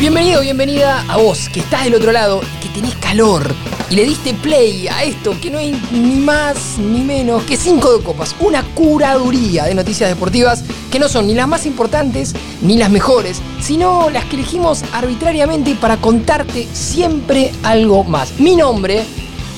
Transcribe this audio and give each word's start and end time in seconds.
Bienvenido, 0.00 0.40
bienvenida 0.40 1.04
a 1.10 1.18
vos 1.18 1.50
que 1.50 1.60
estás 1.60 1.84
del 1.84 1.94
otro 1.94 2.10
lado, 2.10 2.40
que 2.62 2.70
tenés 2.70 2.96
calor 2.96 3.54
y 3.90 3.96
le 3.96 4.04
diste 4.04 4.32
play 4.32 4.88
a 4.88 5.02
esto 5.04 5.38
que 5.38 5.50
no 5.50 5.58
hay 5.58 5.78
ni 5.92 6.16
más 6.16 6.78
ni 6.78 7.02
menos 7.02 7.42
que 7.42 7.58
5 7.58 7.98
de 7.98 8.02
copas, 8.02 8.34
una 8.40 8.62
curaduría 8.74 9.64
de 9.64 9.74
noticias 9.74 10.08
deportivas 10.08 10.64
que 10.90 10.98
no 10.98 11.06
son 11.06 11.26
ni 11.26 11.34
las 11.34 11.46
más 11.46 11.66
importantes 11.66 12.34
ni 12.62 12.78
las 12.78 12.88
mejores, 12.88 13.42
sino 13.60 14.08
las 14.08 14.24
que 14.24 14.36
elegimos 14.36 14.84
arbitrariamente 14.94 15.74
para 15.74 15.98
contarte 15.98 16.66
siempre 16.72 17.52
algo 17.62 18.02
más. 18.02 18.40
Mi 18.40 18.56
nombre 18.56 19.04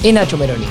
es 0.02 0.12
Nacho 0.12 0.36
Meroni. 0.36 0.66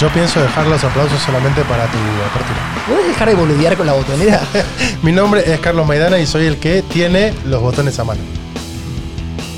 Yo 0.00 0.08
pienso 0.08 0.40
dejar 0.40 0.66
los 0.68 0.82
aplausos 0.82 1.20
solamente 1.20 1.60
para 1.64 1.84
tu 1.84 1.98
apertura. 1.98 2.79
¿Puedes 2.90 3.06
dejar 3.06 3.28
de 3.28 3.34
boludear 3.36 3.76
con 3.76 3.86
la 3.86 3.92
botonera? 3.92 4.42
Mi 5.02 5.12
nombre 5.12 5.42
es 5.52 5.60
Carlos 5.60 5.86
Maidana 5.86 6.18
y 6.18 6.26
soy 6.26 6.46
el 6.46 6.58
que 6.58 6.82
tiene 6.82 7.32
los 7.46 7.62
botones 7.62 7.98
a 8.00 8.04
mano. 8.04 8.20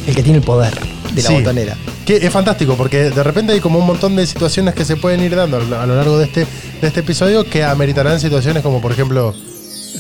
El 0.07 0.15
que 0.15 0.23
tiene 0.23 0.39
el 0.39 0.45
poder 0.45 0.75
de 1.15 1.23
la 1.23 1.29
Sí. 1.29 1.35
botonera. 1.35 1.77
Que 2.05 2.17
es 2.17 2.31
fantástico 2.31 2.75
porque 2.77 3.11
de 3.11 3.23
repente 3.23 3.53
hay 3.55 3.61
como 3.61 3.79
un 3.79 3.87
montón 3.87 4.17
de 4.17 4.27
situaciones 4.27 4.75
que 4.75 4.85
se 4.85 4.97
pueden 4.97 5.23
ir 5.23 5.35
dando 5.35 5.57
a 5.57 5.87
lo 5.87 5.97
largo 5.97 6.19
de 6.19 6.25
este, 6.27 6.41
de 6.81 6.87
este 6.89 7.01
episodio 7.01 7.45
que 7.49 7.65
ameritarán 7.65 8.21
situaciones 8.21 8.63
como 8.63 8.81
por 8.83 8.93
ejemplo 8.93 9.35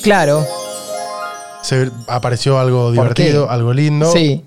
Claro, 0.02 0.44
se 1.62 1.90
apareció 2.08 2.58
algo 2.58 2.86
¿Por 2.86 2.92
divertido, 2.94 3.48
algo 3.50 3.72
lindo 3.72 4.12
sí. 4.12 4.42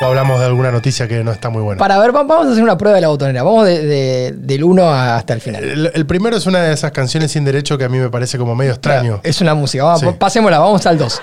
O 0.00 0.04
hablamos 0.04 0.38
de 0.40 0.46
alguna 0.46 0.70
noticia 0.70 1.08
que 1.08 1.22
no 1.24 1.32
está 1.32 1.48
muy 1.48 1.62
buena. 1.62 1.78
Para 1.78 1.98
ver, 1.98 2.14
va- 2.14 2.22
vamos 2.24 2.48
a 2.48 2.50
hacer 2.52 2.62
una 2.62 2.76
prueba 2.76 2.96
de 2.96 3.00
la 3.02 3.08
botonera. 3.08 3.42
Vamos 3.42 3.64
de- 3.66 3.82
de- 3.82 4.32
del 4.36 4.64
1 4.64 4.90
hasta 4.90 5.32
el 5.34 5.40
final. 5.40 5.64
El, 5.64 5.90
el 5.94 6.06
primero 6.06 6.36
es 6.36 6.46
una 6.46 6.60
de 6.60 6.72
esas 6.72 6.92
canciones 6.92 7.32
sin 7.32 7.44
derecho 7.44 7.78
que 7.78 7.84
a 7.84 7.88
mí 7.88 7.98
me 7.98 8.10
parece 8.10 8.36
como 8.38 8.54
medio 8.54 8.72
extraño. 8.72 9.20
Es 9.22 9.40
una 9.40 9.54
música. 9.54 9.84
Vamos, 9.84 10.00
Sí. 10.00 10.06
Pasémosla, 10.18 10.58
vamos 10.58 10.84
al 10.86 10.98
2. 10.98 11.22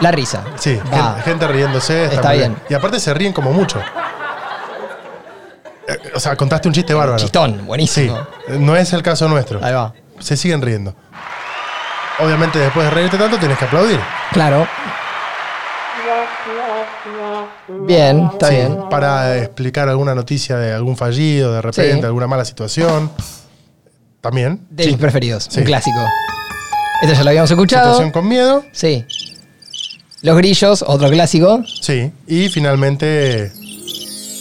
La 0.00 0.10
risa. 0.12 0.42
Sí, 0.56 0.78
gente 1.24 1.46
riéndose. 1.48 2.04
Está 2.06 2.32
bien. 2.32 2.56
Y 2.68 2.74
aparte 2.74 3.00
se 3.00 3.12
ríen 3.14 3.32
como 3.32 3.52
mucho. 3.52 3.80
Eh, 5.88 5.96
O 6.14 6.20
sea, 6.20 6.36
contaste 6.36 6.68
un 6.68 6.74
chiste 6.74 6.94
bárbaro. 6.94 7.18
Chistón, 7.18 7.54
Sí, 7.58 7.64
buenísimo. 7.64 8.18
no 8.58 8.76
es 8.76 8.92
el 8.92 9.02
caso 9.02 9.28
nuestro. 9.28 9.58
Ahí 9.64 9.72
va. 9.72 9.92
Se 10.20 10.36
siguen 10.36 10.60
riendo. 10.62 10.94
Obviamente, 12.20 12.58
después 12.58 12.84
de 12.86 12.90
reírte 12.90 13.16
tanto, 13.16 13.38
tienes 13.38 13.56
que 13.58 13.64
aplaudir. 13.64 14.00
Claro. 14.32 14.66
Bien, 17.86 18.28
está 18.32 18.48
Sí, 18.48 18.54
bien. 18.56 18.78
Para 18.90 19.38
explicar 19.38 19.88
alguna 19.88 20.14
noticia 20.14 20.56
de 20.56 20.72
algún 20.72 20.96
fallido, 20.96 21.52
de 21.52 21.62
repente, 21.62 21.98
Sí. 22.00 22.04
alguna 22.06 22.26
mala 22.26 22.44
situación. 22.44 23.10
También. 24.20 24.66
De 24.70 24.86
mis 24.86 24.96
preferidos, 24.96 25.48
un 25.56 25.64
clásico. 25.64 25.98
Este 27.02 27.14
ya 27.14 27.22
lo 27.22 27.30
habíamos 27.30 27.50
escuchado. 27.50 27.84
Situación 27.92 28.10
con 28.10 28.28
miedo. 28.28 28.64
Sí. 28.72 29.04
Los 30.22 30.36
grillos, 30.36 30.84
otro 30.86 31.08
clásico. 31.10 31.62
Sí. 31.80 32.10
Y 32.26 32.48
finalmente. 32.48 33.52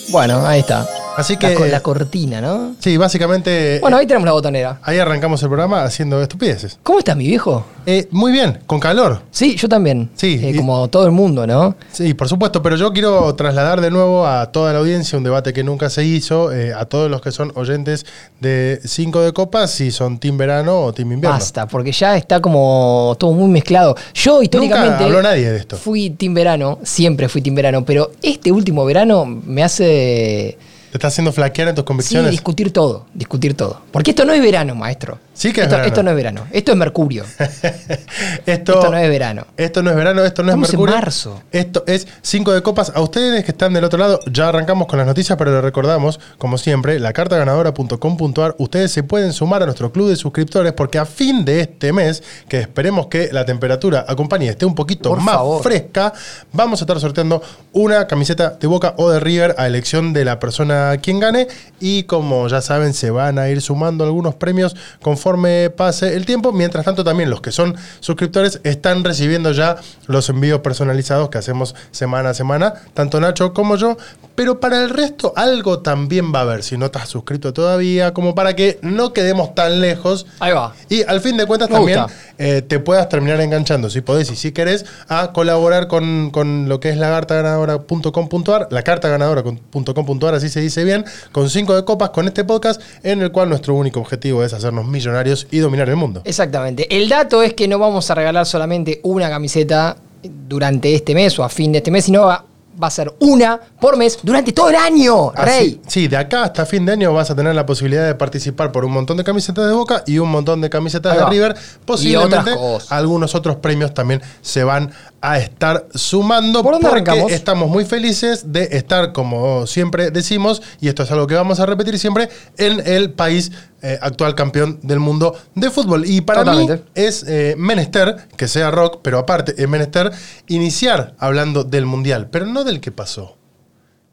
Bueno, 0.10 0.46
ahí 0.46 0.62
está. 0.62 0.88
Así 1.18 1.36
que. 1.38 1.54
co- 1.54 1.66
la 1.66 1.82
cortina, 1.82 2.40
¿no? 2.42 2.76
sí, 2.80 2.96
básicamente. 2.98 3.80
Bueno, 3.82 3.98
ahí 3.98 4.06
tenemos 4.08 4.26
la 4.26 4.32
botonera. 4.34 4.80
Ahí 4.84 4.98
arrancamos 5.00 5.42
el 5.44 5.50
programa 5.50 5.84
haciendo 5.84 6.22
estupideces. 6.22 6.78
¿Cómo 6.84 7.00
estás, 7.00 7.16
mi 7.18 7.28
viejo? 7.28 7.66
Eh, 7.86 8.08
muy 8.12 8.32
bien, 8.32 8.60
con 8.66 8.80
calor. 8.80 9.22
Sí, 9.32 9.56
yo 9.56 9.68
también. 9.70 10.10
Sí, 10.16 10.40
Eh, 10.44 10.52
y- 10.54 10.58
como 10.58 10.88
todo 10.90 11.06
el 11.06 11.12
mundo, 11.12 11.46
¿no? 11.48 11.76
Sí, 11.92 12.14
por 12.14 12.28
supuesto, 12.30 12.62
pero 12.62 12.76
yo 12.76 12.92
quiero 12.94 13.34
trasladar 13.36 13.82
de 13.82 13.90
nuevo 13.92 14.26
a 14.28 14.52
toda 14.52 14.74
la 14.74 14.80
audiencia 14.80 15.18
un 15.18 15.24
debate 15.24 15.54
que 15.54 15.64
nunca 15.64 15.90
se 15.90 16.04
hizo, 16.04 16.52
eh, 16.52 16.74
a 16.74 16.86
todos 16.86 17.10
los 17.10 17.22
que 17.22 17.32
son 17.32 17.52
oyentes 17.56 18.06
de 18.40 18.80
5 18.84 19.22
de 19.22 19.34
copas, 19.34 19.72
si 19.72 19.92
son 19.92 20.20
team 20.20 20.38
verano 20.38 20.82
o 20.82 20.94
team 20.94 21.12
invierno. 21.14 21.38
Basta, 21.38 21.68
porque 21.68 21.92
ya 21.92 22.16
está 22.18 22.40
como 22.42 23.16
todo 23.20 23.32
muy 23.34 23.48
mezclado. 23.50 23.96
Yo 24.14 24.42
históricamente 24.44 25.04
habló 25.06 25.22
nadie 25.22 25.50
de 25.52 25.58
esto. 25.58 25.78
fui 25.78 26.10
team 26.12 26.34
verano, 26.34 26.80
siempre 26.84 27.30
fui 27.30 27.42
team 27.42 27.56
verano, 27.56 27.84
pero 27.86 28.12
este 28.22 28.52
último 28.52 28.86
verano 28.86 29.26
me 29.26 29.64
hace 29.64 30.58
¿Te 30.98 31.00
está 31.02 31.10
haciendo 31.10 31.32
flaquear 31.32 31.68
en 31.68 31.76
tus 31.76 31.84
sí, 31.84 31.86
convicciones? 31.86 32.32
discutir 32.32 32.74
todo, 32.74 33.06
discutir 33.14 33.54
todo. 33.54 33.82
Porque 33.92 34.10
esto 34.10 34.26
no 34.26 34.34
es 34.34 34.42
verano, 34.42 34.74
maestro. 34.74 35.20
Sí 35.38 35.54
que 35.54 35.62
es 35.62 35.68
esto, 35.68 35.76
verano. 35.76 35.86
esto 35.88 36.02
no 36.04 36.10
es 36.10 36.16
verano, 36.16 36.48
esto 36.52 36.72
es 36.72 36.78
mercurio. 36.80 37.24
esto, 37.38 38.74
esto 38.74 38.90
no 38.90 38.98
es 38.98 39.08
verano. 39.08 39.46
Esto 39.56 39.84
no 39.84 39.92
es 39.92 39.96
verano, 39.96 40.24
esto 40.24 40.42
no 40.42 40.50
Estamos 40.50 40.70
es 40.70 40.74
en 40.74 40.80
mercurio. 40.80 40.96
marzo. 40.96 41.44
Esto 41.52 41.84
es 41.86 42.08
5 42.24 42.54
de 42.54 42.64
copas. 42.64 42.92
A 42.96 43.02
ustedes 43.02 43.46
que 43.46 43.52
están 43.52 43.72
del 43.72 43.84
otro 43.84 44.00
lado, 44.00 44.20
ya 44.32 44.50
arrancamos 44.50 44.88
con 44.88 44.98
las 44.98 45.06
noticias, 45.06 45.38
pero 45.38 45.52
les 45.52 45.62
recordamos, 45.62 46.20
como 46.40 46.58
siempre, 46.58 47.00
la 47.00 47.14
cartaganadora.com.ar. 47.14 48.56
Ustedes 48.58 48.92
se 48.92 49.04
pueden 49.04 49.32
sumar 49.32 49.62
a 49.62 49.66
nuestro 49.68 49.92
club 49.92 50.10
de 50.10 50.16
suscriptores 50.16 50.74
porque 50.74 50.98
a 50.98 51.06
fin 51.06 51.46
de 51.46 51.62
este 51.62 51.94
mes, 51.94 52.24
que 52.50 52.60
esperemos 52.60 53.06
que 53.06 53.30
la 53.32 53.46
temperatura 53.46 54.06
acompañe 54.08 54.46
y 54.46 54.50
esté 54.50 54.66
un 54.66 54.74
poquito 54.74 55.10
Por 55.10 55.22
más 55.22 55.36
favor. 55.36 55.62
fresca, 55.62 56.14
vamos 56.52 56.82
a 56.82 56.86
estar 56.86 57.00
sorteando 57.00 57.44
una 57.74 58.08
camiseta 58.08 58.58
de 58.60 58.66
Boca 58.66 58.96
o 58.98 59.12
de 59.12 59.20
River 59.20 59.54
a 59.60 59.68
elección 59.68 60.14
de 60.14 60.26
la 60.26 60.40
persona 60.40 60.98
quien 61.00 61.20
gane. 61.20 61.48
Y 61.80 62.04
como 62.04 62.48
ya 62.48 62.62
saben, 62.62 62.96
se 62.96 63.12
van 63.12 63.38
a 63.38 63.50
ir 63.50 63.62
sumando 63.62 64.04
algunos 64.04 64.34
premios 64.34 64.76
conforme 65.00 65.27
pase 65.76 66.16
el 66.16 66.26
tiempo. 66.26 66.52
Mientras 66.52 66.86
tanto, 66.86 67.04
también 67.04 67.30
los 67.30 67.42
que 67.42 67.52
son 67.52 67.76
suscriptores 68.00 68.62
están 68.64 69.04
recibiendo 69.04 69.52
ya 69.52 69.78
los 70.08 70.30
envíos 70.30 70.62
personalizados 70.62 71.30
que 71.30 71.38
hacemos 71.38 71.76
semana 71.92 72.30
a 72.30 72.34
semana, 72.34 72.74
tanto 72.94 73.20
Nacho 73.20 73.54
como 73.54 73.76
yo. 73.76 73.98
Pero 74.36 74.60
para 74.60 74.84
el 74.84 74.90
resto, 74.90 75.34
algo 75.36 75.80
también 75.80 76.34
va 76.34 76.40
a 76.40 76.42
haber, 76.44 76.64
si 76.64 76.78
no 76.78 76.86
estás 76.86 77.10
suscrito 77.10 77.54
todavía, 77.54 78.14
como 78.14 78.36
para 78.36 78.56
que 78.56 78.78
no 78.82 79.12
quedemos 79.12 79.56
tan 79.56 79.82
lejos. 79.82 80.28
Ahí 80.40 80.54
va. 80.54 80.76
Y 80.90 81.04
al 81.04 81.22
fin 81.22 81.38
de 81.38 81.46
cuentas 81.46 81.70
Me 81.70 81.76
también 81.76 82.04
gusta. 82.04 82.18
Eh, 82.38 82.62
te 82.62 82.80
puedas 82.80 83.10
terminar 83.10 83.42
enganchando, 83.42 83.90
si 83.90 84.02
podés 84.02 84.32
y 84.32 84.36
si 84.36 84.52
querés, 84.52 84.86
a 85.08 85.32
colaborar 85.34 85.88
con, 85.88 86.32
con 86.32 86.70
lo 86.70 86.80
que 86.80 86.90
es 86.90 86.98
lacartaganadora.com.ar, 86.98 88.68
lacartaganadora.com.ar, 88.72 90.36
así 90.36 90.50
se 90.50 90.62
dice 90.62 90.84
bien, 90.84 91.06
con 91.32 91.50
cinco 91.50 91.76
de 91.76 91.84
copas 91.86 92.12
con 92.12 92.28
este 92.28 92.44
podcast, 92.44 92.82
en 93.04 93.22
el 93.22 93.32
cual 93.32 93.50
nuestro 93.50 93.76
único 93.76 94.00
objetivo 94.00 94.44
es 94.44 94.54
hacernos 94.54 94.86
millonarios 94.88 95.48
y 95.52 95.60
dominar 95.60 95.90
el 95.90 95.96
mundo. 95.96 96.22
Exactamente. 96.26 96.96
El 96.96 97.10
dato 97.10 97.42
es 97.42 97.54
que 97.54 97.68
no 97.68 97.80
vamos 97.80 98.10
a 98.12 98.16
regalar 98.16 98.46
solamente 98.46 99.00
una 99.04 99.30
camiseta 99.30 99.98
durante 100.24 100.94
este 100.94 101.14
mes 101.14 101.38
o 101.40 101.44
a 101.44 101.50
fin 101.50 101.72
de 101.72 101.80
este 101.80 101.92
mes, 101.92 102.06
sino 102.06 102.26
va, 102.26 102.44
va 102.82 102.88
a 102.88 102.92
ser 102.92 103.14
una 103.20 103.60
por 103.80 103.98
mes 103.98 104.20
durante 104.24 104.54
todo 104.54 104.70
el 104.70 104.76
año, 104.76 105.32
Así- 105.36 105.46
Rey. 105.46 105.82
sí, 105.88 106.08
de 106.08 106.18
acá 106.18 106.44
hasta 106.44 106.66
fin 106.66 106.86
de 106.86 106.94
año 106.94 107.14
vas 107.14 107.30
a 107.32 107.36
tener 107.36 107.56
la 107.56 107.66
posibilidad 107.66 108.06
de 108.06 108.16
participar 108.16 108.72
por 108.72 108.86
un 108.86 108.92
montón 108.92 109.18
de 109.18 109.24
camisetas 109.24 109.66
de 109.68 109.74
Boca 109.74 110.04
y 110.06 110.20
un 110.20 110.30
montón 110.30 110.62
de 110.62 110.70
camisetas 110.70 111.18
de. 111.18 111.26
River. 111.26 111.56
Posiblemente 111.86 112.52
algunos 112.90 113.36
otros 113.36 113.58
premios 113.58 113.94
también 113.94 114.22
se 114.42 114.64
van 114.64 114.92
a 115.22 115.40
estar 115.40 115.88
sumando 115.94 116.62
¿Por 116.62 116.74
dónde 116.74 116.90
porque 116.90 117.10
arrancamos? 117.10 117.32
estamos 117.32 117.70
muy 117.70 117.86
felices 117.86 118.52
de 118.52 118.70
estar, 118.72 119.14
como 119.14 119.66
siempre 119.66 120.12
decimos, 120.12 120.62
y 120.80 120.88
esto 120.88 121.04
es 121.04 121.12
algo 121.12 121.28
que 121.28 121.36
vamos 121.36 121.60
a 121.60 121.66
repetir 121.66 121.98
siempre, 121.98 122.30
en 122.58 122.86
el 122.86 123.12
país 123.12 123.52
eh, 123.82 123.98
actual 124.02 124.36
campeón 124.36 124.80
del 124.84 125.00
mundo 125.00 125.36
de 125.56 125.72
fútbol. 125.72 126.06
Y 126.06 126.22
para 126.22 126.44
Totalmente. 126.44 126.76
mí 126.76 126.82
es 126.96 127.24
eh, 127.28 127.56
menester, 127.58 128.28
que 128.36 128.48
sea 128.48 128.70
rock, 128.72 129.00
pero 129.02 129.18
aparte 129.18 129.56
es 129.58 129.68
menester, 129.68 130.12
iniciar 130.48 131.16
hablando 131.18 131.64
del 131.64 131.86
mundial, 131.86 132.30
pero 132.30 132.46
no 132.46 132.64
del 132.64 132.80
que 132.80 132.92
pasó, 132.92 133.38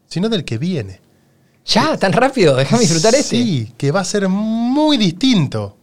sino 0.07 0.29
del 0.29 0.45
que 0.45 0.59
viene. 0.59 1.01
Ya, 1.67 1.97
tan 1.97 2.13
rápido, 2.13 2.57
déjame 2.57 2.83
disfrutar 2.83 3.15
este. 3.15 3.37
Sí, 3.37 3.73
que 3.77 3.91
va 3.91 4.01
a 4.01 4.05
ser 4.05 4.29
muy 4.29 4.97
distinto 4.97 5.77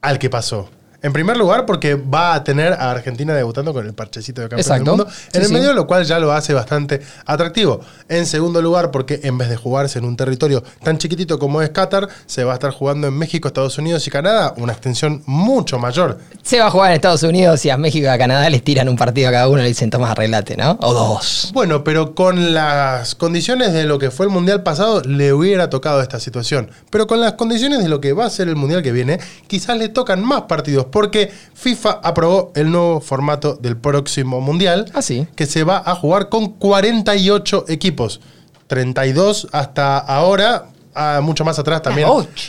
al 0.00 0.18
que 0.18 0.30
pasó. 0.30 0.70
En 1.06 1.12
primer 1.12 1.36
lugar, 1.36 1.66
porque 1.66 1.94
va 1.94 2.34
a 2.34 2.42
tener 2.42 2.72
a 2.72 2.90
Argentina 2.90 3.32
debutando 3.32 3.72
con 3.72 3.86
el 3.86 3.94
parchecito 3.94 4.40
de 4.40 4.48
campeón 4.48 4.60
Exacto. 4.60 4.90
del 4.90 4.96
mundo 4.98 5.06
en 5.06 5.30
Sí, 5.32 5.38
el 5.38 5.46
sí. 5.46 5.52
medio, 5.54 5.72
lo 5.72 5.86
cual 5.86 6.04
ya 6.04 6.18
lo 6.18 6.32
hace 6.32 6.52
bastante 6.52 7.00
atractivo. 7.24 7.80
En 8.08 8.26
segundo 8.26 8.60
lugar, 8.60 8.90
porque 8.90 9.20
en 9.22 9.38
vez 9.38 9.48
de 9.48 9.56
jugarse 9.56 10.00
en 10.00 10.04
un 10.04 10.16
territorio 10.16 10.64
tan 10.82 10.98
chiquitito 10.98 11.38
como 11.38 11.62
es 11.62 11.70
Qatar, 11.70 12.08
se 12.26 12.42
va 12.42 12.50
a 12.52 12.54
estar 12.54 12.72
jugando 12.72 13.06
en 13.06 13.14
México, 13.14 13.46
Estados 13.46 13.78
Unidos 13.78 14.04
y 14.06 14.10
Canadá, 14.10 14.52
una 14.56 14.72
extensión 14.72 15.22
mucho 15.26 15.78
mayor. 15.78 16.18
Se 16.42 16.58
va 16.58 16.66
a 16.66 16.70
jugar 16.70 16.90
en 16.90 16.96
Estados 16.96 17.22
Unidos 17.22 17.64
y 17.64 17.70
a 17.70 17.76
México 17.76 18.06
y 18.06 18.08
a 18.08 18.18
Canadá 18.18 18.50
les 18.50 18.64
tiran 18.64 18.88
un 18.88 18.96
partido 18.96 19.28
a 19.28 19.32
cada 19.32 19.48
uno 19.48 19.60
y 19.60 19.62
le 19.62 19.68
dicen, 19.68 19.90
toma, 19.90 20.10
arreglate, 20.10 20.56
¿no? 20.56 20.76
O 20.82 20.92
dos. 20.92 21.50
Bueno, 21.54 21.84
pero 21.84 22.16
con 22.16 22.52
las 22.52 23.14
condiciones 23.14 23.72
de 23.72 23.84
lo 23.84 24.00
que 24.00 24.10
fue 24.10 24.26
el 24.26 24.32
mundial 24.32 24.64
pasado, 24.64 25.02
le 25.02 25.32
hubiera 25.32 25.70
tocado 25.70 26.02
esta 26.02 26.18
situación. 26.18 26.68
Pero 26.90 27.06
con 27.06 27.20
las 27.20 27.34
condiciones 27.34 27.80
de 27.84 27.88
lo 27.88 28.00
que 28.00 28.12
va 28.12 28.26
a 28.26 28.30
ser 28.30 28.48
el 28.48 28.56
mundial 28.56 28.82
que 28.82 28.90
viene, 28.90 29.20
quizás 29.46 29.76
le 29.78 29.88
tocan 29.88 30.24
más 30.24 30.42
partidos, 30.42 30.86
porque 30.96 31.30
FIFA 31.52 32.00
aprobó 32.02 32.52
el 32.54 32.70
nuevo 32.70 33.02
formato 33.02 33.54
del 33.54 33.76
próximo 33.76 34.40
mundial, 34.40 34.86
Ah, 34.94 35.02
que 35.34 35.44
se 35.44 35.62
va 35.62 35.82
a 35.84 35.94
jugar 35.94 36.30
con 36.30 36.52
48 36.54 37.66
equipos. 37.68 38.20
32 38.66 39.48
hasta 39.52 39.98
ahora. 39.98 40.68
ah, 40.94 41.20
mucho 41.22 41.44
más 41.44 41.58
atrás 41.58 41.82
también 41.82 42.08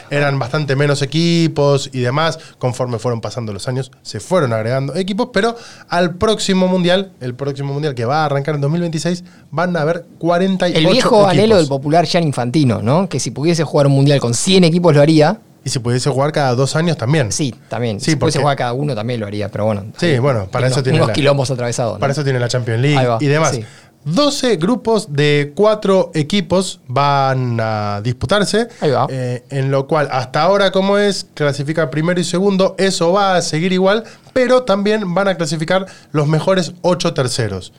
eran 0.10 0.40
bastante 0.40 0.78
menos 0.78 1.02
equipos 1.02 1.90
y 1.92 2.00
demás. 2.00 2.40
Conforme 2.58 3.00
fueron 3.00 3.20
pasando 3.20 3.52
los 3.52 3.68
años, 3.68 3.92
se 4.02 4.22
fueron 4.22 4.54
agregando 4.54 4.96
equipos. 4.96 5.28
Pero 5.34 5.58
al 5.90 6.16
próximo 6.16 6.70
mundial, 6.70 7.12
el 7.20 7.36
próximo 7.36 7.74
mundial 7.74 7.96
que 7.96 8.06
va 8.06 8.22
a 8.22 8.26
arrancar 8.28 8.56
en 8.56 8.62
2026, 8.62 9.26
van 9.52 9.76
a 9.76 9.82
haber 9.82 10.06
48 10.20 10.78
El 10.80 10.86
viejo 10.94 11.16
equipos. 11.18 11.32
anhelo 11.32 11.58
del 11.58 11.68
popular 11.68 12.06
Gian 12.06 12.24
Infantino, 12.24 12.82
¿no? 12.82 13.10
Que 13.10 13.20
si 13.20 13.32
pudiese 13.32 13.66
jugar 13.66 13.88
un 13.88 13.94
mundial 13.94 14.22
con 14.22 14.34
100 14.34 14.64
equipos 14.64 14.96
lo 14.96 15.02
haría. 15.02 15.42
Y 15.68 15.70
si 15.70 15.80
pudiese 15.80 16.10
jugar 16.10 16.32
cada 16.32 16.56
dos 16.56 16.78
años 16.78 16.96
también. 16.96 17.30
Sí, 17.30 17.54
también. 17.68 18.00
Sí, 18.00 18.12
si 18.12 18.16
pudiese 18.16 18.40
jugar 18.40 18.56
cada 18.56 18.72
uno 18.72 18.96
también 18.96 19.20
lo 19.20 19.28
haría, 19.28 19.50
pero 19.52 19.66
bueno. 19.66 19.84
Sí, 20.00 20.06
hay- 20.06 20.20
bueno, 20.20 20.48
para 20.50 20.68
eso 20.68 20.76
unos, 20.76 20.84
tiene 20.86 20.98
unos 21.00 21.08
la- 21.10 21.14
quilombos 21.14 21.52
atravesados. 21.52 21.96
¿no? 21.96 22.00
Para 22.00 22.14
eso 22.14 22.24
tiene 22.24 22.40
la 22.40 22.48
Champions 22.48 22.82
League 22.82 23.06
va, 23.06 23.18
y 23.20 23.26
demás. 23.26 23.52
sí. 23.52 23.66
12 24.06 24.56
grupos 24.56 25.12
de 25.12 25.52
4 25.54 26.12
equipos 26.14 26.80
van 26.88 27.60
a 27.60 28.00
disputarse. 28.02 28.70
Ahí 28.80 28.92
va. 28.92 29.08
eh, 29.10 29.44
en 29.50 29.70
lo 29.70 29.86
cual, 29.88 30.08
hasta 30.10 30.44
ahora, 30.44 30.72
como 30.72 30.98
es, 30.98 31.28
clasifica 31.34 31.90
primero 31.90 32.18
y 32.18 32.24
segundo. 32.24 32.76
Eso 32.78 33.12
va 33.12 33.36
a 33.36 33.42
seguir 33.42 33.74
igual, 33.74 34.06
pero 34.32 34.64
también 34.64 35.14
van 35.14 35.28
a 35.28 35.36
clasificar 35.36 35.86
los 36.14 36.26
mejores 36.28 36.72
8 36.84 37.14
terceros. 37.14 37.74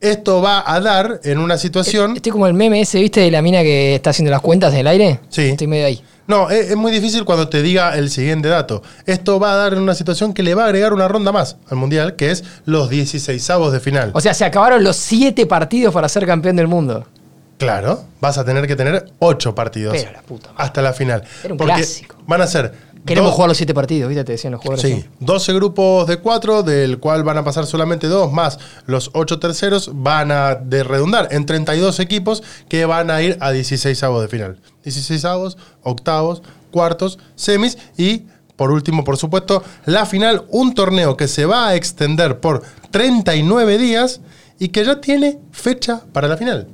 Esto 0.00 0.40
va 0.42 0.62
a 0.66 0.80
dar 0.80 1.20
en 1.24 1.38
una 1.38 1.56
situación. 1.58 2.14
Estoy 2.16 2.30
como 2.32 2.46
el 2.46 2.54
meme 2.54 2.80
ese, 2.80 3.00
¿viste? 3.00 3.20
De 3.20 3.30
la 3.32 3.40
mina 3.42 3.62
que 3.62 3.94
está 3.96 4.10
haciendo 4.10 4.30
las 4.30 4.40
cuentas 4.40 4.72
en 4.74 4.80
el 4.80 4.86
aire. 4.86 5.20
Sí. 5.28 5.42
Estoy 5.50 5.66
medio 5.66 5.86
ahí. 5.86 6.02
No, 6.26 6.50
es, 6.50 6.70
es 6.70 6.76
muy 6.76 6.92
difícil 6.92 7.24
cuando 7.24 7.48
te 7.48 7.62
diga 7.62 7.96
el 7.96 8.08
siguiente 8.10 8.48
dato. 8.48 8.82
Esto 9.06 9.40
va 9.40 9.52
a 9.52 9.56
dar 9.56 9.72
en 9.74 9.80
una 9.80 9.94
situación 9.94 10.32
que 10.34 10.42
le 10.42 10.54
va 10.54 10.62
a 10.62 10.66
agregar 10.66 10.92
una 10.92 11.08
ronda 11.08 11.32
más 11.32 11.56
al 11.68 11.76
Mundial, 11.78 12.16
que 12.16 12.30
es 12.30 12.44
los 12.64 12.90
16avos 12.90 13.70
de 13.70 13.80
final. 13.80 14.10
O 14.14 14.20
sea, 14.20 14.32
se 14.34 14.44
acabaron 14.44 14.84
los 14.84 14.96
siete 14.96 15.46
partidos 15.46 15.92
para 15.92 16.08
ser 16.08 16.24
campeón 16.26 16.56
del 16.56 16.68
mundo. 16.68 17.06
Claro, 17.58 18.02
vas 18.20 18.38
a 18.38 18.44
tener 18.44 18.66
que 18.66 18.74
tener 18.74 19.06
8 19.20 19.54
partidos 19.54 19.96
Pero 19.96 20.12
la 20.12 20.22
puta 20.22 20.48
madre. 20.52 20.64
hasta 20.64 20.82
la 20.82 20.92
final. 20.92 21.22
Era 21.44 21.54
un 21.54 21.58
Porque 21.58 21.74
clásico. 21.74 22.16
Van 22.26 22.40
a 22.40 22.46
ser. 22.46 22.72
Queremos 23.04 23.30
dos- 23.30 23.34
jugar 23.34 23.48
los 23.48 23.56
siete 23.56 23.74
partidos, 23.74 24.08
¿viste? 24.08 24.22
Te 24.24 24.32
decían 24.32 24.52
los 24.52 24.60
jugadores. 24.60 24.92
Sí, 25.02 25.04
12 25.18 25.52
grupos 25.54 26.06
de 26.06 26.18
4, 26.18 26.62
del 26.62 26.98
cual 26.98 27.24
van 27.24 27.36
a 27.38 27.44
pasar 27.44 27.66
solamente 27.66 28.06
dos, 28.06 28.32
más 28.32 28.58
los 28.86 29.10
8 29.14 29.40
terceros, 29.40 29.90
van 29.92 30.30
a 30.30 30.54
de 30.54 30.84
redundar 30.84 31.26
en 31.32 31.44
32 31.46 31.98
equipos 32.00 32.42
que 32.68 32.84
van 32.84 33.10
a 33.10 33.20
ir 33.22 33.36
a 33.40 33.50
16 33.50 34.00
avos 34.04 34.22
de 34.22 34.28
final. 34.28 34.58
16 34.82 35.24
avos, 35.24 35.58
octavos, 35.82 36.42
cuartos, 36.70 37.18
semis 37.34 37.78
y, 37.96 38.26
por 38.56 38.70
último, 38.70 39.04
por 39.04 39.16
supuesto, 39.16 39.62
la 39.86 40.06
final, 40.06 40.44
un 40.48 40.74
torneo 40.74 41.16
que 41.16 41.28
se 41.28 41.46
va 41.46 41.68
a 41.68 41.74
extender 41.74 42.40
por 42.40 42.62
39 42.90 43.78
días 43.78 44.20
y 44.58 44.68
que 44.68 44.84
ya 44.84 45.00
tiene 45.00 45.38
fecha 45.50 46.02
para 46.12 46.28
la 46.28 46.36
final. 46.36 46.68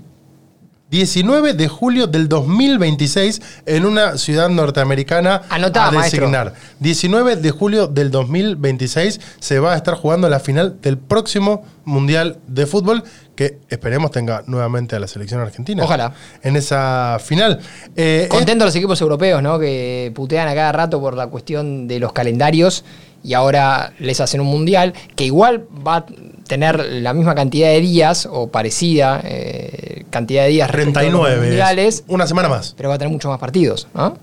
19 0.90 1.52
de 1.52 1.69
julio 1.69 2.06
del 2.06 2.29
2026 2.29 3.43
en 3.67 3.85
una 3.85 4.17
ciudad 4.17 4.49
norteamericana 4.49 5.43
Anotá, 5.50 5.88
a 5.88 5.90
maestro. 5.90 6.20
designar. 6.23 6.55
19 6.81 7.37
de 7.37 7.50
julio 7.50 7.87
del 7.88 8.11
2026 8.11 9.20
se 9.38 9.58
va 9.58 9.75
a 9.75 9.76
estar 9.76 9.94
jugando 9.94 10.31
la 10.31 10.40
final 10.40 10.81
del 10.81 10.96
próximo 10.96 11.62
Mundial 11.85 12.38
de 12.46 12.67
Fútbol 12.67 13.05
que 13.35 13.58
esperemos 13.69 14.11
tenga 14.11 14.43
nuevamente 14.46 14.96
a 14.96 14.99
la 14.99 15.06
selección 15.06 15.40
argentina. 15.40 15.85
Ojalá. 15.85 16.12
En 16.43 16.56
esa 16.56 17.19
final. 17.23 17.61
Eh, 17.94 18.26
Contentos 18.31 18.67
los 18.67 18.75
equipos 18.75 19.00
europeos, 19.00 19.43
¿no? 19.43 19.58
Que 19.58 20.11
putean 20.14 20.49
a 20.49 20.55
cada 20.55 20.73
rato 20.73 21.00
por 21.00 21.14
la 21.14 21.29
cuestión 21.29 21.87
de 21.87 22.00
los 22.00 22.12
calendarios 22.12 22.85
y 23.22 23.34
ahora 23.34 23.92
les 23.98 24.20
hacen 24.20 24.40
un 24.40 24.46
mundial 24.46 24.94
que 25.16 25.24
igual 25.24 25.66
va 25.86 25.96
a 25.96 26.06
tener 26.46 26.78
la 26.78 27.12
misma 27.12 27.34
cantidad 27.34 27.68
de 27.68 27.80
días 27.80 28.26
o 28.30 28.48
parecida 28.48 29.20
eh, 29.24 30.04
cantidad 30.10 30.44
de 30.44 30.48
días 30.48 30.68
es 30.68 30.74
respecto 30.74 31.00
a 31.00 31.02
los 31.04 31.12
39. 31.12 31.46
mundiales, 31.46 32.04
Una 32.08 32.26
semana 32.26 32.48
más. 32.48 32.74
pero 32.76 32.88
va 32.88 32.94
a 32.94 32.98
tener 32.98 33.12
muchos 33.12 33.28
más 33.30 33.38
partidos, 33.38 33.88
¿no? 33.94 34.16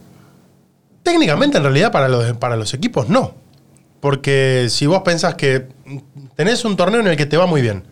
Técnicamente, 1.03 1.57
en 1.57 1.63
realidad, 1.63 1.91
para 1.91 2.07
los, 2.07 2.35
para 2.37 2.55
los 2.55 2.73
equipos 2.73 3.09
no. 3.09 3.33
Porque 3.99 4.67
si 4.69 4.87
vos 4.87 5.01
pensás 5.03 5.35
que 5.35 5.67
tenés 6.35 6.65
un 6.65 6.75
torneo 6.75 6.99
en 7.01 7.07
el 7.07 7.15
que 7.17 7.25
te 7.25 7.37
va 7.37 7.45
muy 7.45 7.61
bien, 7.61 7.83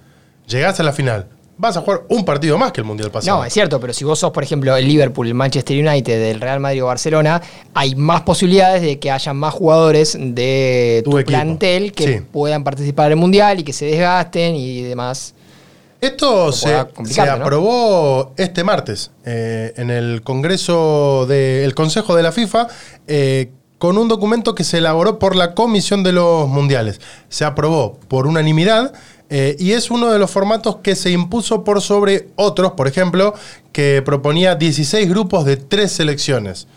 llegás 0.47 0.79
a 0.79 0.83
la 0.83 0.93
final, 0.93 1.27
vas 1.57 1.77
a 1.77 1.81
jugar 1.81 2.01
un 2.09 2.25
partido 2.25 2.57
más 2.57 2.71
que 2.71 2.81
el 2.81 2.85
Mundial 2.87 3.11
pasado. 3.11 3.37
No, 3.37 3.45
es 3.45 3.53
cierto, 3.53 3.79
pero 3.79 3.93
si 3.93 4.03
vos 4.03 4.19
sos, 4.19 4.31
por 4.31 4.43
ejemplo, 4.43 4.75
el 4.75 4.87
Liverpool, 4.87 5.27
el 5.27 5.33
Manchester 5.33 5.77
United, 5.87 6.21
el 6.31 6.41
Real 6.41 6.59
Madrid 6.59 6.83
o 6.83 6.87
Barcelona, 6.87 7.41
hay 7.73 7.95
más 7.95 8.21
posibilidades 8.21 8.81
de 8.81 8.99
que 8.99 9.11
haya 9.11 9.33
más 9.33 9.53
jugadores 9.53 10.17
de 10.19 11.01
Tu 11.05 11.23
plantel 11.23 11.91
que 11.93 12.07
Sí. 12.19 12.25
puedan 12.31 12.63
participar 12.63 13.07
en 13.07 13.11
el 13.13 13.17
mundial 13.19 13.59
y 13.59 13.63
que 13.63 13.73
se 13.73 13.85
desgasten 13.85 14.55
y 14.55 14.81
demás. 14.81 15.35
Esto 16.01 16.51
se, 16.51 16.85
se 17.05 17.21
aprobó 17.21 18.33
este 18.35 18.63
martes 18.65 19.11
eh, 19.25 19.73
en 19.77 19.89
el 19.89 20.21
Congreso 20.21 21.25
del 21.27 21.73
Consejo 21.75 22.13
de 22.15 22.23
la 22.23 22.33
FIFA 22.33 22.67
eh, 23.07 23.51
con 23.77 23.97
un 23.97 24.09
documento 24.09 24.53
que 24.53 24.63
se 24.65 24.79
elaboró 24.79 25.17
por 25.17 25.35
la 25.35 25.53
Comisión 25.53 26.03
de 26.03 26.11
los 26.11 26.47
Mundiales. 26.49 26.99
Se 27.29 27.45
aprobó 27.45 27.99
por 28.09 28.27
unanimidad 28.27 28.93
eh, 29.35 29.55
y 29.57 29.71
es 29.71 29.89
uno 29.89 30.11
de 30.11 30.19
los 30.19 30.29
formatos 30.29 30.75
que 30.83 30.93
se 30.93 31.09
impuso 31.09 31.63
por 31.63 31.81
sobre 31.81 32.29
otros, 32.35 32.73
por 32.73 32.87
ejemplo, 32.87 33.33
que 33.71 34.03
proponía 34.05 34.53
16 34.53 35.09
grupos 35.09 35.43
de 35.43 35.57
tres 35.57 35.91
selecciones. 35.91 36.67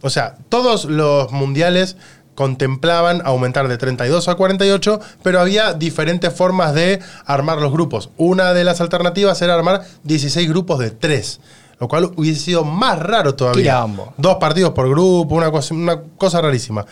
O 0.00 0.10
sea, 0.10 0.36
todos 0.48 0.84
los 0.84 1.32
mundiales 1.32 1.96
contemplaban 2.36 3.20
aumentar 3.24 3.66
de 3.66 3.78
32 3.78 4.28
a 4.28 4.36
48, 4.36 5.00
pero 5.24 5.40
había 5.40 5.72
diferentes 5.72 6.32
formas 6.32 6.72
de 6.72 7.00
armar 7.26 7.58
los 7.58 7.72
grupos. 7.72 8.10
Una 8.16 8.54
de 8.54 8.62
las 8.62 8.80
alternativas 8.80 9.42
era 9.42 9.54
armar 9.54 9.84
16 10.04 10.48
grupos 10.48 10.78
de 10.78 10.92
3, 10.92 11.40
lo 11.80 11.88
cual 11.88 12.12
hubiese 12.14 12.38
sido 12.38 12.62
más 12.62 13.00
raro 13.00 13.34
todavía. 13.34 13.84
Dos 14.16 14.36
partidos 14.36 14.70
por 14.70 14.88
grupo, 14.88 15.34
una 15.34 15.50
cosa, 15.50 15.74
una 15.74 16.00
cosa 16.16 16.40
rarísima. 16.40 16.86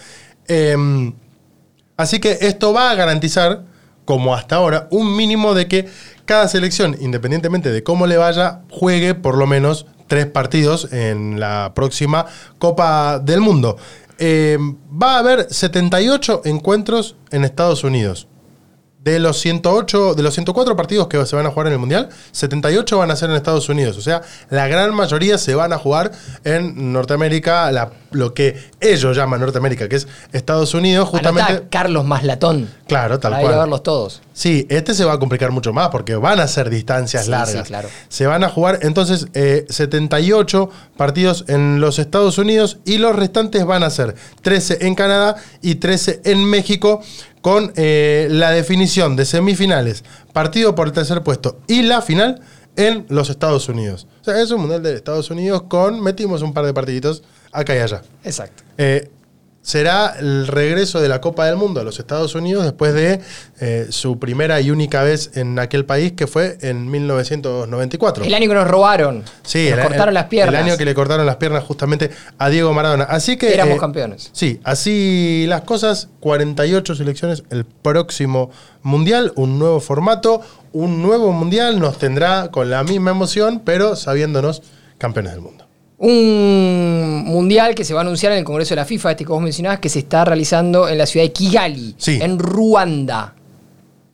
Em, 0.48 1.14
así 1.96 2.18
que 2.18 2.38
esto 2.40 2.72
va 2.72 2.90
a 2.90 2.96
garantizar, 2.96 3.70
como 4.12 4.34
hasta 4.34 4.56
ahora, 4.56 4.88
un 4.90 5.16
mínimo 5.16 5.54
de 5.54 5.68
que 5.68 5.88
cada 6.26 6.46
selección, 6.46 6.94
independientemente 7.00 7.72
de 7.72 7.82
cómo 7.82 8.06
le 8.06 8.18
vaya, 8.18 8.60
juegue 8.68 9.14
por 9.14 9.38
lo 9.38 9.46
menos 9.46 9.86
tres 10.06 10.26
partidos 10.26 10.92
en 10.92 11.40
la 11.40 11.72
próxima 11.74 12.26
Copa 12.58 13.18
del 13.20 13.40
Mundo. 13.40 13.78
Eh, 14.18 14.58
va 15.02 15.14
a 15.14 15.20
haber 15.20 15.46
78 15.50 16.42
encuentros 16.44 17.16
en 17.30 17.44
Estados 17.44 17.84
Unidos. 17.84 18.28
De 19.02 19.18
los 19.18 19.40
108, 19.40 20.14
de 20.14 20.22
los 20.22 20.32
104 20.34 20.76
partidos 20.76 21.08
que 21.08 21.26
se 21.26 21.34
van 21.34 21.44
a 21.46 21.50
jugar 21.50 21.66
en 21.66 21.72
el 21.72 21.78
Mundial, 21.80 22.08
78 22.30 22.98
van 22.98 23.10
a 23.10 23.16
ser 23.16 23.30
en 23.30 23.36
Estados 23.36 23.68
Unidos. 23.68 23.96
O 23.96 24.00
sea, 24.00 24.22
la 24.48 24.68
gran 24.68 24.94
mayoría 24.94 25.38
se 25.38 25.56
van 25.56 25.72
a 25.72 25.78
jugar 25.78 26.12
en 26.44 26.92
Norteamérica, 26.92 27.72
la- 27.72 27.90
lo 28.12 28.32
que 28.32 28.56
ellos 28.80 29.16
llaman 29.16 29.40
Norteamérica, 29.40 29.88
que 29.88 29.96
es 29.96 30.06
Estados 30.32 30.74
Unidos, 30.74 31.08
justamente. 31.08 31.50
Anotá 31.52 31.68
Carlos 31.68 32.04
Maslatón. 32.04 32.68
Claro, 32.86 33.18
tal 33.18 33.32
para 33.32 33.42
cual. 33.42 33.56
verlos 33.58 33.82
todos. 33.82 34.22
Sí, 34.34 34.66
este 34.70 34.94
se 34.94 35.04
va 35.04 35.14
a 35.14 35.18
complicar 35.18 35.50
mucho 35.50 35.72
más 35.72 35.88
porque 35.88 36.14
van 36.14 36.38
a 36.38 36.46
ser 36.46 36.70
distancias 36.70 37.24
Sí, 37.24 37.30
largas. 37.30 37.50
sí, 37.50 37.68
claro. 37.68 37.88
Se 38.08 38.26
van 38.26 38.44
a 38.44 38.48
jugar 38.50 38.78
entonces 38.82 39.26
eh, 39.34 39.66
78 39.68 40.70
partidos 40.96 41.44
en 41.48 41.80
los 41.80 41.98
Estados 41.98 42.38
Unidos 42.38 42.78
y 42.84 42.98
los 42.98 43.16
restantes 43.16 43.64
van 43.64 43.82
a 43.82 43.90
ser 43.90 44.14
13 44.42 44.86
en 44.86 44.94
Canadá 44.94 45.36
y 45.60 45.76
13 45.76 46.20
en 46.24 46.44
México 46.44 47.02
con 47.42 47.72
eh, 47.76 48.28
la 48.30 48.50
definición 48.52 49.16
de 49.16 49.26
semifinales, 49.26 50.04
partido 50.32 50.74
por 50.74 50.86
el 50.86 50.92
tercer 50.94 51.22
puesto 51.22 51.58
y 51.66 51.82
la 51.82 52.00
final 52.00 52.40
en 52.76 53.04
los 53.08 53.28
Estados 53.28 53.68
Unidos. 53.68 54.06
O 54.22 54.24
sea, 54.24 54.40
es 54.40 54.50
un 54.50 54.62
mundial 54.62 54.82
de 54.82 54.94
Estados 54.94 55.30
Unidos 55.30 55.64
con, 55.68 56.00
metimos 56.00 56.40
un 56.40 56.54
par 56.54 56.64
de 56.64 56.72
partiditos 56.72 57.22
acá 57.50 57.74
y 57.74 57.80
allá. 57.80 58.02
Exacto. 58.24 58.62
Eh, 58.78 59.10
será 59.62 60.16
el 60.18 60.46
regreso 60.48 61.00
de 61.00 61.08
la 61.08 61.20
Copa 61.20 61.46
del 61.46 61.56
Mundo 61.56 61.80
a 61.80 61.84
los 61.84 61.98
Estados 62.00 62.34
Unidos 62.34 62.64
después 62.64 62.92
de 62.94 63.20
eh, 63.60 63.86
su 63.90 64.18
primera 64.18 64.60
y 64.60 64.70
única 64.72 65.02
vez 65.04 65.30
en 65.34 65.58
aquel 65.60 65.84
país, 65.84 66.12
que 66.12 66.26
fue 66.26 66.58
en 66.62 66.90
1994. 66.90 68.24
El 68.24 68.34
año 68.34 68.48
que 68.48 68.54
nos 68.54 68.66
robaron. 68.68 69.22
Sí, 69.44 69.68
nos 69.70 69.78
el- 69.78 69.84
cortaron 69.84 70.08
el- 70.08 70.14
las 70.14 70.24
piernas. 70.26 70.54
El 70.60 70.66
año 70.68 70.76
que 70.76 70.84
le 70.84 70.94
cortaron 70.94 71.24
las 71.26 71.36
piernas 71.36 71.62
justamente 71.64 72.10
a 72.38 72.48
Diego 72.48 72.72
Maradona. 72.74 73.04
Así 73.04 73.36
que. 73.36 73.54
Éramos 73.54 73.76
eh, 73.76 73.80
campeones. 73.80 74.30
Sí, 74.32 74.60
así 74.64 75.44
las 75.48 75.62
cosas. 75.62 76.08
48 76.20 76.94
selecciones 76.94 77.44
el 77.50 77.64
próximo 77.64 78.50
mundial, 78.82 79.32
un 79.36 79.58
nuevo 79.58 79.80
formato, 79.80 80.40
un 80.72 81.02
nuevo 81.02 81.32
mundial 81.32 81.78
nos 81.80 81.98
tendrá 81.98 82.48
con 82.50 82.70
la 82.70 82.82
misma 82.84 83.10
emoción, 83.12 83.60
pero 83.64 83.96
sabiéndonos 83.96 84.62
campeones 84.98 85.32
del 85.32 85.40
mundo. 85.40 85.61
Un 86.04 87.22
mundial 87.26 87.76
que 87.76 87.84
se 87.84 87.94
va 87.94 88.00
a 88.00 88.02
anunciar 88.02 88.32
en 88.32 88.38
el 88.38 88.44
Congreso 88.44 88.70
de 88.70 88.76
la 88.80 88.84
FIFA, 88.84 89.12
este 89.12 89.24
que 89.24 89.30
vos 89.30 89.40
mencionabas, 89.40 89.78
que 89.78 89.88
se 89.88 90.00
está 90.00 90.24
realizando 90.24 90.88
en 90.88 90.98
la 90.98 91.06
ciudad 91.06 91.24
de 91.26 91.32
Kigali, 91.32 91.94
Sí. 91.96 92.18
en 92.20 92.40
Ruanda. 92.40 93.34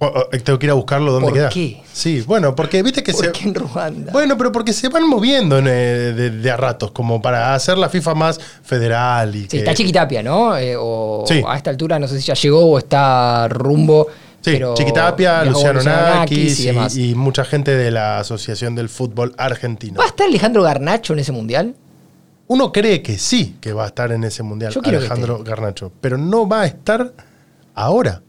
Oh, 0.01 0.13
Tengo 0.45 0.59
que 0.59 0.67
ir 0.67 0.71
a 0.71 0.75
buscarlo 0.75 1.11
dónde 1.13 1.29
¿Por 1.31 1.35
queda. 1.39 1.49
qué? 1.49 1.83
Sí, 1.93 2.21
bueno, 2.27 2.55
porque 2.55 2.83
viste 2.83 3.03
que 3.03 3.13
¿Por 3.13 3.25
se. 3.25 3.33
qué 3.33 3.49
en 3.49 3.55
Ruanda? 3.55 4.13
Bueno, 4.13 4.37
pero 4.37 4.53
porque 4.53 4.73
se 4.75 4.89
van 4.91 5.09
moviendo 5.09 5.59
en, 5.59 5.67
eh, 5.67 5.71
de, 6.15 6.31
de 6.31 6.51
a 6.51 6.57
ratos, 6.59 6.91
como 6.93 7.21
para 7.23 7.55
hacer 7.55 7.79
la 7.79 7.89
FIFA 7.89 8.15
más 8.15 8.39
federal 8.63 9.35
y 9.35 9.43
Sí, 9.43 9.49
que- 9.49 9.59
está 9.59 9.75
Chiquitapia, 9.75 10.23
¿no? 10.23 10.57
Eh, 10.59 10.77
o 10.79 11.25
Sí. 11.27 11.43
a 11.45 11.57
esta 11.57 11.71
altura 11.71 11.99
no 11.99 12.07
sé 12.07 12.21
si 12.21 12.27
ya 12.27 12.35
llegó 12.35 12.65
o 12.67 12.79
está 12.79 13.49
rumbo. 13.49 14.07
Sí, 14.49 14.55
pero 14.55 14.75
Chiquitapia, 14.75 15.45
Luciano 15.45 15.83
Nakis 15.83 16.61
y 16.61 16.63
y, 16.63 16.67
demás. 16.67 16.97
y 16.97 17.15
mucha 17.15 17.45
gente 17.45 17.77
de 17.77 17.91
la 17.91 18.19
Asociación 18.19 18.75
del 18.75 18.89
Fútbol 18.89 19.35
Argentino. 19.39 19.99
¿Va 19.99 20.05
a 20.05 20.09
estar 20.09 20.27
Alejandro 20.27 20.63
Garnacho 20.63 21.13
en 21.13 21.19
ese 21.21 21.33
mundial? 21.33 21.75
Uno 22.47 22.73
cree 22.73 23.03
que 23.03 23.19
sí 23.19 23.57
que 23.61 23.73
va 23.73 23.85
a 23.85 23.89
estar 23.89 24.11
en 24.11 24.25
ese 24.25 24.43
mundial 24.43 24.73
Yo 24.73 24.81
Alejandro 24.85 25.45
Garnacho, 25.45 25.93
pero 26.01 26.17
no 26.17 26.49
va 26.49 26.63
a 26.63 26.67
estar 26.67 27.13
ahora. 27.75 28.23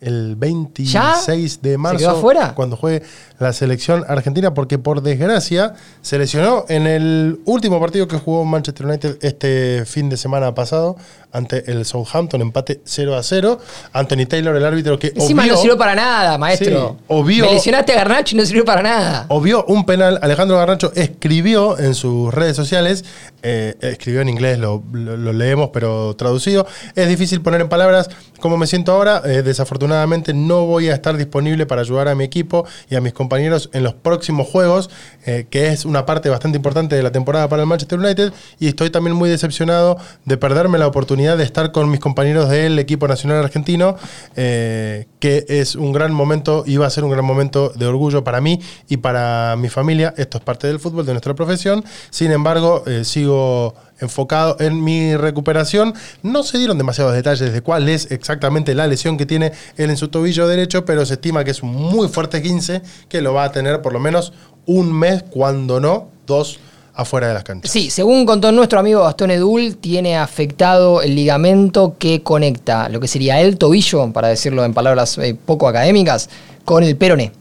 el 0.00 0.34
26 0.34 1.62
de 1.62 1.78
marzo. 1.78 2.10
afuera? 2.10 2.54
Cuando 2.56 2.76
juegue 2.76 3.02
la 3.38 3.52
selección 3.52 4.04
argentina, 4.08 4.52
porque 4.52 4.76
por 4.76 5.00
desgracia 5.00 5.74
se 6.00 6.18
lesionó 6.18 6.64
en 6.68 6.86
el 6.88 7.40
último 7.44 7.78
partido 7.80 8.08
que 8.08 8.16
jugó 8.18 8.44
Manchester 8.44 8.84
United 8.86 9.18
este 9.22 9.84
fin 9.86 10.08
de 10.08 10.16
semana 10.16 10.54
pasado 10.56 10.96
ante 11.32 11.70
el 11.70 11.84
Southampton, 11.84 12.40
empate 12.42 12.80
0 12.84 13.16
a 13.16 13.22
0. 13.22 13.58
Anthony 13.92 14.26
Taylor, 14.28 14.54
el 14.56 14.64
árbitro 14.64 14.98
que 14.98 15.08
Encima 15.14 15.42
obvió, 15.42 15.54
no 15.54 15.58
sirvió 15.60 15.78
para 15.78 15.94
nada, 15.94 16.38
maestro. 16.38 16.96
Sí, 16.98 17.04
obvió- 17.08 17.46
Me 17.46 17.52
lesionaste 17.54 17.92
a 17.92 17.96
Garnacho 17.96 18.34
y 18.34 18.38
no 18.38 18.44
sirvió 18.46 18.64
para 18.64 18.82
nada. 18.82 19.26
obvió 19.28 19.64
un 19.66 19.84
penal. 19.86 20.18
Alejandro 20.22 20.56
Garnacho 20.58 20.92
escribió 20.94 21.78
en 21.78 21.94
sus 21.94 22.32
redes 22.34 22.56
sociales, 22.56 23.04
eh, 23.42 23.74
escribió 23.80 24.20
en 24.20 24.28
inglés, 24.28 24.58
lo, 24.58 24.82
lo- 24.92 25.16
lo 25.16 25.32
leemos, 25.32 25.70
pero 25.72 26.14
traducido. 26.16 26.66
Es 26.94 27.08
difícil 27.08 27.40
poner 27.40 27.60
en 27.60 27.68
palabras 27.68 28.10
cómo 28.40 28.56
me 28.56 28.66
siento 28.66 28.92
ahora. 28.92 29.22
Eh, 29.24 29.42
desafortunadamente 29.42 30.34
no 30.34 30.66
voy 30.66 30.88
a 30.88 30.94
estar 30.94 31.16
disponible 31.16 31.66
para 31.66 31.80
ayudar 31.80 32.08
a 32.08 32.14
mi 32.14 32.24
equipo 32.24 32.66
y 32.90 32.96
a 32.96 33.00
mis 33.00 33.12
compañeros 33.12 33.70
en 33.72 33.82
los 33.84 33.94
próximos 33.94 34.48
juegos, 34.48 34.90
eh, 35.26 35.46
que 35.48 35.68
es 35.68 35.84
una 35.84 36.04
parte 36.06 36.28
bastante 36.28 36.56
importante 36.56 36.94
de 36.96 37.02
la 37.02 37.12
temporada 37.12 37.48
para 37.48 37.62
el 37.62 37.68
Manchester 37.68 37.98
United. 37.98 38.32
Y 38.58 38.68
estoy 38.68 38.90
también 38.90 39.16
muy 39.16 39.30
decepcionado 39.30 39.96
de 40.24 40.36
perderme 40.36 40.78
la 40.78 40.86
oportunidad 40.86 41.21
de 41.22 41.44
estar 41.44 41.70
con 41.70 41.88
mis 41.88 42.00
compañeros 42.00 42.48
del 42.48 42.78
equipo 42.78 43.06
nacional 43.06 43.38
argentino, 43.44 43.96
eh, 44.34 45.06
que 45.20 45.44
es 45.48 45.76
un 45.76 45.92
gran 45.92 46.12
momento, 46.12 46.64
iba 46.66 46.86
a 46.86 46.90
ser 46.90 47.04
un 47.04 47.10
gran 47.10 47.24
momento 47.24 47.70
de 47.70 47.86
orgullo 47.86 48.24
para 48.24 48.40
mí 48.40 48.60
y 48.88 48.96
para 48.96 49.54
mi 49.56 49.68
familia. 49.68 50.12
Esto 50.16 50.38
es 50.38 50.44
parte 50.44 50.66
del 50.66 50.80
fútbol, 50.80 51.06
de 51.06 51.12
nuestra 51.12 51.34
profesión. 51.34 51.84
Sin 52.10 52.32
embargo, 52.32 52.82
eh, 52.86 53.04
sigo 53.04 53.74
enfocado 54.00 54.56
en 54.58 54.82
mi 54.82 55.16
recuperación. 55.16 55.94
No 56.22 56.42
se 56.42 56.58
dieron 56.58 56.76
demasiados 56.76 57.14
detalles 57.14 57.52
de 57.52 57.60
cuál 57.62 57.88
es 57.88 58.10
exactamente 58.10 58.74
la 58.74 58.88
lesión 58.88 59.16
que 59.16 59.26
tiene 59.26 59.52
él 59.76 59.90
en 59.90 59.96
su 59.96 60.08
tobillo 60.08 60.48
derecho, 60.48 60.84
pero 60.84 61.06
se 61.06 61.14
estima 61.14 61.44
que 61.44 61.52
es 61.52 61.62
un 61.62 61.72
muy 61.72 62.08
fuerte 62.08 62.42
15 62.42 62.82
que 63.08 63.22
lo 63.22 63.32
va 63.32 63.44
a 63.44 63.52
tener 63.52 63.80
por 63.80 63.92
lo 63.92 64.00
menos 64.00 64.32
un 64.66 64.92
mes, 64.92 65.22
cuando 65.30 65.80
no, 65.80 66.08
dos 66.26 66.58
afuera 66.94 67.28
de 67.28 67.34
las 67.34 67.44
canchas. 67.44 67.70
Sí, 67.70 67.90
según 67.90 68.26
contó 68.26 68.52
nuestro 68.52 68.78
amigo 68.78 69.02
Gastón 69.02 69.30
Edul, 69.30 69.76
tiene 69.76 70.16
afectado 70.16 71.02
el 71.02 71.14
ligamento 71.14 71.96
que 71.98 72.22
conecta 72.22 72.88
lo 72.88 73.00
que 73.00 73.08
sería 73.08 73.40
el 73.40 73.58
tobillo, 73.58 74.12
para 74.12 74.28
decirlo 74.28 74.64
en 74.64 74.74
palabras 74.74 75.18
eh, 75.18 75.36
poco 75.46 75.68
académicas, 75.68 76.28
con 76.64 76.82
el 76.84 76.96
peroné. 76.96 77.32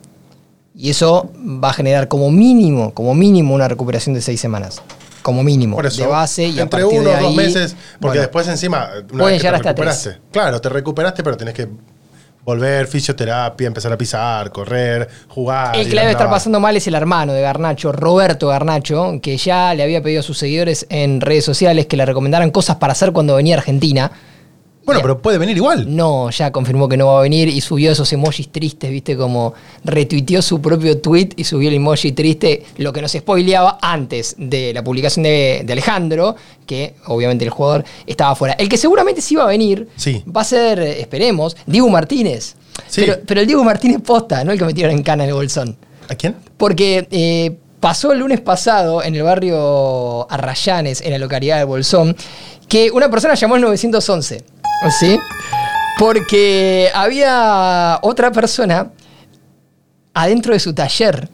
Y 0.75 0.89
eso 0.89 1.29
va 1.37 1.69
a 1.69 1.73
generar 1.73 2.07
como 2.07 2.31
mínimo, 2.31 2.93
como 2.93 3.13
mínimo 3.13 3.53
una 3.53 3.67
recuperación 3.67 4.15
de 4.15 4.21
seis 4.21 4.39
semanas. 4.39 4.81
Como 5.21 5.43
mínimo. 5.43 5.75
Por 5.75 5.85
eso, 5.85 6.01
de 6.01 6.07
base 6.07 6.47
y 6.47 6.57
a 6.57 6.63
entre 6.63 6.81
partir 6.81 6.99
uno 6.99 7.11
de 7.11 7.17
o 7.17 7.21
dos 7.21 7.35
meses, 7.35 7.75
porque 7.99 8.17
bueno, 8.17 8.21
después 8.21 8.47
encima, 8.47 8.89
una 8.95 9.05
pueden 9.05 9.19
vez 9.19 9.33
que 9.33 9.47
llegar 9.47 9.61
te 9.61 9.69
hasta 9.69 9.75
tres. 9.75 10.05
recuperaste, 10.05 10.21
claro, 10.31 10.61
te 10.61 10.69
recuperaste, 10.69 11.23
pero 11.23 11.37
tenés 11.37 11.53
que 11.53 11.67
volver, 12.43 12.87
fisioterapia, 12.87 13.67
empezar 13.67 13.91
a 13.93 13.97
pisar, 13.97 14.51
correr, 14.51 15.07
jugar. 15.27 15.75
El 15.75 15.87
que 15.87 15.95
la 15.95 16.01
a 16.01 16.03
debe 16.03 16.13
estar 16.13 16.29
pasando 16.29 16.59
mal 16.59 16.75
es 16.75 16.87
el 16.87 16.95
hermano 16.95 17.33
de 17.33 17.41
Garnacho, 17.41 17.91
Roberto 17.91 18.47
Garnacho, 18.47 19.19
que 19.21 19.37
ya 19.37 19.73
le 19.73 19.83
había 19.83 20.01
pedido 20.01 20.21
a 20.21 20.23
sus 20.23 20.37
seguidores 20.37 20.85
en 20.89 21.21
redes 21.21 21.45
sociales 21.45 21.85
que 21.85 21.97
le 21.97 22.05
recomendaran 22.05 22.51
cosas 22.51 22.77
para 22.77 22.93
hacer 22.93 23.11
cuando 23.11 23.35
venía 23.35 23.55
a 23.55 23.59
Argentina. 23.59 24.11
Bueno, 24.83 24.99
Bien. 24.99 25.01
pero 25.03 25.21
puede 25.21 25.37
venir 25.37 25.55
igual. 25.57 25.95
No, 25.95 26.29
ya 26.31 26.51
confirmó 26.51 26.89
que 26.89 26.97
no 26.97 27.05
va 27.07 27.19
a 27.19 27.21
venir 27.21 27.47
y 27.47 27.61
subió 27.61 27.91
esos 27.91 28.11
emojis 28.13 28.51
tristes, 28.51 28.89
viste, 28.89 29.15
como 29.15 29.53
retuiteó 29.83 30.41
su 30.41 30.59
propio 30.59 30.97
tweet 30.99 31.29
y 31.35 31.43
subió 31.43 31.69
el 31.69 31.75
emoji 31.75 32.13
triste, 32.13 32.63
lo 32.77 32.91
que 32.91 33.01
nos 33.01 33.11
spoileaba 33.11 33.77
antes 33.81 34.35
de 34.39 34.73
la 34.73 34.83
publicación 34.83 35.21
de, 35.23 35.61
de 35.63 35.73
Alejandro, 35.73 36.35
que 36.65 36.95
obviamente 37.05 37.45
el 37.45 37.51
jugador 37.51 37.83
estaba 38.07 38.35
fuera. 38.35 38.55
El 38.55 38.67
que 38.69 38.77
seguramente 38.77 39.21
sí 39.21 39.35
va 39.35 39.43
a 39.43 39.47
venir 39.47 39.87
Sí. 39.95 40.23
va 40.35 40.41
a 40.41 40.45
ser, 40.45 40.79
esperemos, 40.79 41.55
Diego 41.67 41.87
Martínez. 41.89 42.55
Sí. 42.87 43.01
Pero, 43.01 43.19
pero 43.27 43.41
el 43.41 43.47
Diego 43.47 43.63
Martínez 43.63 44.01
posta, 44.01 44.43
no 44.43 44.51
el 44.51 44.57
que 44.57 44.65
metieron 44.65 44.95
en 44.95 45.03
cana 45.03 45.23
en 45.25 45.29
el 45.29 45.35
bolsón. 45.35 45.77
¿A 46.09 46.15
quién? 46.15 46.35
Porque 46.57 47.07
eh, 47.11 47.55
pasó 47.79 48.11
el 48.13 48.19
lunes 48.19 48.41
pasado 48.41 49.03
en 49.03 49.15
el 49.15 49.21
barrio 49.23 50.29
Arrayanes, 50.31 51.01
en 51.01 51.11
la 51.11 51.17
localidad 51.19 51.57
de 51.59 51.63
Bolsón, 51.65 52.15
que 52.67 52.89
una 52.91 53.09
persona 53.09 53.33
llamó 53.35 53.55
al 53.55 53.61
911. 53.61 54.43
¿Sí? 54.89 55.19
Porque 55.99 56.89
había 56.93 57.99
otra 58.01 58.31
persona 58.31 58.91
adentro 60.13 60.53
de 60.53 60.59
su 60.59 60.73
taller. 60.73 61.29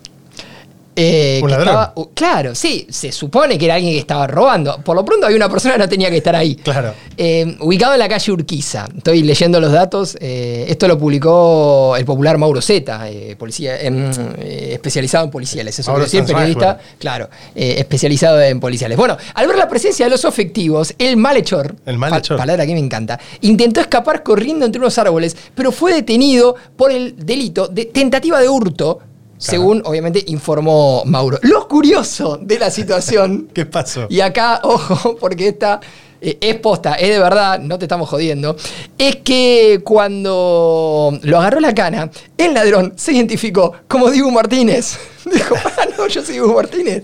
Eh, 1.00 1.39
¿Un 1.44 1.48
que 1.48 1.56
ladrón? 1.56 1.68
estaba- 1.68 1.94
claro, 2.16 2.56
sí, 2.56 2.88
se 2.89 3.12
supone 3.12 3.58
que 3.58 3.66
era 3.66 3.75
alguien 3.75 3.94
que 3.94 4.00
estaba 4.00 4.25
robando. 4.27 4.80
Por 4.84 4.96
lo 4.96 5.06
pronto 5.06 5.25
había 5.27 5.38
una 5.38 5.48
persona 5.50 5.75
que 5.75 5.80
no 5.80 5.88
tenía 5.89 6.10
que 6.10 6.18
estar 6.18 6.36
ahí. 6.36 6.56
Claro. 6.56 6.94
Eh, 7.16 7.56
ubicado 7.60 7.94
en 7.94 8.00
la 8.00 8.10
calle 8.10 8.32
Urquiza. 8.32 8.88
Estoy 8.98 9.22
leyendo 9.22 9.60
los 9.62 9.72
datos. 9.72 10.18
eh, 10.20 10.66
esto 10.68 10.88
lo 10.88 10.98
publicó 10.98 11.96
el 11.96 12.04
popular 12.06 12.38
Mauro 12.38 12.62
Zeta, 12.62 13.08
eh, 13.10 13.36
policía, 13.38 13.80
em, 13.80 14.10
especializado 14.39 15.25
en 15.25 15.32
policiales. 15.32 15.75
Quiere 15.84 16.00
decir, 16.01 16.25
periodista, 16.25 16.80
claro, 17.00 17.30
especializado 17.56 18.42
en 18.42 18.60
policiales. 18.60 18.98
Bueno, 18.98 19.18
al 19.34 19.48
ver 19.48 19.58
la 19.58 19.68
presencia 19.70 20.06
de 20.06 20.10
los 20.12 20.25
efectivos, 20.25 20.94
el 20.98 21.18
malhechor, 21.18 21.75
El 21.86 21.98
malhechor. 21.98 22.38
pa- 22.38 22.42
palabra 22.44 22.66
que 22.66 22.74
me 22.74 22.80
encanta, 22.80 23.20
intentó 23.42 23.82
escapar 23.82 24.24
corriendo 24.24 24.66
entre 24.66 24.80
unos 24.80 24.98
árboles, 24.98 25.36
pero 25.54 25.72
fue 25.72 25.94
detenido 25.94 26.56
por 26.75 26.92
el 26.92 27.16
delito 27.25 27.68
de 27.68 27.86
tentativa 27.86 28.39
de 28.39 28.50
hurto. 28.50 29.00
Según 29.38 29.82
obviamente 29.86 30.24
informó 30.27 31.03
Mauro. 31.06 31.39
Lo 31.44 31.67
curioso 31.67 32.39
de 32.41 32.60
la 32.60 32.72
situación 32.72 33.50
¿Qué 33.53 33.65
pasó? 33.65 34.08
y 34.10 34.22
acá, 34.22 34.62
ojo, 34.63 35.15
porque 35.17 35.50
esta 35.50 35.79
eh, 36.20 36.38
es 36.41 36.56
posta, 36.56 36.96
es 36.96 37.10
de 37.10 37.20
verdad, 37.20 37.60
no 37.60 37.77
te 37.77 37.86
estamos 37.86 38.10
jodiendo. 38.10 38.56
Es 38.98 39.17
que 39.17 39.82
cuando 39.84 41.17
lo 41.22 41.38
agarró 41.38 41.60
la 41.60 41.75
cana, 41.75 42.10
el 42.38 42.53
ladrón 42.53 42.94
se 42.96 43.13
identificó 43.13 43.74
como 43.88 44.10
Diego 44.10 44.32
Martínez. 44.32 44.98
Dijo, 45.32 45.56
ah, 45.56 45.86
no, 45.98 46.08
yo 46.08 46.22
soy 46.24 46.34
Diego 46.34 46.53
Martínez. 46.53 47.03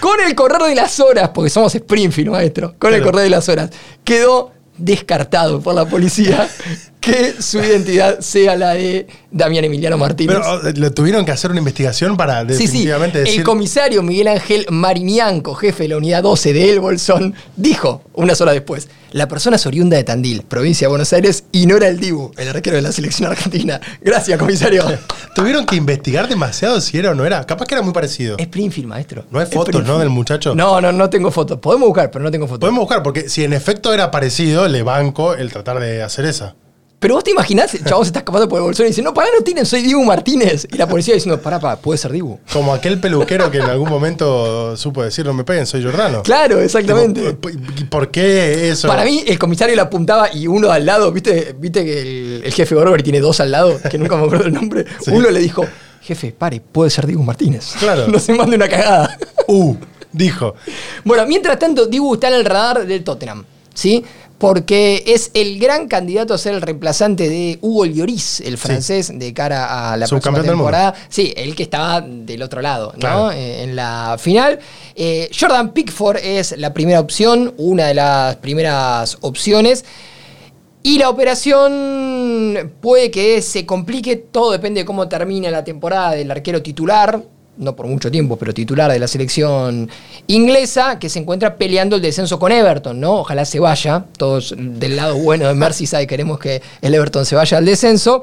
Con 0.00 0.18
el 0.20 0.34
correr 0.34 0.62
de 0.62 0.74
las 0.74 0.98
horas, 0.98 1.30
porque 1.34 1.50
somos 1.50 1.74
Springfield, 1.74 2.30
maestro, 2.30 2.74
con 2.78 2.94
el 2.94 3.02
correr 3.02 3.24
de 3.24 3.30
las 3.30 3.48
horas, 3.48 3.70
quedó 4.02 4.52
descartado 4.78 5.60
por 5.60 5.74
la 5.74 5.84
policía 5.84 6.48
que 7.00 7.40
su 7.40 7.58
identidad 7.58 8.20
sea 8.20 8.56
la 8.56 8.74
de 8.74 9.06
Damián 9.30 9.64
Emiliano 9.64 9.96
Martínez. 9.96 10.36
Pero 10.38 10.70
le 10.72 10.90
tuvieron 10.90 11.24
que 11.24 11.32
hacer 11.32 11.50
una 11.50 11.60
investigación 11.60 12.16
para 12.16 12.42
Sí, 12.42 12.54
sí. 12.54 12.62
definitivamente 12.62 13.22
El 13.22 13.42
comisario 13.42 14.02
Miguel 14.02 14.28
Ángel 14.28 14.66
Mariñanco, 14.70 15.54
jefe 15.54 15.84
de 15.84 15.88
la 15.90 15.96
unidad 15.96 16.22
12 16.22 16.52
de 16.52 16.70
El 16.70 16.80
Bolsón, 16.80 17.34
dijo 17.56 18.02
unas 18.14 18.40
horas 18.40 18.54
después: 18.54 18.88
La 19.12 19.28
persona 19.28 19.56
es 19.56 19.66
oriunda 19.66 19.96
de 19.96 20.04
Tandil, 20.04 20.42
provincia 20.42 20.86
de 20.86 20.90
Buenos 20.90 21.12
Aires, 21.12 21.44
y 21.52 21.66
no 21.66 21.76
era 21.76 21.88
el 21.88 21.98
Dibu, 21.98 22.32
el 22.36 22.48
arquero 22.48 22.76
de 22.76 22.82
la 22.82 22.92
selección 22.92 23.30
argentina. 23.30 23.80
Gracias, 24.02 24.38
comisario. 24.38 24.84
Tuvieron 25.34 25.64
que 25.64 25.76
investigar 25.76 26.28
demasiado 26.28 26.80
si 26.80 26.98
era 26.98 27.12
o 27.12 27.14
no 27.14 27.24
era. 27.24 27.46
Capaz 27.46 27.66
que 27.66 27.74
era 27.74 27.82
muy 27.82 27.94
parecido. 27.94 28.36
Springfield, 28.38 28.88
maestro. 28.88 29.24
No 29.30 29.38
hay 29.38 29.46
fotos. 29.46 29.86
¿no? 29.86 29.98
Del 29.98 30.10
muchacho. 30.10 30.54
No, 30.54 30.80
no, 30.80 30.92
no 30.92 31.08
tengo 31.08 31.30
fotos. 31.30 31.58
Podemos 31.60 31.88
buscar, 31.88 32.10
pero 32.10 32.22
no 32.22 32.30
tengo 32.30 32.46
fotos. 32.46 32.60
Podemos 32.60 32.80
buscar, 32.80 33.02
porque 33.02 33.28
si 33.28 33.44
en 33.44 33.52
efecto 33.54 33.94
era 33.94 34.10
parecido, 34.10 34.68
le 34.68 34.82
banco 34.82 35.34
el 35.34 35.50
tratar 35.50 35.80
de 35.80 36.02
hacer 36.02 36.26
esa. 36.26 36.56
Pero 37.00 37.14
vos 37.14 37.24
te 37.24 37.30
imaginás, 37.30 37.72
el 37.74 37.82
chabón 37.82 38.04
se 38.04 38.10
está 38.10 38.18
escapando 38.18 38.46
por 38.46 38.58
el 38.58 38.64
bolsón 38.64 38.84
y 38.84 38.90
dice: 38.90 39.00
No, 39.00 39.14
pará, 39.14 39.30
no 39.34 39.42
tienen, 39.42 39.64
soy 39.64 39.80
Dibu 39.80 40.04
Martínez. 40.04 40.68
Y 40.70 40.76
la 40.76 40.86
policía 40.86 41.14
diciendo: 41.14 41.40
Pará, 41.40 41.58
pará, 41.58 41.76
puede 41.76 41.96
ser 41.96 42.12
Dibu. 42.12 42.38
Como 42.52 42.74
aquel 42.74 43.00
peluquero 43.00 43.50
que 43.50 43.56
en 43.56 43.64
algún 43.64 43.88
momento 43.88 44.76
supo 44.76 45.02
decir, 45.02 45.24
no 45.24 45.32
me 45.32 45.42
peguen, 45.42 45.66
soy 45.66 45.82
Jordano. 45.82 46.22
Claro, 46.22 46.60
exactamente. 46.60 47.38
¿y 47.78 47.84
¿Por 47.84 48.10
qué 48.10 48.68
eso? 48.68 48.86
Para 48.86 49.04
mí, 49.04 49.24
el 49.26 49.38
comisario 49.38 49.74
le 49.74 49.80
apuntaba 49.80 50.30
y 50.30 50.46
uno 50.46 50.70
al 50.70 50.84
lado, 50.84 51.10
¿viste, 51.10 51.56
viste 51.58 51.86
que 51.86 52.02
el, 52.02 52.42
el 52.44 52.52
jefe 52.52 52.74
Gorber 52.74 53.02
tiene 53.02 53.20
dos 53.20 53.40
al 53.40 53.50
lado, 53.50 53.80
que 53.90 53.96
nunca 53.96 54.16
me 54.16 54.24
acuerdo 54.26 54.44
el 54.44 54.52
nombre? 54.52 54.84
Sí. 55.00 55.12
Uno 55.12 55.30
le 55.30 55.40
dijo, 55.40 55.64
jefe, 56.02 56.34
pare, 56.36 56.60
puede 56.60 56.90
ser 56.90 57.06
Dibu 57.06 57.22
Martínez. 57.22 57.72
Claro. 57.78 58.08
no 58.08 58.18
se 58.18 58.34
mande 58.34 58.56
una 58.56 58.68
cagada. 58.68 59.16
Uh, 59.46 59.74
dijo. 60.12 60.54
bueno, 61.04 61.26
mientras 61.26 61.58
tanto, 61.58 61.86
Dibu 61.86 62.14
está 62.14 62.28
en 62.28 62.34
el 62.34 62.44
radar 62.44 62.86
del 62.86 63.02
Tottenham, 63.02 63.44
¿sí? 63.72 64.04
Porque 64.40 65.04
es 65.06 65.30
el 65.34 65.58
gran 65.58 65.86
candidato 65.86 66.32
a 66.32 66.38
ser 66.38 66.54
el 66.54 66.62
reemplazante 66.62 67.28
de 67.28 67.58
Hugo 67.60 67.84
Lloris, 67.84 68.40
el 68.40 68.56
francés, 68.56 69.12
de 69.14 69.34
cara 69.34 69.92
a 69.92 69.98
la 69.98 70.06
próxima 70.06 70.42
temporada. 70.42 70.94
Sí, 71.10 71.34
el 71.36 71.54
que 71.54 71.64
estaba 71.64 72.00
del 72.00 72.42
otro 72.42 72.62
lado, 72.62 72.94
¿no? 72.96 73.30
Eh, 73.30 73.64
en 73.64 73.76
la 73.76 74.16
final. 74.18 74.58
Eh, 74.94 75.28
Jordan 75.38 75.74
Pickford 75.74 76.16
es 76.24 76.56
la 76.56 76.72
primera 76.72 77.00
opción, 77.00 77.52
una 77.58 77.88
de 77.88 77.94
las 77.94 78.36
primeras 78.36 79.18
opciones. 79.20 79.84
Y 80.82 80.96
la 80.98 81.10
operación 81.10 82.72
puede 82.80 83.10
que 83.10 83.42
se 83.42 83.66
complique, 83.66 84.16
todo 84.16 84.52
depende 84.52 84.80
de 84.80 84.84
cómo 84.86 85.06
termine 85.06 85.50
la 85.50 85.64
temporada 85.64 86.12
del 86.12 86.30
arquero 86.30 86.62
titular, 86.62 87.22
no 87.60 87.76
por 87.76 87.86
mucho 87.86 88.10
tiempo, 88.10 88.36
pero 88.36 88.52
titular 88.52 88.90
de 88.90 88.98
la 88.98 89.06
selección 89.06 89.88
inglesa, 90.26 90.98
que 90.98 91.08
se 91.08 91.20
encuentra 91.20 91.56
peleando 91.56 91.96
el 91.96 92.02
descenso 92.02 92.38
con 92.38 92.50
Everton, 92.50 92.98
¿no? 92.98 93.20
Ojalá 93.20 93.44
se 93.44 93.60
vaya, 93.60 94.06
todos 94.16 94.54
del 94.56 94.96
lado 94.96 95.16
bueno 95.16 95.46
de 95.46 95.54
Merseyside 95.54 96.06
queremos 96.08 96.38
que 96.38 96.60
el 96.80 96.94
Everton 96.94 97.24
se 97.24 97.36
vaya 97.36 97.58
al 97.58 97.64
descenso. 97.64 98.22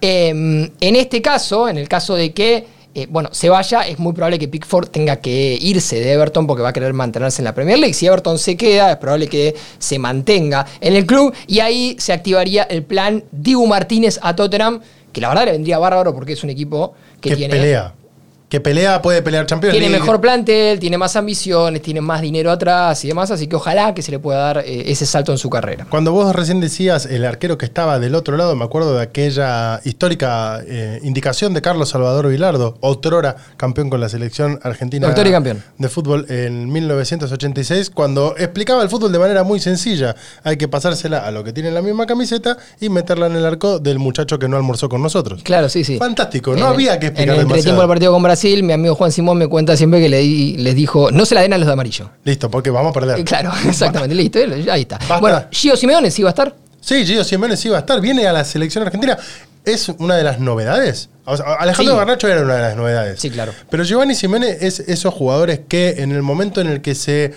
Eh, 0.00 0.30
en 0.30 0.96
este 0.96 1.22
caso, 1.22 1.68
en 1.68 1.78
el 1.78 1.88
caso 1.88 2.14
de 2.14 2.32
que 2.32 2.78
eh, 2.94 3.06
bueno, 3.08 3.28
se 3.32 3.48
vaya, 3.48 3.82
es 3.82 3.98
muy 3.98 4.12
probable 4.12 4.38
que 4.38 4.48
Pickford 4.48 4.88
tenga 4.88 5.16
que 5.16 5.56
irse 5.60 6.00
de 6.00 6.12
Everton 6.12 6.46
porque 6.46 6.62
va 6.62 6.70
a 6.70 6.72
querer 6.72 6.94
mantenerse 6.94 7.42
en 7.42 7.44
la 7.44 7.54
Premier 7.54 7.78
League. 7.78 7.94
Si 7.94 8.06
Everton 8.06 8.38
se 8.38 8.56
queda, 8.56 8.90
es 8.90 8.96
probable 8.96 9.28
que 9.28 9.54
se 9.78 9.98
mantenga 9.98 10.66
en 10.80 10.96
el 10.96 11.06
club 11.06 11.32
y 11.46 11.60
ahí 11.60 11.96
se 12.00 12.12
activaría 12.12 12.64
el 12.64 12.82
plan 12.82 13.22
Dibu 13.30 13.66
Martínez 13.66 14.18
a 14.22 14.34
Tottenham, 14.34 14.80
que 15.12 15.20
la 15.20 15.28
verdad 15.28 15.44
le 15.44 15.52
vendría 15.52 15.78
bárbaro 15.78 16.14
porque 16.14 16.32
es 16.32 16.42
un 16.42 16.50
equipo 16.50 16.94
que, 17.20 17.30
Que 17.30 17.36
tiene 17.36 17.54
pelea. 17.54 17.94
Que 18.48 18.60
pelea, 18.60 19.02
puede 19.02 19.20
pelear 19.20 19.44
Champions 19.44 19.72
tiene 19.72 19.88
League. 19.90 20.00
mejor 20.00 20.22
plantel, 20.22 20.78
tiene 20.78 20.96
más 20.96 21.16
ambiciones, 21.16 21.82
tiene 21.82 22.00
más 22.00 22.22
dinero 22.22 22.50
atrás 22.50 23.04
y 23.04 23.08
demás, 23.08 23.30
así 23.30 23.46
que 23.46 23.56
ojalá 23.56 23.92
que 23.92 24.00
se 24.00 24.10
le 24.10 24.18
pueda 24.18 24.38
dar 24.38 24.58
eh, 24.64 24.90
ese 24.90 25.04
salto 25.04 25.32
en 25.32 25.38
su 25.38 25.50
carrera. 25.50 25.86
Cuando 25.90 26.12
vos 26.12 26.34
recién 26.34 26.58
decías 26.58 27.04
el 27.04 27.26
arquero 27.26 27.58
que 27.58 27.66
estaba 27.66 27.98
del 27.98 28.14
otro 28.14 28.38
lado, 28.38 28.56
me 28.56 28.64
acuerdo 28.64 28.94
de 28.96 29.02
aquella 29.02 29.80
histórica 29.84 30.62
eh, 30.66 30.98
indicación 31.02 31.52
de 31.52 31.60
Carlos 31.60 31.90
Salvador 31.90 32.28
Vilardo, 32.28 32.78
otrora 32.80 33.36
campeón 33.58 33.90
con 33.90 34.00
la 34.00 34.08
selección 34.08 34.58
argentina 34.62 35.12
y 35.14 35.30
campeón. 35.30 35.62
de 35.76 35.88
fútbol 35.90 36.24
en 36.30 36.72
1986, 36.72 37.90
cuando 37.90 38.34
explicaba 38.38 38.82
el 38.82 38.88
fútbol 38.88 39.12
de 39.12 39.18
manera 39.18 39.42
muy 39.42 39.60
sencilla. 39.60 40.16
Hay 40.42 40.56
que 40.56 40.68
pasársela 40.68 41.18
a 41.18 41.30
lo 41.32 41.44
que 41.44 41.52
tiene 41.52 41.70
la 41.70 41.82
misma 41.82 42.06
camiseta 42.06 42.56
y 42.80 42.88
meterla 42.88 43.26
en 43.26 43.36
el 43.36 43.44
arco 43.44 43.78
del 43.78 43.98
muchacho 43.98 44.38
que 44.38 44.48
no 44.48 44.56
almorzó 44.56 44.88
con 44.88 45.02
nosotros. 45.02 45.42
Claro, 45.42 45.68
sí, 45.68 45.84
sí. 45.84 45.98
Fantástico, 45.98 46.52
no 46.52 46.58
En- 46.68 46.72
había 46.72 46.98
que 46.98 47.08
explicar 47.08 47.34
En 47.34 47.40
el 47.42 47.46
demasiado. 47.48 47.78
del 47.78 47.88
partido 47.88 48.12
con 48.12 48.22
Brasil, 48.22 48.37
mi 48.62 48.72
amigo 48.72 48.94
Juan 48.94 49.12
Simón 49.12 49.38
me 49.38 49.46
cuenta 49.46 49.76
siempre 49.76 50.00
que 50.00 50.08
le 50.08 50.18
di- 50.18 50.56
les 50.58 50.74
dijo, 50.74 51.10
no 51.10 51.24
se 51.26 51.34
la 51.34 51.42
den 51.42 51.52
a 51.52 51.58
los 51.58 51.66
de 51.66 51.72
amarillo. 51.72 52.10
Listo, 52.24 52.50
porque 52.50 52.70
vamos 52.70 52.90
a 52.90 52.92
perder. 53.00 53.18
Eh, 53.20 53.24
Claro, 53.24 53.52
exactamente, 53.68 54.14
listo, 54.14 54.38
eh, 54.38 54.66
ahí 54.70 54.82
está. 54.82 54.96
Basta. 54.98 55.18
Bueno, 55.20 55.44
Gio 55.50 55.76
Simeone 55.76 56.10
sí 56.10 56.22
va 56.22 56.30
a 56.30 56.32
estar. 56.32 56.54
Sí, 56.80 57.04
Gio 57.04 57.24
Simeone 57.24 57.56
sí 57.56 57.68
va 57.68 57.76
a 57.76 57.80
estar. 57.80 58.00
Viene 58.00 58.26
a 58.26 58.32
la 58.32 58.44
selección 58.44 58.84
argentina. 58.84 59.16
Es 59.64 59.88
una 59.98 60.16
de 60.16 60.22
las 60.24 60.40
novedades. 60.40 61.10
O 61.26 61.36
sea, 61.36 61.54
Alejandro 61.58 61.92
Sí. 61.92 61.98
Garnacho 61.98 62.28
era 62.28 62.40
una 62.42 62.54
de 62.54 62.62
las 62.62 62.76
novedades. 62.76 63.20
Sí, 63.20 63.28
claro. 63.28 63.52
Pero 63.68 63.84
Giovanni 63.84 64.14
Simeone 64.14 64.56
es 64.62 64.80
esos 64.80 65.12
jugadores 65.12 65.60
que 65.68 65.96
en 65.98 66.12
el 66.12 66.22
momento 66.22 66.60
en 66.62 66.68
el 66.68 66.80
que 66.80 66.94
se 66.94 67.34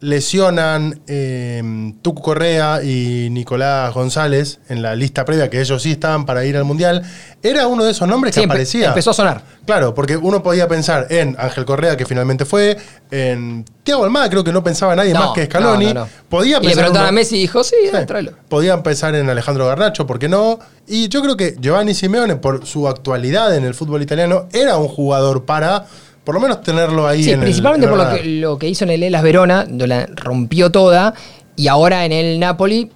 lesionan 0.00 1.00
eh, 1.06 1.92
Tucu 2.02 2.22
Correa 2.22 2.82
y 2.82 3.28
Nicolás 3.30 3.92
González 3.92 4.60
en 4.68 4.82
la 4.82 4.94
lista 4.94 5.24
previa, 5.24 5.50
que 5.50 5.60
ellos 5.60 5.82
sí 5.82 5.92
estaban 5.92 6.24
para 6.24 6.44
ir 6.44 6.56
al 6.56 6.64
Mundial, 6.64 7.02
era 7.42 7.66
uno 7.66 7.84
de 7.84 7.90
esos 7.92 8.06
nombres 8.08 8.34
que 8.34 8.40
Sí, 8.40 8.46
aparecía. 8.46 8.88
empezó 8.88 9.10
a 9.10 9.14
sonar. 9.14 9.42
Claro, 9.66 9.94
porque 9.94 10.16
uno 10.16 10.42
podía 10.42 10.66
pensar 10.66 11.06
en 11.10 11.36
Ángel 11.38 11.64
Correa, 11.64 11.96
que 11.96 12.06
finalmente 12.06 12.44
fue, 12.44 12.76
en 13.10 13.64
Tiago 13.82 14.04
Almada, 14.04 14.30
creo 14.30 14.42
que 14.44 14.52
no 14.52 14.62
pensaba 14.64 14.94
nadie 14.96 15.12
No, 15.12 15.20
más 15.20 15.30
que 15.34 15.44
Scaloni. 15.46 15.86
no, 15.86 15.94
no, 15.94 16.00
no. 16.00 16.08
Podía 16.28 16.56
Y 16.58 16.60
le 16.60 16.66
pensar 16.68 16.76
preguntaron 16.84 17.08
uno- 17.08 17.08
a 17.08 17.12
Messi 17.12 17.36
y 17.36 17.40
dijo, 17.40 17.64
sí, 17.64 17.76
tráelo. 18.06 18.32
Podía 18.48 18.74
empezar 18.74 19.14
en 19.14 19.28
Alejandro 19.28 19.66
Garnacho, 19.66 20.06
¿por 20.06 20.18
qué 20.18 20.28
no? 20.28 20.58
Y 20.86 21.08
yo 21.08 21.20
creo 21.22 21.36
que 21.36 21.56
Giovanni 21.60 21.94
Simeone, 21.94 22.36
por 22.36 22.66
su 22.66 22.88
actualidad 22.88 23.54
en 23.54 23.64
el 23.64 23.74
fútbol 23.74 24.02
italiano, 24.02 24.46
era 24.52 24.76
un 24.78 24.88
jugador 24.88 25.44
para, 25.44 25.84
por 26.28 26.34
lo 26.34 26.42
menos, 26.42 26.60
tenerlo 26.60 27.06
ahí 27.08 27.24
Sí, 27.24 27.30
en 27.30 27.38
el- 27.38 27.44
principalmente 27.46 27.86
en 27.86 27.90
el 27.94 27.98
por 27.98 28.06
lo 28.06 28.14
que, 28.18 28.24
lo 28.28 28.58
que 28.58 28.68
hizo 28.68 28.84
en 28.84 28.90
el 28.90 29.02
Elas 29.02 29.22
Verona, 29.22 29.64
donde 29.64 29.86
la 29.86 30.04
rompió 30.14 30.70
toda, 30.70 31.14
y 31.56 31.68
ahora 31.68 32.04
en 32.04 32.12
el 32.12 32.38
Napoli, 32.38 32.90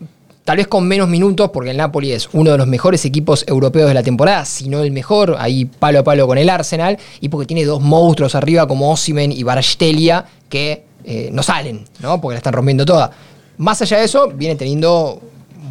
tal 0.45 0.59
vez 0.59 0.67
con 0.69 0.87
menos 0.87 1.09
minutos, 1.09 1.49
porque 1.51 1.71
el 1.71 1.79
Napoli 1.79 2.13
es 2.13 2.29
uno 2.35 2.51
de 2.51 2.59
los 2.59 2.67
mejores 2.67 3.07
equipos 3.07 3.43
europeos 3.49 3.89
de 3.89 3.95
la 3.95 4.03
temporada, 4.03 4.45
si 4.45 4.69
no 4.69 4.83
el 4.83 4.91
mejor, 4.91 5.37
ahí 5.39 5.65
palo 5.65 6.01
a 6.01 6.05
palo 6.05 6.27
con 6.27 6.37
el 6.37 6.51
Arsenal, 6.51 6.99
y 7.23 7.31
porque 7.31 7.47
tiene 7.47 7.65
dos 7.65 7.81
monstruos 7.81 8.35
arriba 8.35 8.69
como 8.69 8.91
Osimen 8.93 9.33
y 9.33 9.43
Barstelia, 9.45 10.27
que 10.51 10.85
eh, 11.07 11.31
no 11.33 11.43
salen, 11.43 11.87
¿no? 12.01 12.21
Porque 12.21 12.35
la 12.35 12.39
están 12.41 12.53
rompiendo 12.53 12.85
toda. 12.85 13.13
Más 13.57 13.81
allá 13.81 13.97
de 13.97 14.05
eso, 14.05 14.29
viene 14.29 14.57
teniendo 14.57 15.23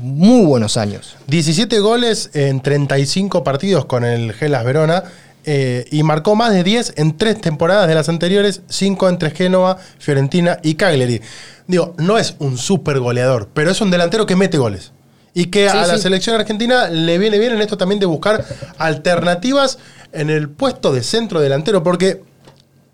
muy 0.01 0.46
buenos 0.46 0.77
años. 0.77 1.15
17 1.27 1.77
goles 1.80 2.32
en 2.34 2.60
35 2.62 3.44
partidos 3.44 3.86
con 3.86 4.03
el 4.03 4.34
Gelas 4.34 4.65
Verona. 4.65 5.03
Eh, 5.45 5.86
y 5.91 6.03
marcó 6.03 6.36
más 6.36 6.53
de 6.53 6.63
10 6.63 6.93
en 6.98 7.17
tres 7.17 7.39
temporadas 7.41 7.88
de 7.88 7.95
las 7.95 8.10
anteriores, 8.10 8.62
5 8.67 9.10
entre 9.10 9.31
Génova, 9.31 9.77
Fiorentina 10.00 10.60
y 10.63 10.75
Cagliari. 10.75 11.21
Digo, 11.67 11.93
no 11.98 12.17
es 12.17 12.36
un 12.39 12.57
super 12.57 13.00
goleador, 13.00 13.50
pero 13.53 13.71
es 13.71 13.81
un 13.81 13.91
delantero 13.91 14.25
que 14.25 14.36
mete 14.36 14.57
goles. 14.57 14.91
Y 15.33 15.45
que 15.45 15.69
Sí, 15.69 15.77
a 15.77 15.88
la 15.88 15.95
sí. 15.95 16.03
selección 16.03 16.36
argentina 16.36 16.89
le 16.89 17.17
viene 17.17 17.39
bien 17.39 17.53
en 17.53 17.62
esto 17.62 17.77
también 17.77 18.00
de 18.00 18.05
buscar 18.05 18.43
alternativas 18.77 19.77
en 20.12 20.29
el 20.29 20.50
puesto 20.50 20.91
de 20.91 21.03
centro 21.03 21.39
delantero, 21.39 21.83
porque 21.83 22.21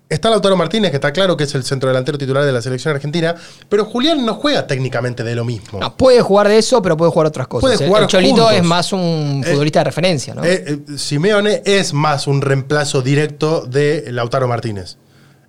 Está 0.08 0.30
Lautaro 0.30 0.56
Martínez, 0.56 0.90
que 0.90 0.96
está 0.96 1.12
claro 1.12 1.36
que 1.36 1.44
es 1.44 1.54
el 1.54 1.64
centro 1.64 1.88
delantero 1.90 2.16
titular 2.16 2.42
de 2.44 2.50
la 2.52 2.62
selección 2.62 2.94
argentina, 2.94 3.34
pero 3.68 3.84
Julián 3.84 4.24
no 4.24 4.34
juega 4.34 4.66
técnicamente 4.66 5.22
de 5.22 5.34
lo 5.34 5.44
mismo. 5.44 5.78
No, 5.80 5.94
puede 5.96 6.22
jugar 6.22 6.48
de 6.48 6.56
eso, 6.58 6.80
pero 6.80 6.96
puede 6.96 7.10
jugar 7.10 7.26
otras 7.26 7.46
cosas. 7.46 7.60
Puede 7.76 7.86
jugar 7.86 8.02
el 8.04 8.08
Cholito 8.08 8.36
juntos. 8.36 8.52
es 8.54 8.62
más 8.64 8.92
un 8.94 9.42
Eh, 9.46 9.50
futbolista 9.50 9.80
de 9.80 9.84
referencia, 9.84 10.34
¿no? 10.34 10.42
Eh, 10.44 10.64
eh, 10.66 10.96
Simeone 10.98 11.62
es 11.66 11.92
más 11.92 12.26
un 12.26 12.40
reemplazo 12.40 13.02
directo 13.02 13.66
de 13.66 14.06
Lautaro 14.10 14.48
Martínez. 14.48 14.96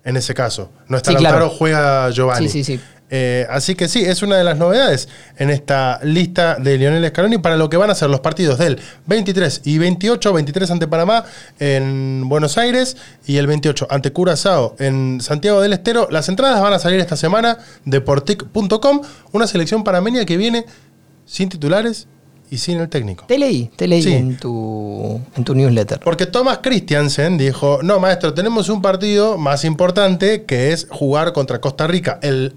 En 0.04 0.16
ese 0.16 0.34
caso. 0.34 0.70
No 0.88 0.96
está 0.98 1.10
Sí, 1.10 1.14
Lautaro, 1.14 1.46
claro. 1.46 1.50
juega 1.58 2.10
Giovanni. 2.10 2.48
Sí, 2.48 2.62
sí, 2.64 2.76
sí. 2.76 2.80
Eh, 3.10 3.46
así 3.50 3.74
que 3.74 3.88
sí, 3.88 4.00
es 4.00 4.22
una 4.22 4.36
de 4.36 4.44
las 4.44 4.56
novedades 4.56 5.08
en 5.36 5.50
esta 5.50 5.98
lista 6.02 6.56
de 6.56 6.78
Lionel 6.78 7.06
Scaloni 7.08 7.38
para 7.38 7.56
lo 7.56 7.68
que 7.68 7.76
van 7.76 7.90
a 7.90 7.94
ser 7.94 8.08
los 8.08 8.20
partidos 8.20 8.58
del 8.58 8.78
23 9.06 9.62
y 9.64 9.78
28, 9.78 10.32
23 10.32 10.70
ante 10.70 10.86
Panamá 10.86 11.24
en 11.58 12.28
Buenos 12.28 12.56
Aires 12.56 12.96
y 13.26 13.38
el 13.38 13.48
28 13.48 13.88
ante 13.90 14.12
Curazao 14.12 14.76
en 14.78 15.20
Santiago 15.20 15.60
del 15.60 15.72
Estero. 15.72 16.08
Las 16.10 16.28
entradas 16.28 16.62
van 16.62 16.72
a 16.72 16.78
salir 16.78 17.00
esta 17.00 17.16
semana 17.16 17.58
de 17.84 18.00
portic.com, 18.00 19.02
una 19.32 19.46
selección 19.46 19.82
panameña 19.82 20.24
que 20.24 20.36
viene 20.36 20.64
sin 21.26 21.48
titulares 21.48 22.06
y 22.50 22.58
sin 22.58 22.78
el 22.80 22.88
técnico. 22.88 23.24
Te 23.26 23.38
leí, 23.38 23.70
te 23.76 23.86
leí 23.86 24.02
Sí. 24.02 24.12
en, 24.12 24.36
tu, 24.36 25.20
en 25.36 25.44
tu 25.44 25.54
newsletter. 25.54 26.00
Porque 26.00 26.26
Thomas 26.26 26.58
Christiansen 26.62 27.38
dijo, 27.38 27.80
no, 27.82 27.98
maestro, 28.00 28.34
tenemos 28.34 28.68
un 28.68 28.82
partido 28.82 29.38
más 29.38 29.64
importante 29.64 30.44
que 30.44 30.72
es 30.72 30.86
jugar 30.90 31.32
contra 31.32 31.60
Costa 31.60 31.86
Rica 31.86 32.18
el 32.22 32.54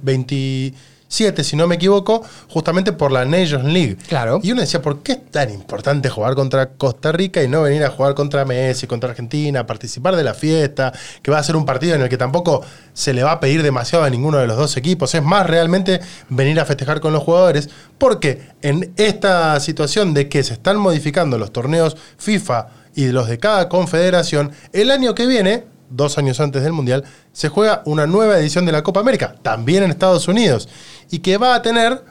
27, 1.14 1.44
si 1.44 1.56
no 1.56 1.68
me 1.68 1.76
equivoco, 1.76 2.24
justamente 2.50 2.92
por 2.92 3.12
la 3.12 3.24
Nations 3.24 3.66
League. 3.66 3.98
Claro. 4.08 4.40
Y 4.42 4.52
uno 4.52 4.62
decía, 4.62 4.82
¿por 4.82 5.04
qué 5.04 5.12
es 5.14 5.32
tan 5.32 5.52
importante 5.52 6.10
jugar 6.10 6.34
contra 6.34 6.72
Costa 6.72 7.12
Rica 7.12 7.44
y 7.44 7.48
no 7.48 7.62
venir 7.62 7.84
a 7.84 7.90
jugar 7.90 8.16
contra 8.16 8.46
Messi, 8.46 8.88
contra 8.88 9.12
Argentina, 9.12 9.68
participar 9.68 10.16
de 10.16 10.24
la 10.24 10.34
fiesta, 10.34 10.92
que 11.22 11.30
va 11.30 11.38
a 11.38 11.44
ser 11.44 11.56
un 11.56 11.66
partido 11.66 11.94
en 11.94 12.02
el 12.02 12.10
que 12.10 12.18
tampoco 12.18 12.64
se 12.94 13.14
le 13.14 13.24
va 13.24 13.34
a 13.34 13.40
pedir 13.40 13.62
demasiado 13.62 14.04
a 14.04 14.10
ninguno 14.10 14.40
de 14.40 14.48
los 14.48 14.58
dos 14.58 14.76
equipos? 14.76 15.14
Es 15.14 15.22
más, 15.22 15.46
realmente 15.46 16.00
venir 16.30 16.60
a 16.60 16.66
festejar 16.66 17.00
con 17.00 17.14
los 17.14 17.22
jugadores, 17.22 17.70
porque 18.00 18.42
en 18.64 18.92
esta 18.98 19.60
situación 19.60 20.16
de 20.16 20.30
que 20.30 20.42
se 20.42 20.54
están 20.54 20.78
modificando 20.78 21.38
los 21.38 21.54
torneos 21.54 21.96
FIFA 22.18 22.70
y 22.96 23.08
los 23.08 23.28
de 23.28 23.38
cada 23.38 23.70
confederación, 23.70 24.52
el 24.72 24.90
año 24.90 25.14
que 25.14 25.28
viene, 25.28 25.66
dos 25.96 26.18
años 26.18 26.40
antes 26.40 26.64
del 26.64 26.74
Mundial, 26.74 27.04
se 27.32 27.50
juega 27.50 27.82
una 27.86 28.08
nueva 28.08 28.38
edición 28.38 28.66
de 28.66 28.72
la 28.72 28.84
Copa 28.84 29.00
América, 29.00 29.36
también 29.42 29.84
en 29.84 29.92
Estados 29.92 30.28
Unidos, 30.28 30.68
y 31.10 31.20
que 31.20 31.38
va 31.38 31.56
a 31.56 31.62
tener, 31.62 32.04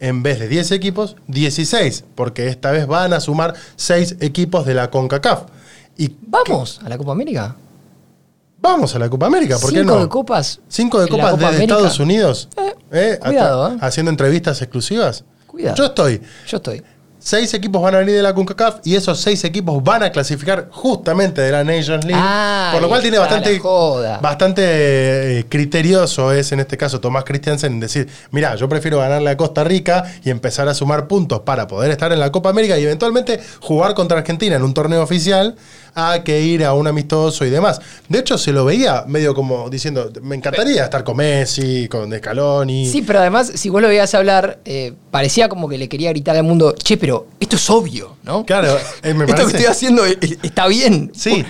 en 0.00 0.22
vez 0.22 0.38
de 0.40 0.48
10 0.48 0.72
equipos, 0.72 1.16
16, 1.28 2.04
porque 2.14 2.48
esta 2.48 2.70
vez 2.70 2.86
van 2.86 3.12
a 3.12 3.20
sumar 3.20 3.54
6 3.76 4.16
equipos 4.20 4.66
de 4.66 4.74
la 4.74 4.90
CONCACAF. 4.90 5.44
Y 5.96 6.14
Vamos 6.26 6.80
a 6.84 6.88
la 6.88 6.98
Copa 6.98 7.12
América. 7.12 7.56
vamos 8.60 8.94
a 8.94 8.98
la 8.98 9.08
Copa 9.08 9.26
América, 9.26 9.58
¿por 9.58 9.72
qué 9.72 9.80
Cinco 9.80 9.94
no? 9.94 10.00
de 10.00 10.08
copas. 10.08 10.60
Cinco 10.68 11.00
de 11.00 11.08
copas 11.08 11.30
Copa 11.32 11.40
de 11.42 11.56
América. 11.56 11.74
Estados 11.74 12.00
Unidos. 12.00 12.48
Eh, 12.56 12.74
¿eh? 12.90 13.18
cuidado, 13.24 13.72
¿eh? 13.72 13.78
Haciendo 13.80 14.10
entrevistas 14.10 14.60
exclusivas. 14.60 15.24
Cuidado. 15.46 15.76
Yo 15.76 15.84
estoy. 15.86 16.20
Yo 16.48 16.56
estoy. 16.56 16.82
Seis 17.26 17.52
equipos 17.54 17.82
van 17.82 17.92
a 17.92 17.98
venir 17.98 18.14
de 18.14 18.22
la 18.22 18.32
CONCACAF 18.32 18.76
y 18.84 18.94
esos 18.94 19.20
seis 19.20 19.42
equipos 19.42 19.82
van 19.82 20.04
a 20.04 20.12
clasificar 20.12 20.68
justamente 20.70 21.40
de 21.40 21.50
la 21.50 21.64
Nations 21.64 22.04
League. 22.04 22.22
Ah, 22.24 22.70
por 22.72 22.80
lo 22.80 22.88
cual 22.88 23.02
tiene 23.02 23.18
bastante, 23.18 23.60
bastante 24.22 25.40
eh, 25.40 25.46
criterioso 25.48 26.30
es 26.30 26.52
en 26.52 26.60
este 26.60 26.76
caso 26.76 27.00
Tomás 27.00 27.24
Christiansen 27.24 27.72
en 27.72 27.80
decir, 27.80 28.08
mira, 28.30 28.54
yo 28.54 28.68
prefiero 28.68 29.00
ganarle 29.00 29.30
a 29.30 29.36
Costa 29.36 29.64
Rica 29.64 30.04
y 30.22 30.30
empezar 30.30 30.68
a 30.68 30.74
sumar 30.74 31.08
puntos 31.08 31.40
para 31.40 31.66
poder 31.66 31.90
estar 31.90 32.12
en 32.12 32.20
la 32.20 32.30
Copa 32.30 32.50
América 32.50 32.78
y 32.78 32.84
eventualmente 32.84 33.40
jugar 33.58 33.94
contra 33.94 34.18
Argentina 34.18 34.54
en 34.54 34.62
un 34.62 34.72
torneo 34.72 35.02
oficial 35.02 35.56
a 35.98 36.22
que 36.22 36.42
ir 36.42 36.62
a 36.62 36.74
un 36.74 36.86
amistoso 36.86 37.46
y 37.46 37.50
demás. 37.50 37.80
De 38.08 38.18
hecho, 38.18 38.36
se 38.36 38.52
lo 38.52 38.66
veía 38.66 39.04
medio 39.08 39.34
como 39.34 39.70
diciendo, 39.70 40.12
me 40.22 40.36
encantaría 40.36 40.84
estar 40.84 41.02
con 41.02 41.16
Messi, 41.16 41.88
con 41.88 42.14
Scaloni. 42.14 42.86
Sí, 42.86 43.00
pero 43.00 43.20
además, 43.20 43.50
si 43.54 43.70
vos 43.70 43.80
lo 43.80 43.88
veías 43.88 44.14
hablar, 44.14 44.60
eh, 44.66 44.92
parecía 45.10 45.48
como 45.48 45.70
que 45.70 45.78
le 45.78 45.88
quería 45.88 46.10
gritar 46.10 46.36
al 46.36 46.42
mundo, 46.42 46.74
che, 46.74 46.98
pero 46.98 47.28
esto 47.40 47.56
es 47.56 47.70
obvio, 47.70 48.18
¿no? 48.24 48.44
Claro, 48.44 48.76
eh, 49.02 49.14
me 49.14 49.24
Esto 49.28 49.46
que 49.46 49.52
estoy 49.52 49.64
haciendo 49.64 50.04
eh, 50.04 50.18
está 50.42 50.68
bien. 50.68 51.12
Sí. 51.14 51.42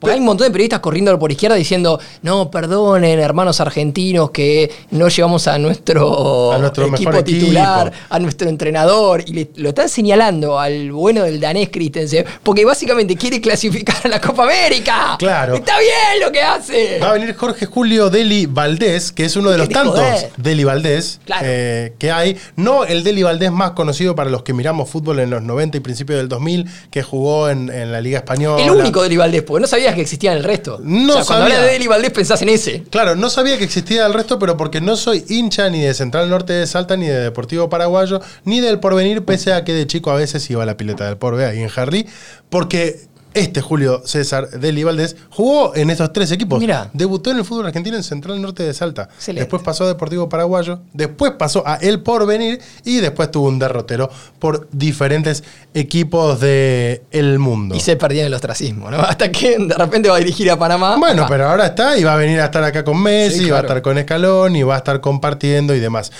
Porque 0.00 0.14
hay 0.14 0.18
un 0.20 0.24
montón 0.26 0.46
de 0.46 0.50
periodistas 0.50 0.80
corriendo 0.80 1.16
por 1.18 1.30
izquierda 1.30 1.56
diciendo, 1.56 2.00
no, 2.22 2.50
perdonen, 2.50 3.18
hermanos 3.20 3.60
argentinos, 3.60 4.30
que 4.30 4.70
no 4.92 5.08
llevamos 5.08 5.46
a 5.46 5.58
nuestro, 5.58 6.52
A 6.52 6.58
nuestro 6.58 6.86
equipo 6.86 7.10
mejor 7.10 7.24
titular, 7.24 7.88
equipo". 7.88 8.04
a 8.08 8.18
nuestro 8.18 8.48
entrenador, 8.48 9.22
y 9.26 9.32
le- 9.32 9.50
lo 9.56 9.68
están 9.70 9.88
señalando 9.88 10.58
al 10.58 10.90
bueno 10.92 11.22
del 11.24 11.38
danés 11.38 11.68
Christensen, 11.70 12.24
porque 12.42 12.64
básicamente 12.64 13.14
quiere 13.16 13.40
clasificar 13.40 13.96
a 14.04 14.08
la 14.08 14.20
Copa 14.20 14.44
América. 14.44 15.16
Claro. 15.18 15.54
Está 15.54 15.78
bien 15.78 16.20
lo 16.24 16.32
que 16.32 16.40
hace. 16.42 16.98
Va 16.98 17.10
a 17.10 17.12
venir 17.12 17.34
Jorge 17.34 17.66
Julio 17.66 18.08
Deli 18.10 18.46
Valdés, 18.46 19.12
que 19.12 19.24
es 19.26 19.36
uno 19.36 19.50
de 19.50 19.58
los 19.58 19.68
tantos 19.68 19.96
joder. 20.00 20.30
Deli 20.38 20.64
Valdés 20.64 21.20
Claro. 21.26 21.46
eh, 21.48 21.92
que 21.98 22.10
hay. 22.10 22.38
No 22.56 22.84
el 22.84 23.04
Deli 23.04 23.22
Valdés 23.22 23.52
más 23.52 23.72
conocido 23.72 24.14
para 24.14 24.30
los 24.30 24.42
que 24.44 24.54
miramos 24.54 24.88
fútbol 24.88 25.20
en 25.20 25.28
los 25.30 25.42
90 25.42 25.76
y 25.76 25.80
principios 25.80 26.18
del 26.18 26.28
2000, 26.28 26.66
que 26.90 27.02
jugó 27.02 27.50
en, 27.50 27.68
en 27.70 27.92
la 27.92 28.00
Liga 28.00 28.18
Española. 28.18 28.62
El 28.64 28.70
único 28.70 29.02
de 29.06 29.16
Valdés, 29.16 29.42
porque 29.42 29.60
no 29.60 29.66
sabía 29.66 29.89
sabías 29.90 29.94
que 29.94 30.02
existían 30.02 30.36
el 30.36 30.44
resto. 30.44 30.80
No 30.82 31.12
o 31.12 31.16
sea, 31.16 31.24
cuando 31.24 31.24
sabía. 31.24 31.44
hablas 31.56 31.66
de 31.66 31.72
Deli 31.72 31.86
Valdés 31.86 32.10
pensás 32.10 32.42
en 32.42 32.48
ese. 32.48 32.82
Claro, 32.90 33.16
no 33.16 33.30
sabía 33.30 33.58
que 33.58 33.64
existía 33.64 34.06
el 34.06 34.14
resto, 34.14 34.38
pero 34.38 34.56
porque 34.56 34.80
no 34.80 34.96
soy 34.96 35.24
hincha 35.28 35.68
ni 35.70 35.80
de 35.80 35.94
Central 35.94 36.28
Norte 36.30 36.52
de 36.52 36.66
Salta, 36.66 36.96
ni 36.96 37.06
de 37.06 37.20
Deportivo 37.20 37.68
Paraguayo, 37.68 38.20
ni 38.44 38.60
del 38.60 38.80
Porvenir, 38.80 39.24
pese 39.24 39.52
a 39.52 39.64
que 39.64 39.72
de 39.72 39.86
chico 39.86 40.10
a 40.10 40.14
veces 40.14 40.48
iba 40.50 40.62
a 40.62 40.66
la 40.66 40.76
pileta 40.76 41.06
del 41.06 41.16
Porve 41.16 41.46
ahí 41.46 41.60
en 41.60 41.68
Jarlí, 41.68 42.06
porque 42.48 43.09
este 43.34 43.60
Julio 43.60 44.02
César 44.04 44.48
Deli 44.50 44.84
Valdés 44.84 45.16
jugó 45.30 45.74
en 45.76 45.90
esos 45.90 46.12
tres 46.12 46.30
equipos. 46.32 46.58
Mirá. 46.60 46.90
Debutó 46.92 47.30
en 47.30 47.38
el 47.38 47.44
fútbol 47.44 47.66
argentino 47.66 47.96
en 47.96 48.02
Central 48.02 48.40
Norte 48.40 48.62
de 48.62 48.74
Salta. 48.74 49.08
Excelente. 49.14 49.42
Después 49.42 49.62
pasó 49.62 49.84
a 49.84 49.88
Deportivo 49.88 50.28
Paraguayo, 50.28 50.80
después 50.92 51.32
pasó 51.38 51.62
a 51.66 51.76
El 51.76 52.00
Porvenir 52.02 52.60
y 52.84 52.96
después 52.98 53.30
tuvo 53.30 53.48
un 53.48 53.58
derrotero 53.58 54.10
por 54.38 54.68
diferentes 54.72 55.44
equipos 55.74 56.40
del 56.40 57.02
el 57.10 57.38
mundo. 57.38 57.74
Y 57.74 57.80
se 57.80 57.96
perdía 57.96 58.22
en 58.22 58.26
el 58.28 58.34
ostracismo, 58.34 58.90
¿no? 58.90 58.98
Hasta 59.00 59.30
que 59.30 59.58
de 59.58 59.74
repente 59.74 60.08
va 60.08 60.16
a 60.16 60.18
dirigir 60.18 60.50
a 60.50 60.58
Panamá. 60.58 60.96
Bueno, 60.98 61.24
Ah, 61.24 61.26
pero 61.28 61.48
ahora 61.48 61.66
está 61.66 61.96
y 61.98 62.04
va 62.04 62.14
a 62.14 62.16
venir 62.16 62.40
a 62.40 62.46
estar 62.46 62.62
acá 62.64 62.82
con 62.84 63.00
Messi, 63.02 63.40
Sí, 63.44 63.50
va 63.50 63.58
a 63.58 63.60
estar 63.60 63.82
con 63.82 63.98
Escalón 63.98 64.56
y 64.56 64.62
va 64.62 64.74
a 64.74 64.78
estar 64.78 65.00
compartiendo 65.00 65.74
y 65.74 65.80
demás. 65.80 66.10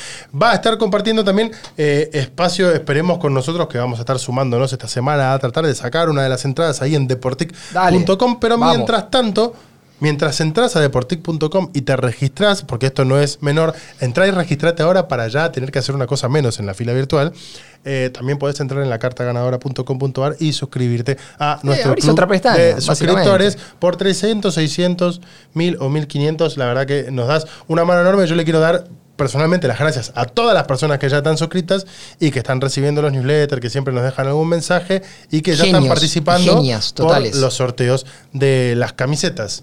Va 0.41 0.53
a 0.53 0.55
estar 0.55 0.77
compartiendo 0.79 1.25
también 1.25 1.51
eh, 1.77 2.11
espacio, 2.13 2.71
esperemos 2.73 3.19
con 3.19 3.33
nosotros 3.35 3.67
que 3.69 3.79
vamos 3.79 3.99
a 3.99 4.03
estar 4.03 4.19
sumándonos 4.19 4.73
esta 4.73 4.89
semana 4.89 5.33
a 5.33 5.39
tratar 5.39 5.67
de 5.67 5.75
sacar 5.75 6.09
una 6.09 6.23
de 6.23 6.29
las 6.29 6.45
entradas 6.45 6.83
ahí 6.83 6.95
en 6.95 7.00
deportic.com, 7.07 8.41
pero 8.41 8.59
vamos. 8.59 8.77
mientras 8.77 9.11
tanto... 9.11 9.55
Mientras 10.01 10.41
entras 10.41 10.77
a 10.77 10.81
deportic.com 10.81 11.73
y 11.75 11.83
te 11.83 11.95
registras, 11.95 12.63
porque 12.63 12.87
esto 12.87 13.05
no 13.05 13.21
es 13.21 13.43
menor, 13.43 13.75
entra 14.01 14.27
y 14.27 14.31
registrate 14.31 14.83
ahora 14.83 15.09
para 15.09 15.29
ya 15.29 15.53
tener 15.53 15.71
que 15.71 15.79
hacer 15.79 15.95
una 15.95 16.07
cosa 16.07 16.27
menos 16.31 16.59
en 16.59 16.65
la 16.65 16.73
fila 16.73 16.95
virtual. 16.95 17.35
Eh, 17.85 18.11
también 18.11 18.39
podés 18.39 18.59
entrar 18.61 18.83
en 18.83 18.89
la 18.89 18.99
cartaganadora.com.ar 18.99 20.37
y 20.41 20.55
suscribirte 20.55 21.19
a 21.39 21.61
nuestro 21.63 21.95
club 21.95 22.13
otra 22.13 22.27
pestaña, 22.27 22.57
de 22.57 22.81
suscriptores 22.81 23.59
por 23.79 23.97
300, 23.97 24.55
600, 24.55 25.21
1000 25.53 25.77
o 25.81 25.91
1500. 25.91 26.57
La 26.57 26.67
verdad 26.67 26.87
que 26.87 27.11
nos 27.11 27.29
das 27.29 27.47
una 27.69 27.85
mano 27.85 28.01
enorme. 28.01 28.27
Yo 28.27 28.37
le 28.37 28.45
quiero 28.45 28.61
dar 28.61 28.87
personalmente 29.21 29.69
las 29.69 29.79
gracias 29.79 30.13
a 30.15 30.25
todas 30.25 30.55
las 30.55 30.65
personas 30.65 30.99
que 30.99 31.07
ya 31.07 31.19
están 31.19 31.37
suscritas 31.37 31.87
y 32.19 32.31
que 32.31 32.39
están 32.39 32.59
recibiendo 32.59 33.03
los 33.03 33.13
newsletters, 33.13 33.61
que 33.61 33.69
siempre 33.69 33.93
nos 33.93 34.03
dejan 34.03 34.27
algún 34.27 34.49
mensaje 34.49 35.03
y 35.31 35.43
que 35.43 35.51
ya 35.51 35.65
están 35.65 35.83
Genios, 35.83 35.93
participando 35.93 36.57
genias 36.57 36.95
por 36.95 37.37
los 37.37 37.53
sorteos 37.53 38.07
de 38.33 38.73
las 38.79 38.95
camisetas. 38.95 39.63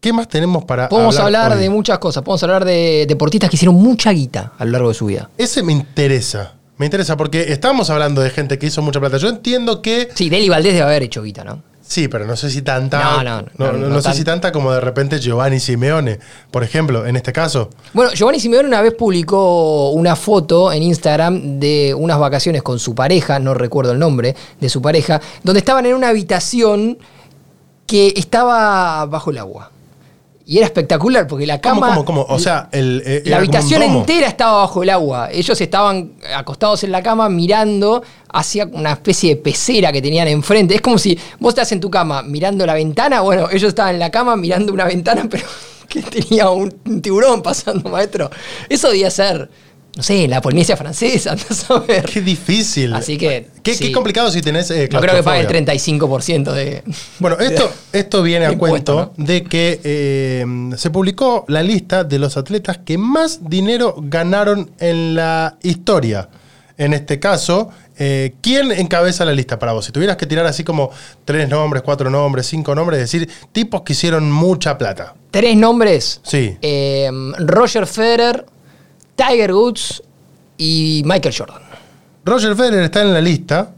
¿Qué 0.00 0.14
más 0.14 0.26
tenemos 0.26 0.64
para 0.64 0.88
Podemos 0.88 1.18
hablar 1.18 1.52
hoy? 1.52 1.58
de 1.58 1.68
muchas 1.68 1.98
cosas. 1.98 2.22
Podemos 2.22 2.42
hablar 2.44 2.64
de 2.64 3.04
deportistas 3.06 3.50
que 3.50 3.56
hicieron 3.56 3.74
mucha 3.74 4.10
guita 4.10 4.54
a 4.56 4.64
lo 4.64 4.70
largo 4.70 4.88
de 4.88 4.94
su 4.94 5.04
vida. 5.04 5.28
Ese 5.36 5.62
me 5.62 5.74
interesa. 5.74 6.54
Me 6.78 6.86
interesa 6.86 7.14
porque 7.18 7.52
estamos 7.52 7.90
hablando 7.90 8.22
de 8.22 8.30
gente 8.30 8.58
que 8.58 8.68
hizo 8.68 8.80
mucha 8.80 9.00
plata. 9.00 9.18
Yo 9.18 9.28
entiendo 9.28 9.82
que 9.82 10.08
Sí, 10.14 10.30
Deli 10.30 10.48
Valdés 10.48 10.72
debe 10.72 10.84
haber 10.86 11.02
hecho 11.02 11.22
guita, 11.22 11.44
¿no? 11.44 11.62
Sí, 11.90 12.06
pero 12.06 12.26
no 12.26 12.36
sé 12.36 12.50
si 12.50 12.60
tanta. 12.60 13.22
No, 13.22 13.24
no, 13.24 13.46
no, 13.56 13.72
no, 13.72 13.88
no 13.88 13.96
sé 14.02 14.08
tan- 14.08 14.14
si 14.14 14.22
tanta 14.24 14.52
como 14.52 14.72
de 14.72 14.80
repente 14.80 15.18
Giovanni 15.20 15.58
Simeone, 15.58 16.18
por 16.50 16.62
ejemplo, 16.62 17.06
en 17.06 17.16
este 17.16 17.32
caso. 17.32 17.70
Bueno, 17.94 18.12
Giovanni 18.12 18.38
Simeone 18.40 18.68
una 18.68 18.82
vez 18.82 18.92
publicó 18.92 19.90
una 19.92 20.14
foto 20.14 20.70
en 20.70 20.82
Instagram 20.82 21.58
de 21.58 21.94
unas 21.96 22.18
vacaciones 22.18 22.62
con 22.62 22.78
su 22.78 22.94
pareja, 22.94 23.38
no 23.38 23.54
recuerdo 23.54 23.92
el 23.92 23.98
nombre 23.98 24.36
de 24.60 24.68
su 24.68 24.82
pareja, 24.82 25.18
donde 25.42 25.60
estaban 25.60 25.86
en 25.86 25.94
una 25.94 26.10
habitación 26.10 26.98
que 27.86 28.12
estaba 28.16 29.06
bajo 29.06 29.30
el 29.30 29.38
agua. 29.38 29.70
Y 30.50 30.56
era 30.56 30.64
espectacular 30.64 31.26
porque 31.26 31.46
la 31.46 31.60
¿Cómo, 31.60 31.82
cama. 31.82 31.88
cómo, 31.88 32.04
cómo? 32.06 32.26
O 32.26 32.38
sea, 32.38 32.70
el, 32.72 33.02
eh, 33.04 33.22
La 33.26 33.36
habitación 33.36 33.82
entera 33.82 34.28
estaba 34.28 34.62
bajo 34.62 34.82
el 34.82 34.88
agua. 34.88 35.28
Ellos 35.30 35.60
estaban 35.60 36.12
acostados 36.34 36.82
en 36.84 36.90
la 36.90 37.02
cama 37.02 37.28
mirando 37.28 38.02
hacia 38.32 38.64
una 38.64 38.92
especie 38.92 39.34
de 39.34 39.42
pecera 39.42 39.92
que 39.92 40.00
tenían 40.00 40.26
enfrente. 40.26 40.74
Es 40.74 40.80
como 40.80 40.96
si 40.96 41.18
vos 41.38 41.50
estás 41.50 41.70
en 41.72 41.80
tu 41.80 41.90
cama 41.90 42.22
mirando 42.22 42.64
la 42.64 42.72
ventana. 42.72 43.20
Bueno, 43.20 43.48
ellos 43.50 43.68
estaban 43.68 43.92
en 43.92 44.00
la 44.00 44.10
cama 44.10 44.36
mirando 44.36 44.72
una 44.72 44.86
ventana, 44.86 45.26
pero 45.30 45.44
que 45.86 46.00
tenía 46.00 46.48
un 46.48 46.70
tiburón 47.02 47.42
pasando, 47.42 47.90
maestro. 47.90 48.30
Eso 48.70 48.88
debía 48.88 49.10
ser, 49.10 49.50
no 49.98 50.04
sé, 50.04 50.28
la 50.28 50.40
Polinesia 50.40 50.76
francesa, 50.76 51.34
no 51.50 51.56
saber. 51.56 52.04
Qué 52.04 52.20
difícil. 52.20 52.94
Así 52.94 53.18
que, 53.18 53.48
Qué, 53.64 53.74
sí. 53.74 53.86
qué 53.88 53.92
complicado 53.92 54.30
si 54.30 54.40
tenés. 54.40 54.70
eh, 54.70 54.88
No 54.92 55.00
creo 55.00 55.16
que 55.16 55.22
pague 55.24 55.40
el 55.40 55.46
claustrofobia. 55.48 56.06
35% 56.46 56.52
de. 56.52 56.84
Bueno, 57.18 57.36
esto, 57.40 57.68
esto 57.92 58.22
viene 58.22 58.46
a 58.46 58.52
impuesto, 58.52 58.94
cuento 58.94 59.12
de 59.16 59.42
que 59.42 59.80
eh, 59.82 60.46
se 60.76 60.90
publicó 60.90 61.44
la 61.48 61.64
lista 61.64 62.04
de 62.04 62.20
los 62.20 62.36
atletas 62.36 62.78
que 62.78 62.96
más 62.96 63.50
dinero 63.50 63.96
ganaron 63.98 64.70
en 64.78 65.16
la 65.16 65.56
historia. 65.64 66.28
En 66.76 66.94
este 66.94 67.18
caso, 67.18 67.70
eh, 67.98 68.34
¿quién 68.40 68.70
encabeza 68.70 69.24
la 69.24 69.32
lista 69.32 69.58
para 69.58 69.72
vos? 69.72 69.84
Si 69.84 69.90
tuvieras 69.90 70.16
que 70.16 70.26
tirar 70.26 70.46
así 70.46 70.62
como 70.62 70.92
tres 71.24 71.48
nombres, 71.48 71.82
cuatro 71.82 72.08
nombres, 72.08 72.46
cinco 72.46 72.72
nombres, 72.72 73.00
es 73.00 73.10
decir, 73.10 73.28
tipos 73.50 73.82
que 73.82 73.94
hicieron 73.94 74.30
mucha 74.30 74.78
plata. 74.78 75.16
Tres 75.32 75.56
nombres. 75.56 76.20
Sí. 76.22 76.56
Eh, 76.62 77.10
Roger 77.38 77.84
Federer, 77.88 78.46
Tiger 79.18 79.52
Woods 79.52 80.02
y 80.56 81.02
Michael 81.04 81.34
Jordan. 81.36 81.62
Roger 82.24 82.54
Federer 82.54 82.84
está 82.84 83.02
en 83.02 83.12
la 83.12 83.20
lista. 83.20 83.72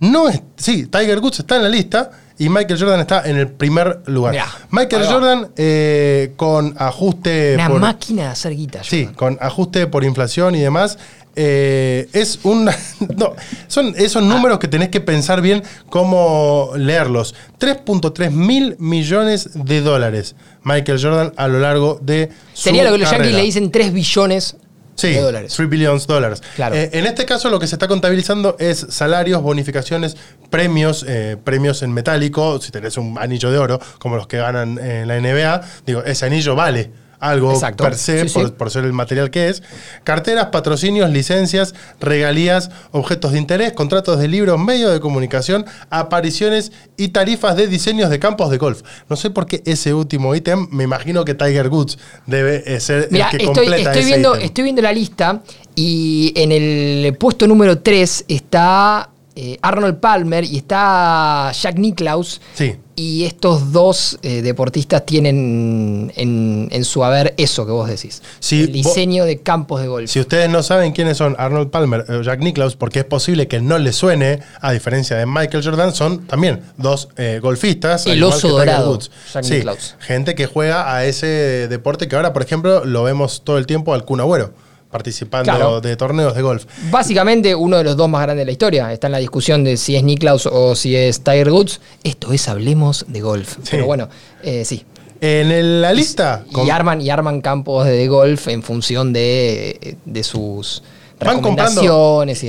No 0.00 0.28
es, 0.28 0.42
sí, 0.56 0.86
Tiger 0.86 1.18
Woods 1.20 1.40
está 1.40 1.56
en 1.56 1.62
la 1.62 1.68
lista 1.70 2.10
y 2.38 2.50
Michael 2.50 2.78
Jordan 2.78 3.00
está 3.00 3.22
en 3.28 3.36
el 3.36 3.48
primer 3.48 4.02
lugar. 4.06 4.32
Mirá, 4.32 4.46
Michael. 4.70 5.06
Jordan 5.06 5.48
eh, 5.56 6.32
con 6.36 6.74
ajuste 6.76 7.54
Una 7.54 7.68
por, 7.68 7.80
máquina 7.80 8.22
de 8.24 8.28
hacer 8.28 8.54
guita. 8.54 8.84
sí, 8.84 9.06
con 9.16 9.38
ajuste 9.40 9.86
por 9.86 10.04
inflación 10.04 10.54
y 10.54 10.60
demás. 10.60 10.98
eh, 11.34 12.08
es 12.12 12.40
un 12.42 12.64
no, 13.16 13.34
son 13.68 13.94
esos 13.96 14.22
números 14.22 14.58
que 14.58 14.68
tenés 14.68 14.90
que 14.90 15.00
pensar 15.00 15.40
bien 15.40 15.62
cómo 15.88 16.72
leerlos. 16.76 17.34
3.3 17.58 18.30
mil 18.30 18.76
millones 18.78 19.50
de 19.54 19.80
dólares 19.80 20.34
Michael 20.62 21.00
Jordan 21.02 21.32
a 21.36 21.48
lo 21.48 21.60
largo 21.60 21.98
de 22.02 22.30
su 22.52 22.64
Sería 22.64 22.84
lo 22.84 22.92
que 22.92 22.98
los 22.98 23.10
Yankees 23.10 23.32
le 23.32 23.42
dicen 23.42 23.70
3 23.70 23.92
billones 23.94 24.56
Sí, 24.96 25.08
de 25.08 25.20
dólares. 25.20 25.52
3 25.54 25.68
billions 25.68 26.06
dólares. 26.06 26.42
Claro. 26.56 26.74
Eh, 26.74 26.90
en 26.92 27.06
este 27.06 27.24
caso 27.24 27.50
lo 27.50 27.58
que 27.58 27.66
se 27.66 27.76
está 27.76 27.86
contabilizando 27.86 28.56
es 28.58 28.86
salarios, 28.90 29.42
bonificaciones, 29.42 30.16
premios, 30.50 31.04
eh, 31.06 31.36
premios 31.42 31.82
en 31.82 31.92
metálico, 31.92 32.60
si 32.60 32.72
tenés 32.72 32.96
un 32.96 33.18
anillo 33.18 33.50
de 33.50 33.58
oro, 33.58 33.80
como 33.98 34.16
los 34.16 34.26
que 34.26 34.38
ganan 34.38 34.78
en 34.78 35.08
la 35.08 35.20
NBA, 35.20 35.60
digo, 35.86 36.02
ese 36.02 36.26
anillo 36.26 36.54
vale 36.54 37.05
algo 37.18 37.52
Exacto. 37.52 37.84
per 37.84 37.94
se 37.96 38.28
Sí, 38.28 38.34
por, 38.34 38.46
sí. 38.48 38.52
por 38.56 38.70
ser 38.70 38.84
el 38.84 38.92
material 38.92 39.30
que 39.30 39.48
es. 39.48 39.62
Carteras, 40.04 40.46
patrocinios, 40.46 41.10
licencias, 41.10 41.74
regalías, 42.00 42.70
objetos 42.92 43.32
de 43.32 43.38
interés, 43.38 43.72
contratos 43.72 44.18
de 44.18 44.28
libros, 44.28 44.58
medios 44.58 44.92
de 44.92 45.00
comunicación, 45.00 45.64
apariciones 45.90 46.72
y 46.96 47.08
tarifas 47.08 47.56
de 47.56 47.66
diseños 47.68 48.10
de 48.10 48.18
campos 48.18 48.50
de 48.50 48.58
golf. 48.58 48.82
No 49.08 49.16
sé 49.16 49.30
por 49.30 49.46
qué 49.46 49.62
ese 49.64 49.94
último 49.94 50.34
ítem, 50.34 50.68
me 50.70 50.84
imagino 50.84 51.24
que 51.24 51.34
Tiger 51.34 51.68
Woods 51.68 51.98
debe 52.26 52.62
eh, 52.66 52.80
ser 52.80 53.08
Mira, 53.10 53.26
el 53.26 53.30
que 53.30 53.36
estoy, 53.44 53.54
completa 53.54 53.76
estoy 53.90 53.98
ese 54.02 54.06
viendo, 54.10 54.34
ítem. 54.36 54.44
estoy 54.46 54.64
viendo 54.64 54.82
la 54.82 54.92
lista 54.92 55.42
y 55.74 56.32
en 56.36 56.52
el 56.52 57.16
puesto 57.16 57.46
número 57.46 57.78
3 57.78 58.24
está 58.28 59.10
eh, 59.34 59.58
Arnold 59.62 59.98
Palmer 60.00 60.44
y 60.44 60.56
está 60.58 61.52
Jack 61.52 61.76
Nicklaus. 61.76 62.40
Sí. 62.54 62.76
Y 62.98 63.24
estos 63.26 63.72
dos 63.72 64.18
eh, 64.22 64.40
deportistas 64.40 65.04
tienen 65.04 66.10
en, 66.16 66.68
en 66.72 66.84
su 66.84 67.04
haber 67.04 67.34
eso 67.36 67.66
que 67.66 67.72
vos 67.72 67.88
decís. 67.88 68.22
Sí, 68.40 68.62
el 68.62 68.72
diseño 68.72 69.26
de 69.26 69.38
campos 69.42 69.82
de 69.82 69.88
golf. 69.88 70.10
Si 70.10 70.18
ustedes 70.18 70.48
no 70.48 70.62
saben 70.62 70.92
quiénes 70.92 71.18
son 71.18 71.36
Arnold 71.38 71.68
Palmer 71.68 72.06
o 72.10 72.22
Jack 72.22 72.40
Nicklaus, 72.40 72.74
porque 72.74 73.00
es 73.00 73.04
posible 73.04 73.48
que 73.48 73.60
no 73.60 73.76
les 73.76 73.96
suene, 73.96 74.40
a 74.62 74.72
diferencia 74.72 75.16
de 75.18 75.26
Michael 75.26 75.62
Jordan, 75.62 75.94
son 75.94 76.26
también 76.26 76.62
dos 76.78 77.08
eh, 77.18 77.38
golfistas. 77.42 78.06
El 78.06 78.22
oso 78.22 78.48
dorado, 78.48 78.92
Woods. 78.92 79.10
Jack 79.32 79.44
Sí, 79.44 79.54
Nicklaus. 79.56 79.94
gente 80.00 80.34
que 80.34 80.46
juega 80.46 80.94
a 80.94 81.04
ese 81.04 81.68
deporte 81.68 82.08
que 82.08 82.16
ahora, 82.16 82.32
por 82.32 82.40
ejemplo, 82.42 82.86
lo 82.86 83.02
vemos 83.04 83.42
todo 83.44 83.58
el 83.58 83.66
tiempo 83.66 83.92
al 83.92 84.06
Kun 84.06 84.20
Agüero, 84.20 84.52
participando 84.96 85.44
Claro. 85.52 85.80
de 85.80 85.96
torneos 85.96 86.34
de 86.34 86.42
golf. 86.42 86.64
Básicamente 86.90 87.54
uno 87.54 87.76
de 87.78 87.84
los 87.84 87.96
dos 87.96 88.08
más 88.08 88.22
grandes 88.22 88.42
de 88.42 88.46
la 88.46 88.52
historia. 88.52 88.92
Está 88.92 89.06
en 89.08 89.12
la 89.12 89.18
discusión 89.18 89.62
de 89.64 89.76
si 89.76 89.94
es 89.96 90.02
Nicklaus 90.02 90.46
o 90.46 90.74
si 90.74 90.96
es 90.96 91.22
Tiger 91.22 91.50
Woods. 91.50 91.80
Esto 92.04 92.32
es 92.32 92.48
Hablemos 92.48 93.04
de 93.08 93.20
Golf. 93.20 93.56
Pero 93.70 93.86
bueno, 93.86 94.08
eh, 94.42 94.64
sí. 94.64 94.84
En 95.20 95.50
el- 95.50 95.80
la 95.80 95.92
lista... 95.94 96.44
con- 96.52 96.66
Y 96.66 96.70
arman, 96.70 97.00
y 97.00 97.08
arman 97.10 97.40
campos 97.40 97.86
de 97.86 98.06
golf 98.08 98.48
en 98.48 98.62
función 98.62 99.12
de, 99.14 99.96
de 100.04 100.22
sus 100.22 100.82
Van 101.18 101.36
comprando 101.40 101.80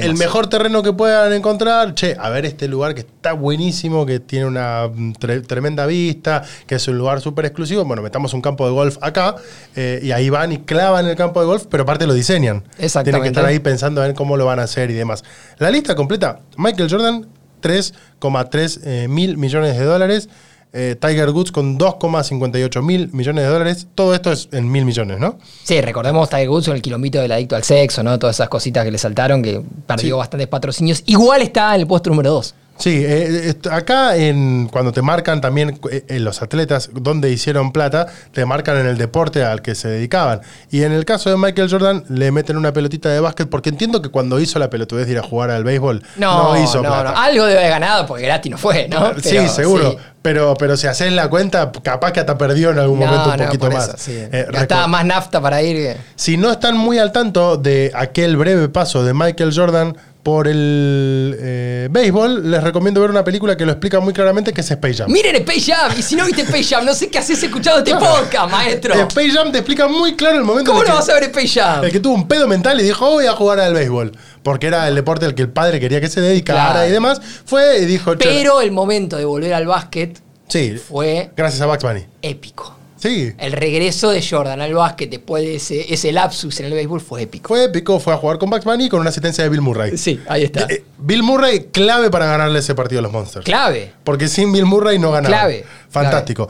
el 0.08 0.14
mejor 0.20 0.48
terreno 0.48 0.84
que 0.84 0.92
puedan 0.92 1.32
encontrar. 1.32 1.96
Che, 1.96 2.18
a 2.20 2.30
ver 2.30 2.46
este 2.46 2.68
lugar 2.68 2.94
que 2.96 3.02
está 3.02 3.32
buenísimo, 3.34 4.06
que 4.06 4.20
tiene 4.20 4.46
una 4.46 4.88
mm, 4.94 5.14
tre- 5.14 5.46
tremenda 5.48 5.86
vista, 5.86 6.44
que 6.66 6.76
es 6.76 6.88
un 6.90 6.98
lugar 6.98 7.22
súper 7.22 7.46
exclusivo. 7.46 7.86
Bueno, 7.86 8.02
metamos 8.02 8.34
un 8.34 8.42
campo 8.42 8.66
de 8.66 8.74
golf 8.74 8.98
acá 9.02 9.36
eh, 9.76 10.02
y 10.04 10.12
ahí 10.12 10.30
van 10.30 10.52
y 10.52 10.58
clavan 10.60 11.06
el 11.08 11.16
campo 11.16 11.40
de 11.40 11.46
golf, 11.46 11.66
pero 11.70 11.84
aparte 11.84 12.06
lo 12.08 12.14
diseñan. 12.14 12.64
Exactamente. 12.78 13.04
Tienen 13.12 13.22
que 13.24 13.28
estar 13.30 13.46
ahí 13.46 13.60
pensando 13.60 14.02
ver 14.02 14.14
cómo 14.14 14.36
lo 14.36 14.46
van 14.46 14.60
a 14.60 14.64
hacer 14.64 14.92
y 14.92 14.96
demás. 14.96 15.24
La 15.60 15.72
lista 15.72 15.96
completa: 15.96 16.40
Michael 16.58 16.90
Jordan, 16.90 17.26
3,3 17.62 18.80
eh, 18.84 19.08
mil 19.08 19.38
millones 19.38 19.78
de 19.78 19.84
dólares. 19.86 20.30
Eh, 20.74 20.96
Tiger 21.00 21.30
Woods 21.32 21.52
con 21.52 21.78
2,58 21.80 22.82
mil 22.82 23.10
millones 23.14 23.44
de 23.46 23.50
dólares. 23.50 23.88
Todo 23.96 24.14
esto 24.14 24.32
es 24.32 24.50
en 24.52 24.70
mil 24.72 24.86
millones, 24.86 25.20
¿no? 25.20 25.38
Sí, 25.64 25.80
recordemos 25.82 26.30
Tiger 26.30 26.50
Woods 26.50 26.66
con 26.68 26.76
el 26.76 26.82
quilombito 26.82 27.20
del 27.22 27.32
adicto 27.32 27.56
al 27.56 27.64
sexo, 27.64 28.04
¿no? 28.04 28.18
Todas 28.20 28.36
esas 28.36 28.50
cositas 28.50 28.84
que 28.86 28.92
le 28.92 28.98
saltaron, 28.98 29.42
que 29.42 29.62
perdió 29.86 30.16
Sí. 30.16 30.18
bastantes 30.20 30.48
patrocinios. 30.48 31.04
Igual 31.06 31.42
está 31.42 31.74
en 31.76 31.82
el 31.82 31.88
puesto 31.88 32.10
número 32.10 32.32
2. 32.32 32.54
Sí, 32.78 33.04
eh, 33.04 33.50
est- 33.50 33.68
acá 33.68 34.16
en, 34.18 34.68
cuando 34.72 34.92
te 34.92 35.02
marcan 35.02 35.42
también 35.42 35.80
eh, 35.92 36.04
en 36.08 36.24
los 36.24 36.42
atletas 36.42 36.90
donde 36.94 37.32
hicieron 37.32 37.72
plata, 37.72 38.08
te 38.32 38.46
marcan 38.46 38.78
en 38.78 38.86
el 38.86 38.98
deporte 38.98 39.44
al 39.44 39.62
que 39.62 39.76
se 39.76 39.88
dedicaban. 39.88 40.42
Y 40.72 40.84
en 40.84 40.92
el 40.92 41.04
caso 41.06 41.30
de 41.30 41.38
Michael 41.38 41.70
Jordan, 41.70 42.04
le 42.10 42.32
meten 42.32 42.56
una 42.58 42.74
pelotita 42.74 43.10
de 43.10 43.20
básquet 43.20 43.50
porque 43.50 43.70
entiendo 43.70 44.02
que 44.02 44.10
cuando 44.10 44.40
hizo 44.40 44.60
la 44.60 44.70
pelotudez 44.70 45.08
de 45.08 45.14
ir 45.14 45.20
a 45.20 45.24
jugar 45.24 45.50
al 45.52 45.64
béisbol, 45.64 46.04
no, 46.18 46.54
No, 46.54 46.64
hizo 46.64 46.82
no, 46.84 46.90
plata. 46.90 47.12
no. 47.12 47.18
Algo 47.18 47.46
debe 47.46 47.60
haber 47.60 47.72
ganado 47.72 48.06
porque 48.06 48.24
gratis 48.26 48.52
no 48.52 48.58
fue, 48.58 48.88
¿no? 48.88 49.14
sí, 49.22 49.48
seguro. 49.50 49.92
sí. 49.92 49.98
Pero, 50.22 50.56
pero 50.60 50.76
si 50.76 50.88
haces 50.88 51.14
la 51.14 51.30
cuenta, 51.30 51.72
capaz 51.84 52.12
que 52.12 52.20
hasta 52.20 52.38
perdió 52.38 52.72
en 52.72 52.80
algún 52.80 53.00
momento 53.00 53.30
un 53.32 53.38
poquito 53.38 53.72
más. 53.72 53.88
eso, 53.88 53.98
sí. 53.98 54.12
Eh, 54.14 54.46
Gastaba 54.52 54.86
más 54.88 55.06
nafta 55.06 55.40
para 55.40 55.62
ir. 55.62 55.96
Si 56.16 56.36
no 56.36 56.52
están 56.52 56.76
muy 56.78 57.00
al 57.00 57.14
tanto 57.14 57.56
de 57.56 57.92
aquel 57.96 58.36
breve 58.36 58.68
paso 58.68 59.06
de 59.06 59.14
Michael 59.14 59.54
Jordan 59.56 59.96
por 60.28 60.46
el 60.46 61.38
eh, 61.40 61.88
béisbol, 61.90 62.52
les 62.52 62.62
recomiendo 62.62 63.00
ver 63.00 63.12
una 63.12 63.24
película 63.24 63.56
que 63.56 63.66
lo 63.66 63.72
explica 63.72 64.02
muy 64.02 64.12
claramente, 64.12 64.52
que 64.52 64.60
es 64.60 64.70
Space 64.70 64.96
Jam. 64.96 65.10
Miren 65.10 65.38
Space 65.38 65.72
Jam. 65.72 65.94
Y 65.98 66.02
si 66.02 66.18
no 66.18 66.26
viste 66.26 66.42
Space 66.42 66.66
Jam, 66.66 66.84
no 66.86 66.94
sé 66.94 67.08
qué 67.10 67.20
haces 67.20 67.42
escuchando 67.42 67.80
este 67.80 67.92
Claro. 67.92 68.24
podcast, 68.24 68.52
maestro. 68.52 68.94
Space 68.94 69.32
Jam 69.32 69.54
te 69.54 69.60
explica 69.60 69.88
muy 69.88 70.18
claro 70.18 70.36
el 70.40 70.44
momento 70.44 70.72
¿Cómo 70.74 70.84
no 70.84 70.96
vas 70.96 71.08
a 71.08 71.14
ver 71.14 71.24
Space 71.24 71.48
Jam? 71.62 71.86
el 71.86 71.92
que 71.94 72.02
tuvo 72.02 72.14
un 72.16 72.28
pedo 72.28 72.46
mental 72.46 72.78
y 72.82 72.84
dijo, 72.84 73.08
"Oh, 73.08 73.12
voy 73.14 73.26
a 73.26 73.32
jugar 73.32 73.62
al 73.62 73.74
béisbol. 73.74 74.12
Porque 74.44 74.68
era 74.68 74.86
el 74.90 74.96
deporte 74.96 75.26
al 75.26 75.34
que 75.34 75.44
el 75.44 75.50
padre 75.50 75.80
quería 75.80 76.02
que 76.02 76.10
se 76.10 76.20
dedicara 76.20 76.72
Claro. 76.74 76.90
y 76.90 76.92
demás. 76.92 77.22
Fue 77.46 77.80
y 77.80 77.86
dijo, 77.86 78.16
"Che, 78.16 78.28
Pero 78.28 78.60
el 78.60 78.72
momento 78.74 79.16
de 79.16 79.24
volver 79.24 79.54
al 79.54 79.66
básquet 79.66 80.20
sí, 80.50 80.76
fue 80.78 81.32
gracias 81.38 81.62
a 81.62 81.68
Bugs 81.68 81.84
Bunny. 81.84 82.06
épico. 82.22 82.77
Sí, 82.98 83.34
El 83.38 83.52
regreso 83.52 84.10
de 84.10 84.26
Jordan 84.28 84.62
al 84.62 84.74
básquet 84.74 85.10
después 85.10 85.44
de 85.44 85.56
ese, 85.56 85.94
ese 85.94 86.12
lapsus 86.12 86.60
en 86.60 86.68
el 86.68 86.74
béisbol 86.74 87.00
fue 87.02 87.24
épico. 87.24 87.48
fue 87.50 87.66
épico, 87.66 88.00
fue 88.00 88.14
a 88.14 88.18
jugar 88.18 88.38
con 88.38 88.50
Bugs 88.50 88.66
Bunny 88.66 88.90
con 88.90 89.00
una 89.00 89.10
asistencia 89.10 89.44
de 89.44 89.50
Bill 89.50 89.62
Murray. 89.62 89.98
Sí, 89.98 90.20
ahí 90.28 90.44
está. 90.44 90.66
Eh, 90.70 90.84
Bill 90.98 91.24
Murray, 91.24 91.68
clave 91.72 92.10
para 92.10 92.26
ganarle 92.26 92.60
ese 92.60 92.76
partido 92.76 93.00
a 93.00 93.02
los 93.04 93.12
Monsters. 93.12 93.46
Clave. 93.46 93.94
Porque 94.04 94.28
sin 94.28 94.52
Bill 94.52 94.66
Murray 94.66 95.00
no 95.00 95.12
ganaba. 95.12 95.36
Clave, 95.36 95.66
Fantástico. 95.90 96.50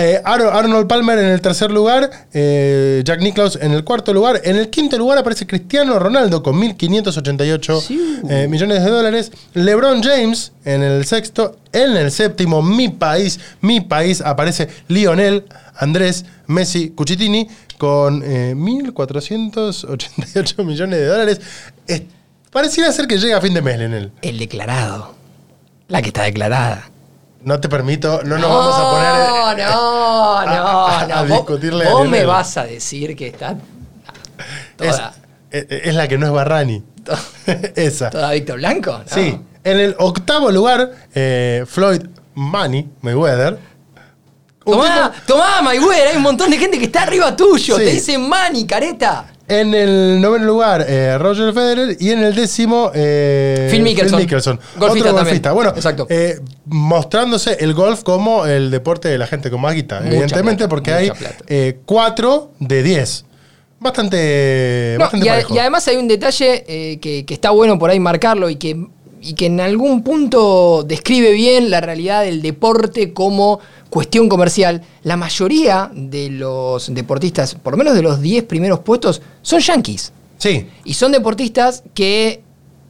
Eh, 0.00 0.20
Ar- 0.24 0.42
Arnold 0.42 0.86
Palmer 0.86 1.18
en 1.18 1.26
el 1.26 1.40
tercer 1.40 1.70
lugar, 1.72 2.08
eh, 2.32 3.02
Jack 3.04 3.20
Nicklaus 3.20 3.58
en 3.60 3.72
el 3.72 3.82
cuarto 3.84 4.14
lugar. 4.14 4.40
En 4.44 4.56
el 4.56 4.70
quinto 4.70 4.96
lugar 4.96 5.18
aparece 5.18 5.46
Cristiano 5.46 5.98
Ronaldo 5.98 6.42
con 6.42 6.54
1.588 6.56 7.80
Sí. 7.80 8.20
eh, 8.28 8.46
millones 8.48 8.84
de 8.84 8.90
dólares. 8.90 9.32
LeBron 9.54 10.02
James 10.02 10.52
en 10.64 10.82
el 10.82 11.04
sexto. 11.04 11.56
En 11.72 11.96
el 11.96 12.10
séptimo, 12.12 12.62
mi 12.62 12.88
país, 12.88 13.38
mi 13.60 13.80
país, 13.80 14.20
aparece 14.20 14.68
Lionel 14.88 15.44
Andrés 15.76 16.24
Messi 16.46 16.90
Cucitini 16.90 17.48
con 17.76 18.22
eh, 18.24 18.54
1.488 18.56 20.64
millones 20.64 20.98
de 21.00 21.06
dólares. 21.06 21.40
Es- 21.86 22.02
pareciera 22.50 22.90
ser 22.92 23.06
que 23.06 23.18
llega 23.18 23.38
a 23.38 23.40
fin 23.40 23.54
de 23.54 23.62
mes, 23.62 23.78
Lionel. 23.78 24.12
El 24.22 24.38
declarado. 24.38 25.14
La 25.88 26.02
que 26.02 26.08
está 26.08 26.22
declarada. 26.24 26.90
No 27.42 27.60
te 27.60 27.68
permito, 27.68 28.20
no 28.24 28.36
nos 28.38 28.48
vamos 28.50 28.74
a 28.76 28.90
poner. 28.90 29.14
eh, 29.14 29.64
No, 29.64 30.44
no, 30.46 30.86
a- 30.86 31.00
a- 31.00 31.06
no. 31.06 31.14
a 31.14 31.20
Vos- 31.22 31.30
discutirle 31.30 31.84
Vos, 31.90 32.08
me 32.08 32.24
vas 32.26 32.56
a 32.56 32.64
decir 32.64 33.16
que 33.16 33.28
está 33.28 33.56
Es, 34.78 34.96
toda, 34.96 35.14
es- 35.50 35.66
es 35.68 35.94
la 35.94 36.08
que 36.08 36.18
no 36.18 36.26
es 36.26 36.32
Barrani. 36.32 36.82
Esa. 37.76 38.10
toda 38.10 38.32
Víctor 38.32 38.56
Blanco. 38.58 38.92
¿no? 38.98 39.04
Sí. 39.06 39.38
En 39.64 39.78
el 39.80 39.94
octavo 39.98 40.50
lugar, 40.50 40.90
eh, 41.14 41.64
Floyd 41.66 42.02
Money 42.34 42.88
Mayweather. 43.02 43.58
Tomá, 44.64 45.10
tipo- 45.12 45.26
tomá, 45.34 45.62
Mayweather, 45.62 46.08
hay 46.08 46.16
un 46.16 46.22
montón 46.22 46.50
de 46.50 46.58
gente 46.58 46.78
que 46.78 46.84
está 46.86 47.02
arriba 47.04 47.34
tuyo. 47.34 47.76
Sí. 47.78 47.84
Te 47.84 47.90
dicen 47.92 48.28
Manny, 48.28 48.66
careta. 48.66 49.26
En 49.48 49.74
el 49.74 50.20
noveno 50.20 50.44
lugar, 50.44 50.84
eh, 50.88 51.16
Roger 51.18 51.52
Federer. 51.52 51.96
Y 51.98 52.10
en 52.10 52.22
el 52.22 52.34
décimo, 52.34 52.90
eh, 52.94 53.68
Phil 53.70 53.82
Mickelson. 53.82 54.18
Golfista 54.20 54.60
Otro 54.78 54.90
también. 55.04 55.14
golfista. 55.24 55.52
Bueno, 55.52 55.70
Exacto. 55.74 56.06
eh, 56.10 56.38
mostrándose 56.66 57.56
el 57.60 57.74
golf 57.74 58.02
como 58.02 58.46
el 58.46 58.70
deporte 58.70 59.08
de 59.08 59.18
la 59.18 59.26
gente 59.26 59.50
con 59.50 59.60
más 59.60 59.74
guita. 59.74 59.96
Mucha 60.00 60.08
evidentemente, 60.10 60.58
plata, 60.58 60.68
porque 60.68 60.92
hay 60.92 61.12
eh, 61.48 61.78
cuatro 61.86 62.52
de 62.60 62.82
10. 62.82 63.24
Bastante, 63.80 64.96
No, 64.98 65.04
bastante 65.04 65.26
y, 65.26 65.28
a- 65.28 65.44
y 65.48 65.58
además 65.58 65.86
hay 65.88 65.96
un 65.96 66.08
detalle 66.08 66.64
eh, 66.66 66.98
que, 66.98 67.24
que 67.24 67.34
está 67.34 67.50
bueno 67.50 67.78
por 67.78 67.90
ahí 67.90 68.00
marcarlo 68.00 68.50
y 68.50 68.56
que, 68.56 68.86
y 69.20 69.34
que 69.34 69.46
en 69.46 69.60
algún 69.60 70.02
punto 70.02 70.84
describe 70.86 71.32
bien 71.32 71.70
la 71.70 71.80
realidad 71.80 72.22
del 72.24 72.42
deporte 72.42 73.12
como 73.12 73.60
cuestión 73.90 74.28
comercial. 74.28 74.82
La 75.02 75.16
mayoría 75.16 75.90
de 75.94 76.30
los 76.30 76.92
deportistas, 76.94 77.54
por 77.54 77.72
lo 77.74 77.78
menos 77.78 77.94
de 77.94 78.02
los 78.02 78.20
10 78.20 78.44
primeros 78.44 78.80
puestos, 78.80 79.20
son 79.42 79.60
yankees. 79.60 80.12
Sí. 80.38 80.68
Y 80.84 80.94
son 80.94 81.12
deportistas 81.12 81.82
que 81.94 82.42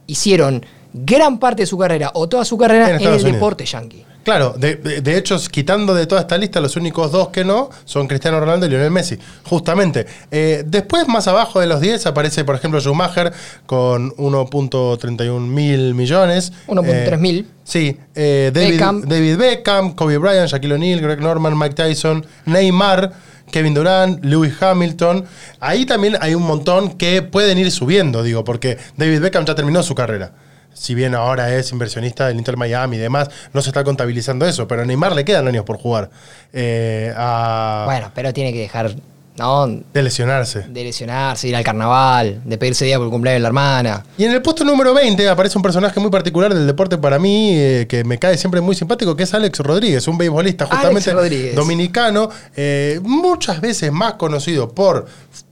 hicieron 0.07 0.65
gran 0.93 1.39
parte 1.39 1.63
de 1.63 1.67
su 1.67 1.77
carrera 1.77 2.11
o 2.13 2.27
toda 2.29 2.45
su 2.45 2.57
carrera 2.57 2.89
En 2.89 2.95
el 2.95 3.07
Unidos. 3.07 3.23
deporte 3.23 3.65
yankee. 3.65 4.05
Claro, 4.29 4.53
de, 4.57 4.75
de- 4.75 5.01
de 5.01 5.17
hecho, 5.17 5.37
quitando 5.51 5.95
de 5.95 6.05
toda 6.05 6.21
esta 6.21 6.37
lista, 6.37 6.59
los 6.59 6.75
únicos 6.75 7.11
dos 7.11 7.29
que 7.29 7.43
no 7.43 7.69
son 7.83 8.07
Cristiano 8.07 8.39
Ronaldo 8.39 8.67
y 8.67 8.69
Lionel 8.69 8.91
Messi, 8.91 9.17
justamente. 9.43 10.05
Eh, 10.29 10.63
después, 10.67 11.07
más 11.07 11.27
abajo 11.27 11.59
de 11.59 11.65
los 11.65 11.81
10, 11.81 12.05
aparece, 12.05 12.43
por 12.43 12.53
ejemplo, 12.53 12.79
Schumacher 12.79 13.33
con 13.65 14.11
1.31 14.17 15.39
mil 15.39 15.95
millones. 15.95 16.51
1.3 16.67 17.17
mil. 17.17 17.47
Sí, 17.63 17.97
eh, 18.15 18.51
David, 18.53 18.71
Beckham. 18.73 19.01
David 19.01 19.37
Beckham, 19.37 19.93
Kobe 19.95 20.17
Bryant, 20.17 20.49
Shaquille 20.49 20.73
O'Neal, 20.75 21.01
Greg 21.01 21.19
Norman, 21.21 21.57
Mike 21.57 21.75
Tyson, 21.75 22.25
Neymar, 22.45 23.11
Kevin 23.51 23.73
Durant, 23.73 24.23
Lewis 24.23 24.53
Hamilton. 24.61 25.25
Ahí 25.59 25.85
también 25.85 26.17
hay 26.21 26.35
un 26.35 26.43
montón 26.43 26.97
que 26.97 27.21
pueden 27.23 27.57
ir 27.57 27.71
subiendo, 27.71 28.21
digo, 28.23 28.43
porque 28.43 28.77
David 28.95 29.21
Beckham 29.21 29.45
ya 29.45 29.55
terminó 29.55 29.81
su 29.83 29.95
carrera. 29.95 30.31
Si 30.79 30.95
bien 30.95 31.13
ahora 31.13 31.53
es 31.53 31.71
inversionista 31.73 32.27
del 32.27 32.37
Inter 32.37 32.55
Miami 32.55 32.95
y 32.95 32.99
demás, 32.99 33.29
no 33.53 33.61
se 33.61 33.69
está 33.69 33.83
contabilizando 33.83 34.45
eso, 34.47 34.65
pero 34.65 34.83
a 34.83 34.85
Neymar 34.85 35.13
le 35.13 35.25
quedan 35.25 35.45
años 35.45 35.65
por 35.65 35.77
jugar. 35.77 36.09
Eh, 36.53 37.13
a- 37.17 37.83
Bueno, 37.85 38.11
pero 38.15 38.31
tiene 38.31 38.53
que 38.53 38.59
dejar, 38.59 38.95
¿no? 39.37 39.67
de 39.67 40.03
lesionarse. 40.03 40.61
De 40.69 40.83
lesionarse, 40.85 41.49
ir 41.49 41.55
al 41.57 41.65
carnaval, 41.65 42.41
de 42.45 42.57
pedirse 42.57 42.85
día 42.85 42.95
por 42.97 43.07
el 43.07 43.11
cumpleaños 43.11 43.39
de 43.39 43.41
la 43.41 43.47
hermana. 43.49 44.05
Y 44.17 44.23
en 44.23 44.31
el 44.31 44.41
puesto 44.41 44.63
número 44.63 44.93
20 44.93 45.27
aparece 45.27 45.57
un 45.57 45.61
personaje 45.63 45.99
muy 45.99 46.09
particular 46.11 46.53
del 46.53 46.65
deporte 46.65 46.97
para 46.97 47.19
mí, 47.19 47.51
eh, 47.55 47.85
que 47.89 48.05
me 48.05 48.17
cae 48.17 48.37
siempre 48.37 48.61
muy 48.61 48.73
simpático, 48.73 49.17
que 49.17 49.23
es 49.23 49.33
Alex 49.33 49.59
Rodríguez, 49.59 50.07
un 50.07 50.17
beisbolista 50.17 50.65
justamente 50.65 51.11
dominicano, 51.55 52.29
eh, 52.55 53.01
muchas 53.03 53.59
veces 53.59 53.91
más 53.91 54.13
conocido 54.13 54.73
por 54.73 55.07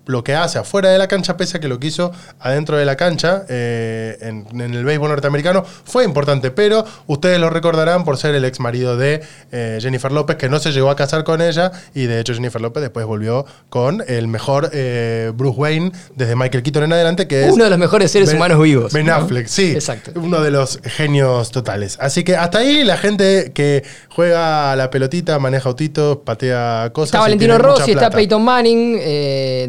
lo 0.08 0.24
que 0.24 0.34
hace 0.36 0.58
afuera 0.60 0.90
de 0.90 0.98
la 0.98 1.08
cancha, 1.08 1.38
pese 1.38 1.58
a 1.58 1.60
que 1.60 1.68
lo 1.68 1.80
que 1.80 1.88
hizo 1.88 2.12
adentro 2.40 2.78
de 2.78 2.86
la 2.86 2.96
cancha 2.96 3.44
eh, 3.50 4.18
en, 4.22 4.48
en 4.60 4.74
el 4.74 4.84
béisbol 4.86 5.10
norteamericano 5.10 5.64
fue 5.84 6.04
importante, 6.04 6.52
pero 6.52 6.86
ustedes 7.08 7.40
lo 7.40 7.50
recordarán 7.50 8.04
por 8.06 8.18
ser 8.18 8.34
el 8.36 8.46
ex 8.46 8.60
marido 8.60 8.98
de 8.98 9.22
eh, 9.52 9.78
Jennifer 9.82 10.12
López, 10.12 10.38
que 10.38 10.50
no 10.50 10.60
se 10.60 10.72
llegó 10.72 10.90
a 10.90 10.96
casar 10.96 11.24
con 11.24 11.42
ella, 11.42 11.72
y 11.94 12.06
de 12.06 12.20
hecho 12.20 12.34
Jennifer 12.34 12.62
López 12.62 12.82
después 12.82 13.06
volvió 13.06 13.46
con 13.70 14.04
el 14.08 14.28
mejor 14.28 14.70
eh, 14.74 15.32
Bruce 15.36 15.58
Wayne 15.60 15.92
desde 16.16 16.36
Michael 16.36 16.64
Keaton 16.64 16.84
en 16.84 16.94
adelante, 16.94 17.28
que 17.28 17.46
es 17.46 17.52
Uno 17.54 17.66
de 17.66 17.70
los 17.70 17.80
mejores 17.80 18.12
seres 18.12 18.30
Ben- 18.30 18.38
humanos 18.38 18.62
vivos. 18.62 18.94
Ben 18.94 19.06
¿no? 19.06 19.14
Affleck, 19.14 19.48
sí. 19.48 19.72
Exacto. 19.74 20.12
Uno 20.16 20.42
de 20.42 20.52
los 20.52 20.80
genios 20.84 21.52
totales. 21.52 21.98
Así 22.00 22.24
que 22.24 22.36
hasta 22.36 22.60
ahí 22.60 22.84
la 22.84 22.98
gente 22.98 23.52
que 23.54 23.84
juega 24.10 24.72
a 24.72 24.76
la 24.76 24.90
pelotita, 24.90 25.38
maneja 25.40 25.70
autitos, 25.70 26.18
patea 26.24 26.90
cosas. 26.94 27.10
Está 27.10 27.20
Valentino 27.20 27.58
Rossi, 27.58 27.92
está. 27.92 28.10
Peyton 28.10 28.44
Manning, 28.44 28.98
eh, 29.00 29.66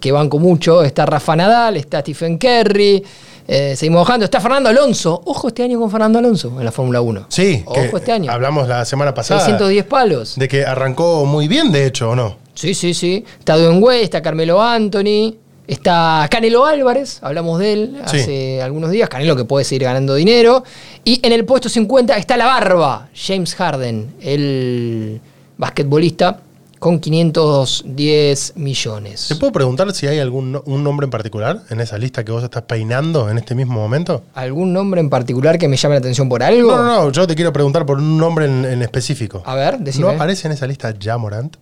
que 0.00 0.12
banco 0.12 0.38
mucho. 0.38 0.82
Está 0.82 1.06
Rafa 1.06 1.36
Nadal, 1.36 1.76
está 1.76 2.00
Stephen 2.00 2.38
Curry. 2.38 3.02
eh, 3.50 3.74
seguimos 3.76 4.06
bajando. 4.06 4.24
Está 4.24 4.40
Fernando 4.40 4.68
Alonso. 4.68 5.22
Ojo 5.24 5.48
este 5.48 5.62
año 5.62 5.78
con 5.80 5.90
Fernando 5.90 6.18
Alonso 6.18 6.52
en 6.58 6.64
la 6.64 6.72
Fórmula 6.72 7.00
1. 7.00 7.26
Sí, 7.28 7.62
Ojo 7.66 7.96
este 7.96 8.12
año. 8.12 8.30
hablamos 8.30 8.68
la 8.68 8.84
semana 8.84 9.14
pasada 9.14 9.40
610 9.40 9.84
palos. 9.86 10.34
de 10.36 10.48
que 10.48 10.64
arrancó 10.66 11.24
muy 11.24 11.48
bien, 11.48 11.72
de 11.72 11.86
hecho, 11.86 12.10
¿o 12.10 12.14
no? 12.16 12.36
Sí, 12.54 12.74
sí, 12.74 12.92
sí. 12.92 13.24
Está 13.38 13.56
Dwayne 13.56 13.78
Wade, 13.78 14.02
está 14.02 14.20
Carmelo 14.20 14.60
Anthony, 14.62 15.34
está 15.66 16.26
Canelo 16.30 16.66
Álvarez, 16.66 17.20
hablamos 17.22 17.58
de 17.60 17.72
él 17.72 17.96
Sí. 18.06 18.18
hace 18.18 18.62
algunos 18.62 18.90
días. 18.90 19.08
Canelo 19.08 19.34
que 19.36 19.44
puede 19.44 19.64
seguir 19.64 19.84
ganando 19.84 20.14
dinero. 20.14 20.64
Y 21.04 21.20
en 21.24 21.32
el 21.32 21.44
puesto 21.46 21.68
50 21.70 22.16
está 22.16 22.36
la 22.36 22.44
barba, 22.46 23.08
James 23.14 23.54
Harden, 23.54 24.12
el 24.20 25.20
basquetbolista, 25.56 26.40
con 26.78 27.00
510 27.00 28.52
millones. 28.56 29.28
¿Te 29.28 29.36
puedo 29.36 29.52
preguntar 29.52 29.92
si 29.94 30.06
hay 30.06 30.18
algún 30.18 30.60
un 30.64 30.84
nombre 30.84 31.04
en 31.04 31.10
particular 31.10 31.62
en 31.70 31.80
esa 31.80 31.98
lista 31.98 32.24
que 32.24 32.32
vos 32.32 32.44
estás 32.44 32.62
peinando 32.62 33.28
en 33.30 33.38
este 33.38 33.54
mismo 33.54 33.74
momento? 33.74 34.22
¿Algún 34.34 34.72
nombre 34.72 35.00
en 35.00 35.10
particular 35.10 35.58
que 35.58 35.68
me 35.68 35.76
llame 35.76 35.96
la 35.96 36.00
atención 36.00 36.28
por 36.28 36.42
algo? 36.42 36.70
No, 36.72 36.84
no, 36.84 37.04
no, 37.04 37.12
yo 37.12 37.26
te 37.26 37.34
quiero 37.34 37.52
preguntar 37.52 37.84
por 37.86 37.98
un 37.98 38.18
nombre 38.18 38.46
en, 38.46 38.64
en 38.64 38.82
específico. 38.82 39.42
A 39.44 39.54
ver, 39.54 39.78
decime. 39.78 40.06
¿No 40.06 40.12
aparece 40.12 40.46
en 40.46 40.52
esa 40.52 40.66
lista 40.66 40.94
ya 40.98 41.18
Morant? 41.18 41.56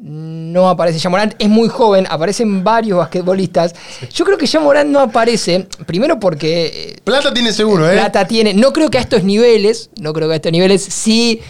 No 0.00 0.68
aparece 0.68 1.00
Jamorant, 1.00 1.34
es 1.40 1.48
muy 1.48 1.68
joven, 1.68 2.06
aparecen 2.08 2.62
varios 2.62 2.98
basquetbolistas. 2.98 3.74
Yo 4.14 4.24
creo 4.24 4.38
que 4.38 4.46
Jamorant 4.46 4.88
no 4.88 5.00
aparece, 5.00 5.66
primero 5.86 6.20
porque 6.20 6.92
eh, 6.92 6.96
Plata 7.02 7.34
tiene 7.34 7.52
seguro, 7.52 7.90
¿eh? 7.90 7.94
plata 7.94 8.24
tiene. 8.24 8.54
No 8.54 8.72
creo 8.72 8.90
que 8.90 8.98
a 8.98 9.00
estos 9.00 9.24
niveles, 9.24 9.90
no 10.00 10.12
creo 10.12 10.28
que 10.28 10.34
a 10.34 10.36
estos 10.36 10.52
niveles, 10.52 10.84
sí. 10.84 11.40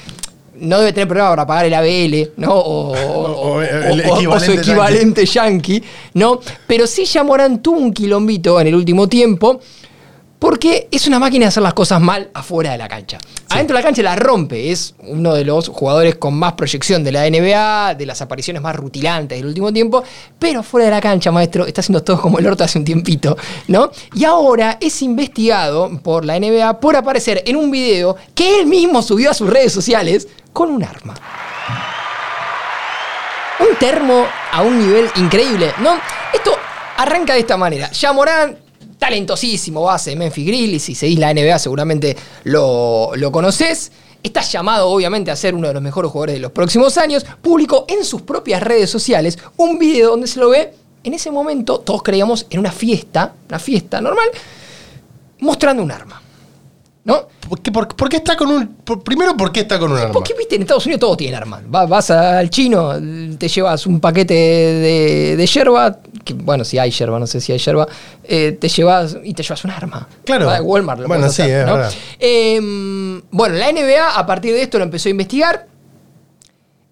No 0.61 0.79
debe 0.81 0.92
tener 0.92 1.09
problema 1.09 1.31
para 1.31 1.47
pagar 1.47 1.66
el 1.66 1.75
ABL, 1.75 2.33
¿no? 2.37 2.55
O, 2.55 2.92
o- 2.92 3.29
O 3.59 3.62
el 3.62 4.01
o- 4.01 4.40
su 4.40 4.53
equivalente 4.53 5.25
yankee, 5.27 5.83
¿no? 6.14 6.40
Pero 6.66 6.87
sí 6.87 7.07
Morán 7.25 7.62
tuvo 7.62 7.79
un 7.79 7.92
quilombito 7.92 8.61
en 8.61 8.66
el 8.68 8.75
último 8.75 9.09
tiempo 9.09 9.61
Porque 10.38 10.88
es 10.92 11.07
una 11.09 11.18
máquina 11.18 11.46
de 11.46 11.48
hacer 11.48 11.62
las 11.62 11.74
cosas 11.74 12.01
mal 12.01 12.31
afuera 12.33 12.72
de 12.72 12.79
la 12.79 12.87
cancha. 12.87 13.18
Adentro 13.48 13.77
de 13.77 13.83
la 13.83 13.87
cancha 13.87 14.03
la 14.03 14.14
rompe. 14.14 14.70
Es 14.70 14.94
uno 15.01 15.35
de 15.35 15.44
los 15.44 15.68
jugadores 15.68 16.14
con 16.14 16.35
más 16.35 16.53
proyección 16.53 17.03
de 17.03 17.11
la 17.11 17.29
NBA, 17.29 17.96
de 17.96 18.07
las 18.07 18.22
apariciones 18.22 18.62
más 18.62 18.77
rutilantes 18.77 19.38
del 19.38 19.46
último 19.46 19.72
tiempo. 19.72 20.05
Pero 20.38 20.62
fuera 20.62 20.85
de 20.85 20.92
la 20.92 21.01
cancha, 21.01 21.33
maestro, 21.33 21.66
está 21.66 21.81
haciendo 21.81 22.05
todo 22.05 22.20
como 22.20 22.38
el 22.38 22.46
orto 22.46 22.62
hace 22.62 22.79
un 22.79 22.85
tiempito, 22.85 23.37
¿no? 23.66 23.90
Y 24.14 24.24
ahora 24.24 24.79
es 24.81 25.03
investigado 25.03 25.90
por 26.03 26.24
la 26.24 26.38
NBA 26.38 26.79
por 26.79 26.94
aparecer 26.94 27.42
en 27.44 27.57
un 27.57 27.70
video 27.70 28.16
que 28.35 28.61
él 28.61 28.66
mismo 28.66 29.03
subió 29.03 29.33
a 29.33 29.35
sus 29.35 29.51
redes 29.51 29.72
sociales 29.72 30.29
con 30.53 30.70
un 30.70 30.85
arma. 30.85 31.14
Un 33.61 33.77
termo 33.77 34.24
a 34.53 34.62
un 34.62 34.79
nivel 34.79 35.11
increíble, 35.16 35.72
¿no? 35.81 35.98
Esto 36.33 36.53
arranca 36.96 37.35
de 37.35 37.40
esta 37.40 37.57
manera. 37.57 37.90
Ya 37.90 38.12
Morán, 38.12 38.57
talentosísimo 38.99 39.83
base 39.83 40.11
de 40.11 40.17
Memphis 40.17 40.47
Grizzlies, 40.47 40.83
si 40.83 40.95
seguís 40.95 41.19
la 41.19 41.33
NBA 41.33 41.59
seguramente 41.59 42.17
lo, 42.45 43.13
lo 43.15 43.33
conoces. 43.33 43.93
Está 44.23 44.43
llamado 44.43 44.89
obviamente 44.89 45.31
a 45.31 45.37
ser 45.37 45.55
uno 45.55 45.69
de 45.69 45.75
los 45.75 45.83
mejores 45.83 46.11
jugadores 46.11 46.35
de 46.35 46.41
los 46.41 46.53
próximos 46.53 46.99
años. 46.99 47.25
Publicó 47.41 47.85
en 47.89 48.05
sus 48.05 48.23
propias 48.23 48.63
redes 48.63 48.91
sociales 48.91 49.39
un 49.57 49.79
video 49.79 50.11
donde 50.11 50.27
se 50.27 50.41
lo 50.41 50.51
ve 50.51 50.75
en 51.05 51.15
ese 51.15 51.31
momento, 51.31 51.81
todos 51.81 52.03
creíamos, 52.03 52.47
en 52.51 52.59
una 52.61 52.73
fiesta, 52.73 53.33
una 53.49 53.59
fiesta 53.59 54.01
normal, 54.01 54.29
mostrando 55.41 55.83
un 55.83 55.91
arma. 55.91 56.21
¿No? 57.09 57.27
¿Por 57.49 57.61
qué, 57.62 57.73
por- 57.73 57.88
por 57.97 58.09
qué 58.11 58.18
está 58.18 58.37
con 58.37 58.49
un. 58.51 58.66
por- 58.85 59.03
primero, 59.03 59.35
¿por 59.35 59.51
qué 59.51 59.61
está 59.61 59.79
con 59.79 59.90
un 59.90 59.97
arma? 59.99 60.12
Porque 60.12 60.35
viste, 60.38 60.57
en 60.57 60.62
Estados 60.62 60.85
Unidos 60.85 61.01
todos 61.01 61.16
tienen 61.16 61.37
armas. 61.40 61.62
Va- 61.75 61.87
vas 61.87 62.11
al 62.11 62.51
chino, 62.51 62.92
te 63.38 63.49
llevas 63.49 63.87
un 63.87 63.99
paquete 63.99 64.35
de, 64.35 65.35
de 65.37 65.47
yerba, 65.47 66.01
que 66.23 66.35
bueno, 66.35 66.64
si 66.64 66.79
hay 66.79 66.90
yerba, 66.90 67.18
no 67.18 67.27
sé 67.27 67.40
si 67.40 67.51
hay 67.53 67.59
yerba, 67.59 67.88
eh, 68.25 68.59
te 68.61 68.68
llevas 68.68 69.16
y 69.25 69.33
te 69.33 69.42
llevas 69.42 69.64
un 69.64 69.71
arma. 69.71 70.07
Claro. 70.25 70.47
Va 70.47 70.59
a 70.59 70.62
Walmart 70.62 71.01
lo 71.01 71.09
Bueno, 71.09 71.31
sí, 71.31 71.40
hacer, 71.42 71.61
es 71.61 71.66
¿no? 71.66 71.75
verdad. 71.77 71.92
Eh, 72.21 72.61
bueno, 73.31 73.55
la 73.55 73.73
NBA 73.73 74.18
a 74.18 74.27
partir 74.27 74.53
de 74.53 74.61
esto 74.62 74.77
lo 74.77 74.85
empezó 74.85 75.09
a 75.09 75.11
investigar 75.12 75.66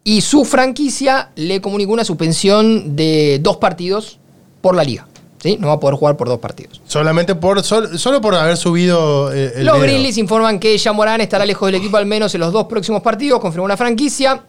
y 0.03 0.23
su 0.23 0.47
franquicia 0.47 1.31
le 1.35 1.61
comunicó 1.61 1.93
una 1.93 2.05
suspensión 2.07 2.97
de 2.97 3.39
dos 3.43 3.59
partidos 3.59 4.19
por 4.63 4.75
la 4.75 4.83
liga. 4.85 5.07
¿Sí? 5.43 5.57
No 5.61 5.69
va 5.69 5.75
a 5.75 5.81
poder 5.81 5.97
jugar 5.97 6.17
por 6.17 6.29
dos 6.29 6.39
partidos. 6.39 6.81
Solamente 6.87 7.35
por. 7.35 7.63
sol- 7.63 7.99
solo 7.99 8.21
por 8.21 8.35
haber 8.35 8.57
subido 8.57 9.33
eh, 9.33 9.53
el. 9.57 9.67
Los. 9.67 9.81
Grizzlies 9.81 10.19
informan 10.19 10.59
que 10.59 10.77
Morán 10.95 11.21
estará 11.21 11.45
lejos 11.47 11.67
del 11.67 11.77
equipo 11.77 11.97
al 11.97 12.07
menos 12.07 12.35
en 12.35 12.41
los 12.41 12.53
dos 12.53 12.67
próximos 12.67 13.03
partidos, 13.03 13.41
confirmó 13.41 13.65
una 13.65 13.77
franquicia. 13.77 14.45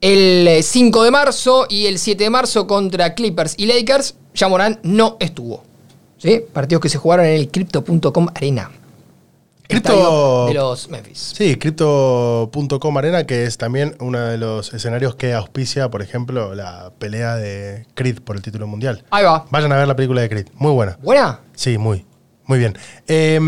El 0.00 0.46
eh, 0.46 0.62
5 0.62 1.04
de 1.04 1.10
marzo 1.10 1.66
y 1.68 1.86
el 1.86 1.98
7 1.98 2.24
de 2.24 2.30
marzo 2.30 2.66
contra 2.66 3.14
Clippers 3.14 3.54
y 3.56 3.66
Lakers, 3.66 4.14
Morán 4.48 4.78
no 4.82 5.16
estuvo. 5.20 5.62
¿Sí? 6.18 6.42
Partidos 6.52 6.82
que 6.82 6.88
se 6.88 6.98
jugaron 6.98 7.24
en 7.26 7.32
el 7.32 7.48
Crypto.com 7.50 8.28
Arena. 8.34 8.70
Crypto- 9.68 10.46
de 10.46 10.54
los 10.54 10.88
Memphis. 10.88 11.32
Sí, 11.36 11.56
Crypto.com 11.56 12.96
Arena, 12.98 13.24
que 13.26 13.44
es 13.44 13.58
también 13.58 13.96
uno 14.00 14.18
de 14.20 14.38
los 14.38 14.72
escenarios 14.72 15.14
que 15.16 15.34
auspicia, 15.34 15.90
por 15.90 16.02
ejemplo, 16.02 16.54
la 16.54 16.92
pelea 16.98 17.36
de 17.36 17.86
Creed 17.94 18.20
por 18.22 18.36
el 18.36 18.42
título 18.42 18.66
mundial. 18.66 19.04
Ahí 19.10 19.24
va. 19.24 19.46
Vayan 19.50 19.72
a 19.72 19.76
ver 19.76 19.88
la 19.88 19.96
película 19.96 20.20
de 20.22 20.28
Creed. 20.28 20.46
Muy 20.54 20.72
buena. 20.72 20.98
¿Buena? 21.02 21.40
Sí, 21.54 21.78
muy. 21.78 22.06
Muy 22.44 22.58
bien. 22.58 22.78
Eh, 23.08 23.40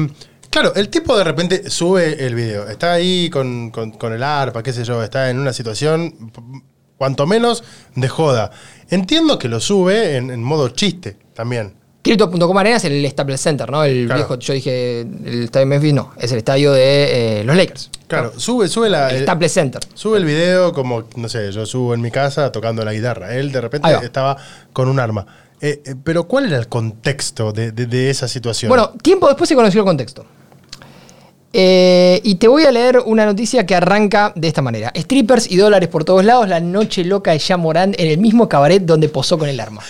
claro, 0.50 0.74
el 0.74 0.88
tipo 0.88 1.16
de 1.16 1.24
repente 1.24 1.70
sube 1.70 2.26
el 2.26 2.35
video. 2.35 2.68
Está 2.68 2.92
ahí 2.94 3.31
con, 3.31 3.70
con- 3.70 3.92
con 3.92 4.12
el 4.12 4.22
arpa, 4.22 4.62
qué 4.62 4.72
sé 4.72 4.85
yo. 4.85 5.02
Está 5.02 5.31
en 5.31 5.38
una 5.38 5.52
situación, 5.52 6.33
cuanto 6.96 7.26
menos, 7.26 7.62
de 7.94 8.09
joda. 8.09 8.50
Entiendo 8.90 9.38
que 9.38 9.48
lo 9.48 9.61
sube 9.61 10.16
en, 10.16 10.31
en 10.31 10.42
modo 10.42 10.70
chiste 10.70 11.16
también. 11.35 11.74
Crypto.com 12.16 12.59
Arena 12.59 12.77
es 12.77 12.85
el 12.85 13.07
Staples 13.11 13.40
Center, 13.40 13.71
¿no? 13.71 13.85
El 13.85 14.07
Claro. 14.07 14.18
viejo, 14.21 14.38
yo 14.38 14.55
dije, 14.55 15.01
el 15.03 15.44
estadio 15.44 15.66
de 15.66 15.66
Memphis, 15.66 15.92
no, 15.94 16.12
es 16.18 16.33
el 16.33 16.38
estadio 16.38 16.73
de 16.73 17.40
eh, 17.40 17.44
los 17.44 17.57
Lakers. 17.57 17.90
Claro, 18.07 18.33
sube, 18.37 18.68
sube 18.68 18.88
la. 18.88 19.11
El 19.11 19.16
el- 19.16 19.23
Staples 19.25 19.53
Center. 19.53 19.83
Sube 19.94 20.18
el 20.18 20.25
video 20.25 20.73
como, 20.73 21.05
no 21.16 21.29
sé, 21.29 21.53
yo 21.53 21.66
subo 21.66 21.94
en 21.94 22.01
mi 22.01 22.11
casa 22.11 22.51
tocando 22.53 22.85
la 22.85 22.92
guitarra. 22.92 23.35
Él 23.37 23.53
de 23.53 23.61
repente 23.61 23.88
estaba 24.03 24.37
con 24.73 24.88
un 24.88 24.99
arma. 24.99 25.27
Eh, 25.61 25.83
eh, 25.85 25.94
pero 26.05 26.25
¿cuál 26.29 26.47
era 26.47 26.57
el 26.57 26.68
contexto 26.68 27.53
de, 27.53 27.73
de- 27.73 27.87
de 27.87 28.11
esa 28.11 28.29
situación? 28.29 28.68
Bueno, 28.68 28.90
tiempo 29.03 29.27
después 29.29 29.49
se 29.49 29.55
conoció 29.55 29.81
el 29.81 29.87
contexto. 29.87 30.25
Eh, 31.53 32.21
y 32.25 32.35
te 32.37 32.47
voy 32.47 32.64
a 32.64 32.71
leer 32.71 32.99
una 33.05 33.25
noticia 33.25 33.64
que 33.64 33.75
arranca 33.75 34.33
de 34.37 34.49
esta 34.49 34.61
manera. 34.62 34.92
Strippers 34.94 35.51
y 35.51 35.57
dólares 35.57 35.88
por 35.88 36.05
todos 36.05 36.25
lados, 36.25 36.47
la 36.49 36.61
noche 36.61 37.05
loca 37.05 37.33
de 37.33 37.38
Jean 37.38 37.61
Morán 37.61 37.94
en 37.99 38.09
el 38.09 38.18
mismo 38.18 38.49
cabaret 38.49 38.83
donde 38.83 39.09
posó 39.09 39.38
con 39.38 39.49
el 39.49 39.59
arma. 39.59 39.83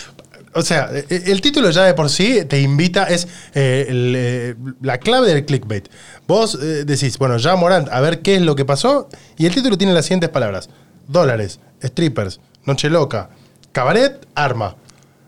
O 0.53 0.61
sea, 0.61 0.89
eh, 0.91 1.23
el 1.27 1.41
título 1.41 1.69
ya 1.69 1.83
de 1.83 1.93
por 1.93 2.09
sí 2.09 2.43
te 2.45 2.59
invita, 2.61 3.03
es 3.03 3.25
eh, 3.53 3.85
eh, 3.89 4.55
la 4.81 4.97
clave 4.97 5.27
del 5.27 5.45
clickbait. 5.45 5.87
Vos 6.27 6.55
eh, 6.55 6.85
decís, 6.85 7.17
bueno, 7.17 7.37
ya 7.37 7.55
Morant, 7.55 7.87
a 7.89 7.99
ver 8.01 8.21
qué 8.21 8.35
es 8.35 8.41
lo 8.41 8.55
que 8.55 8.65
pasó. 8.65 9.09
Y 9.37 9.45
el 9.45 9.53
título 9.53 9.77
tiene 9.77 9.93
las 9.93 10.05
siguientes 10.05 10.29
palabras: 10.29 10.69
dólares, 11.07 11.59
strippers, 11.83 12.39
noche 12.65 12.89
loca, 12.89 13.29
cabaret, 13.71 14.25
arma. 14.35 14.75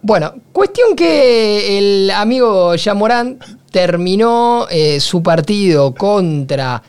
Bueno, 0.02 0.34
cuestión 0.52 0.96
que 0.96 1.78
el 1.78 2.12
amigo 2.12 2.76
Jean 2.76 2.98
Morán 2.98 3.38
terminó 3.72 4.68
su 5.00 5.22
partido 5.22 5.94
contra 5.94 6.82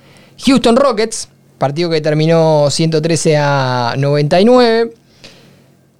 Houston 0.46 0.76
Rockets, 0.76 1.28
partido 1.58 1.90
que 1.90 2.00
terminó 2.00 2.70
113 2.70 3.36
a 3.36 3.94
99. 3.98 5.01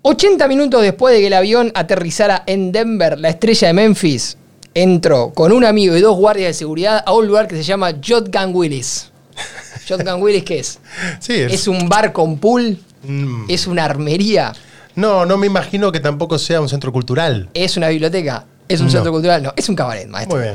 80 0.03 0.49
minutos 0.49 0.83
después 0.83 1.15
de 1.15 1.21
que 1.21 1.27
el 1.29 1.33
avión 1.35 1.71
aterrizara 1.75 2.43
en 2.47 2.73
Denver, 2.73 3.19
la 3.19 3.29
estrella 3.29 3.69
de 3.69 3.75
Memphis 3.75 4.37
entró 4.75 5.31
con 5.33 5.53
un 5.53 5.65
amigo 5.65 5.97
y 5.97 6.01
dos 6.01 6.17
guardias 6.17 6.49
de 6.49 6.55
seguridad 6.55 7.03
a 7.07 7.13
un 7.13 7.27
lugar 7.27 7.47
que 7.47 7.57
se 7.57 7.63
llama 7.63 7.93
Shotgun 8.01 8.55
Willis. 8.55 9.11
Shotgun 9.87 10.23
Willis, 10.23 10.45
¿qué 10.45 10.59
es? 10.59 10.79
Sí, 11.21 11.35
es. 11.35 11.53
Es 11.53 11.69
un 11.69 11.89
bar 11.89 12.13
con 12.13 12.39
pool, 12.39 12.79
Mm. 13.05 13.47
es 13.51 13.67
una 13.67 13.85
armería, 13.85 14.53
No, 14.95 15.27
no 15.27 15.37
me 15.37 15.47
imagino 15.49 15.91
que 15.91 15.99
tampoco 15.99 16.39
sea 16.39 16.61
un 16.61 16.69
centro 16.69 16.93
cultural. 16.93 17.49
es 17.55 17.77
una 17.77 17.89
biblioteca, 17.89 18.45
es 18.69 18.79
un 18.79 18.87
No. 18.87 18.93
centro 18.93 19.11
cultural, 19.11 19.43
no, 19.43 19.53
es 19.57 19.69
un 19.69 19.75
cabaret, 19.75 20.07
maestro. 20.07 20.37
Muy 20.37 20.45
bien. 20.47 20.55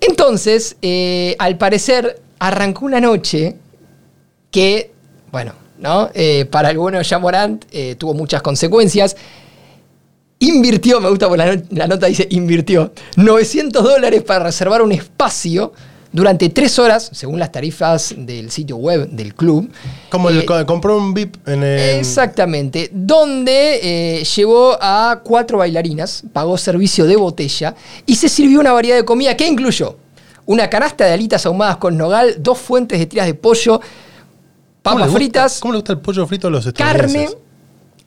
Entonces, 0.00 0.76
eh, 0.80 1.36
al 1.38 1.58
parecer, 1.58 2.20
arrancó 2.38 2.86
una 2.86 2.98
noche 3.00 3.56
que, 4.50 4.92
bueno, 5.30 5.52
¿no? 5.80 6.10
Eh, 6.14 6.44
para 6.50 6.70
el 6.70 6.78
bueno 6.78 7.00
Jean 7.02 7.20
Morant 7.20 7.64
eh, 7.72 7.96
tuvo 7.98 8.14
muchas 8.14 8.42
consecuencias. 8.42 9.16
Invirtió, 10.42 11.00
me 11.02 11.10
gusta 11.10 11.28
porque 11.28 11.44
la, 11.44 11.54
no- 11.56 11.62
la 11.70 11.86
nota 11.86 12.06
dice 12.06 12.26
invirtió, 12.30 12.92
900 13.16 13.84
dólares 13.84 14.22
para 14.22 14.44
reservar 14.44 14.80
un 14.80 14.90
espacio 14.92 15.72
durante 16.12 16.48
tres 16.48 16.78
horas, 16.78 17.10
según 17.12 17.38
las 17.38 17.52
tarifas 17.52 18.14
del 18.16 18.50
sitio 18.50 18.76
web 18.78 19.10
del 19.10 19.34
club. 19.34 19.70
Como 20.08 20.30
el 20.30 20.40
Eh, 20.40 20.44
co- 20.46 20.64
compró 20.64 20.96
un 20.96 21.12
VIP 21.12 21.36
en 21.46 21.62
el. 21.62 21.98
Exactamente, 21.98 22.88
donde 22.90 23.80
eh, 24.20 24.24
llevó 24.24 24.78
a 24.80 25.20
cuatro 25.22 25.58
bailarinas, 25.58 26.22
pagó 26.32 26.56
servicio 26.56 27.04
de 27.06 27.16
botella 27.16 27.74
y 28.06 28.16
se 28.16 28.28
sirvió 28.30 28.60
una 28.60 28.72
variedad 28.72 28.96
de 28.96 29.04
comida 29.04 29.36
que 29.36 29.46
incluyó 29.46 29.96
una 30.46 30.68
canasta 30.70 31.04
de 31.04 31.12
alitas 31.12 31.44
ahumadas 31.44 31.76
con 31.76 31.98
nogal, 31.98 32.36
dos 32.38 32.56
fuentes 32.58 32.98
de 32.98 33.04
tiras 33.06 33.26
de 33.26 33.34
pollo, 33.34 33.78
¿Cómo 33.78 33.84
le 33.84 34.09
papas 34.82 35.04
gusta- 35.06 35.16
fritas, 35.18 35.60
¿Cómo 35.60 35.72
le 35.72 35.78
gusta 35.78 35.92
el 35.92 36.00
pollo 36.00 36.26
frito 36.26 36.48
a 36.48 36.50
los 36.50 36.72
carne, 36.72 37.28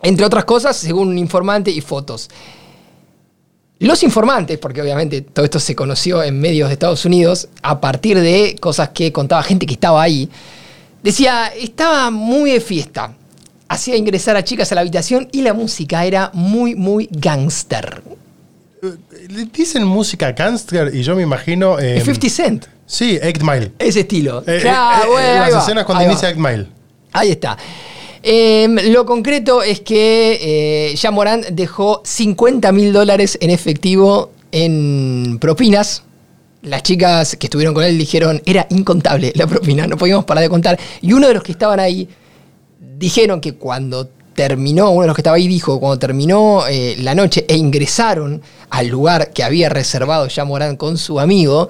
entre 0.01 0.25
otras 0.25 0.45
cosas, 0.45 0.75
según 0.75 1.09
un 1.09 1.17
informante 1.17 1.71
y 1.71 1.81
fotos. 1.81 2.29
Los 3.79 4.03
informantes, 4.03 4.57
porque 4.59 4.81
obviamente 4.81 5.21
todo 5.21 5.43
esto 5.43 5.59
se 5.59 5.75
conoció 5.75 6.23
en 6.23 6.39
medios 6.39 6.69
de 6.69 6.73
Estados 6.73 7.03
Unidos, 7.05 7.49
a 7.61 7.81
partir 7.81 8.19
de 8.19 8.55
cosas 8.59 8.89
que 8.89 9.11
contaba 9.11 9.43
gente 9.43 9.65
que 9.65 9.73
estaba 9.73 10.01
ahí, 10.01 10.29
decía, 11.01 11.47
estaba 11.47 12.09
muy 12.09 12.51
de 12.51 12.61
fiesta. 12.61 13.13
Hacía 13.67 13.95
ingresar 13.97 14.35
a 14.37 14.43
chicas 14.43 14.71
a 14.71 14.75
la 14.75 14.81
habitación 14.81 15.27
y 15.31 15.41
la 15.41 15.53
música 15.53 16.05
era 16.05 16.31
muy, 16.33 16.75
muy 16.75 17.09
gangster. 17.11 18.03
Le 19.29 19.45
Dicen 19.45 19.83
música 19.85 20.31
gangster 20.33 20.93
y 20.93 21.03
yo 21.03 21.15
me 21.15 21.23
imagino. 21.23 21.79
eh, 21.79 21.97
Es 21.97 22.03
50 22.03 22.29
Cent, 22.29 22.65
Sí, 22.85 23.17
8 23.23 23.39
Mile. 23.45 23.71
ese 23.79 24.01
estilo. 24.01 24.43
Eh, 24.45 24.59
Claro, 24.61 25.03
eh, 25.19 25.23
eh, 25.23 25.37
bueno, 25.37 25.55
las 25.55 25.63
escenas 25.63 25.85
cuando 25.85 26.01
ahí 26.03 26.09
inicia 26.11 26.29
8 26.29 26.39
Mile. 26.39 26.67
Ahí 27.13 27.31
está. 27.31 27.57
Em, 28.21 28.75
lo 28.91 29.05
concreto 29.05 29.61
es 29.63 29.81
que 29.81 30.39
eh, 30.91 30.95
Jean 30.95 31.13
Morant 31.13 31.45
dejó 31.47 32.01
50 32.05 32.71
mil 32.71 32.91
dólares 32.93 33.37
en 33.41 33.49
efectivo 33.49 34.31
en 34.51 35.37
propinas. 35.39 36.03
Las 36.61 36.83
chicas 36.83 37.35
que 37.37 37.47
estuvieron 37.47 37.73
con 37.73 37.83
él 37.83 37.97
dijeron, 37.97 38.41
era 38.45 38.65
incontable 38.69 39.33
la 39.35 39.47
propina, 39.47 39.85
no 39.87 39.97
podíamos 39.97 40.23
parar 40.25 40.41
de 40.43 40.49
contar. 40.49 40.79
Y 41.01 41.11
uno 41.11 41.27
de 41.27 41.33
los 41.33 41.43
que 41.43 41.51
estaban 41.51 41.79
ahí 41.79 42.07
dijeron 42.97 43.41
que 43.41 43.55
cuando 43.55 44.09
terminó, 44.35 44.89
uno 44.91 45.01
de 45.01 45.07
los 45.07 45.15
que 45.15 45.21
estaba 45.21 45.37
ahí 45.37 45.47
dijo, 45.47 45.79
cuando 45.79 45.99
terminó 45.99 46.65
eh, 46.67 46.95
la 46.99 47.13
noche 47.15 47.45
e 47.47 47.55
ingresaron 47.55 48.41
al 48.69 48.87
lugar 48.87 49.31
que 49.31 49.43
había 49.43 49.69
reservado 49.69 50.27
Jean 50.27 50.47
Morant 50.47 50.77
con 50.77 50.97
su 50.97 51.19
amigo, 51.19 51.69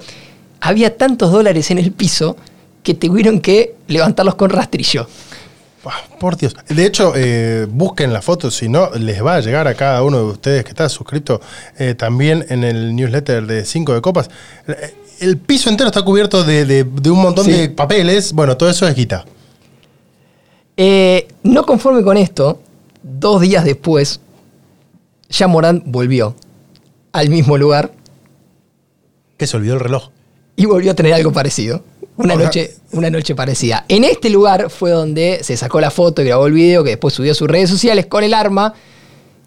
había 0.60 0.96
tantos 0.96 1.30
dólares 1.30 1.70
en 1.70 1.78
el 1.78 1.92
piso 1.92 2.36
que 2.82 2.94
tuvieron 2.94 3.40
que 3.40 3.74
levantarlos 3.88 4.34
con 4.34 4.50
rastrillo. 4.50 5.06
Por 6.18 6.38
Dios. 6.38 6.56
De 6.68 6.86
hecho, 6.86 7.12
eh, 7.14 7.66
busquen 7.68 8.10
la 8.14 8.22
foto, 8.22 8.50
si 8.50 8.70
no, 8.70 8.88
les 8.94 9.22
va 9.22 9.34
a 9.34 9.40
llegar 9.40 9.68
a 9.68 9.74
cada 9.74 10.02
uno 10.02 10.16
de 10.18 10.24
ustedes 10.24 10.64
que 10.64 10.70
está 10.70 10.88
suscrito 10.88 11.42
eh, 11.78 11.94
también 11.94 12.46
en 12.48 12.64
el 12.64 12.96
newsletter 12.96 13.46
de 13.46 13.66
5 13.66 13.92
de 13.92 14.00
Copas. 14.00 14.30
El 15.20 15.36
piso 15.36 15.68
entero 15.68 15.88
está 15.88 16.00
cubierto 16.00 16.42
de, 16.42 16.64
de- 16.64 16.84
de 16.84 17.10
un 17.10 17.20
montón 17.20 17.44
Sí. 17.44 17.52
de 17.52 17.68
papeles. 17.68 18.32
Bueno, 18.32 18.56
todo 18.56 18.70
eso 18.70 18.88
es 18.88 18.94
guita. 18.94 19.26
Eh, 20.76 21.28
no 21.42 21.64
conforme 21.66 22.02
con 22.02 22.16
esto, 22.16 22.60
dos 23.02 23.40
días 23.40 23.64
después, 23.64 24.20
ya 25.28 25.46
Morán 25.46 25.82
volvió 25.86 26.34
al 27.12 27.28
mismo 27.28 27.56
lugar 27.56 27.92
Que 29.36 29.46
se 29.46 29.56
olvidó 29.56 29.74
el 29.74 29.80
reloj. 29.80 30.10
y 30.56 30.66
volvió 30.66 30.90
a 30.90 30.94
tener 30.94 31.12
algo 31.14 31.32
parecido. 31.32 31.82
Una 32.16 32.36
noche, 32.36 32.74
una 32.92 33.10
noche 33.10 33.34
parecida. 33.34 33.84
En 33.88 34.04
este 34.04 34.30
lugar 34.30 34.70
fue 34.70 34.92
donde 34.92 35.40
se 35.42 35.56
sacó 35.56 35.80
la 35.80 35.90
foto 35.90 36.22
y 36.22 36.26
grabó 36.26 36.46
el 36.46 36.52
video 36.52 36.84
que 36.84 36.90
después 36.90 37.12
subió 37.12 37.32
a 37.32 37.34
sus 37.34 37.48
redes 37.48 37.68
sociales 37.68 38.06
con 38.06 38.22
el 38.22 38.32
arma 38.34 38.72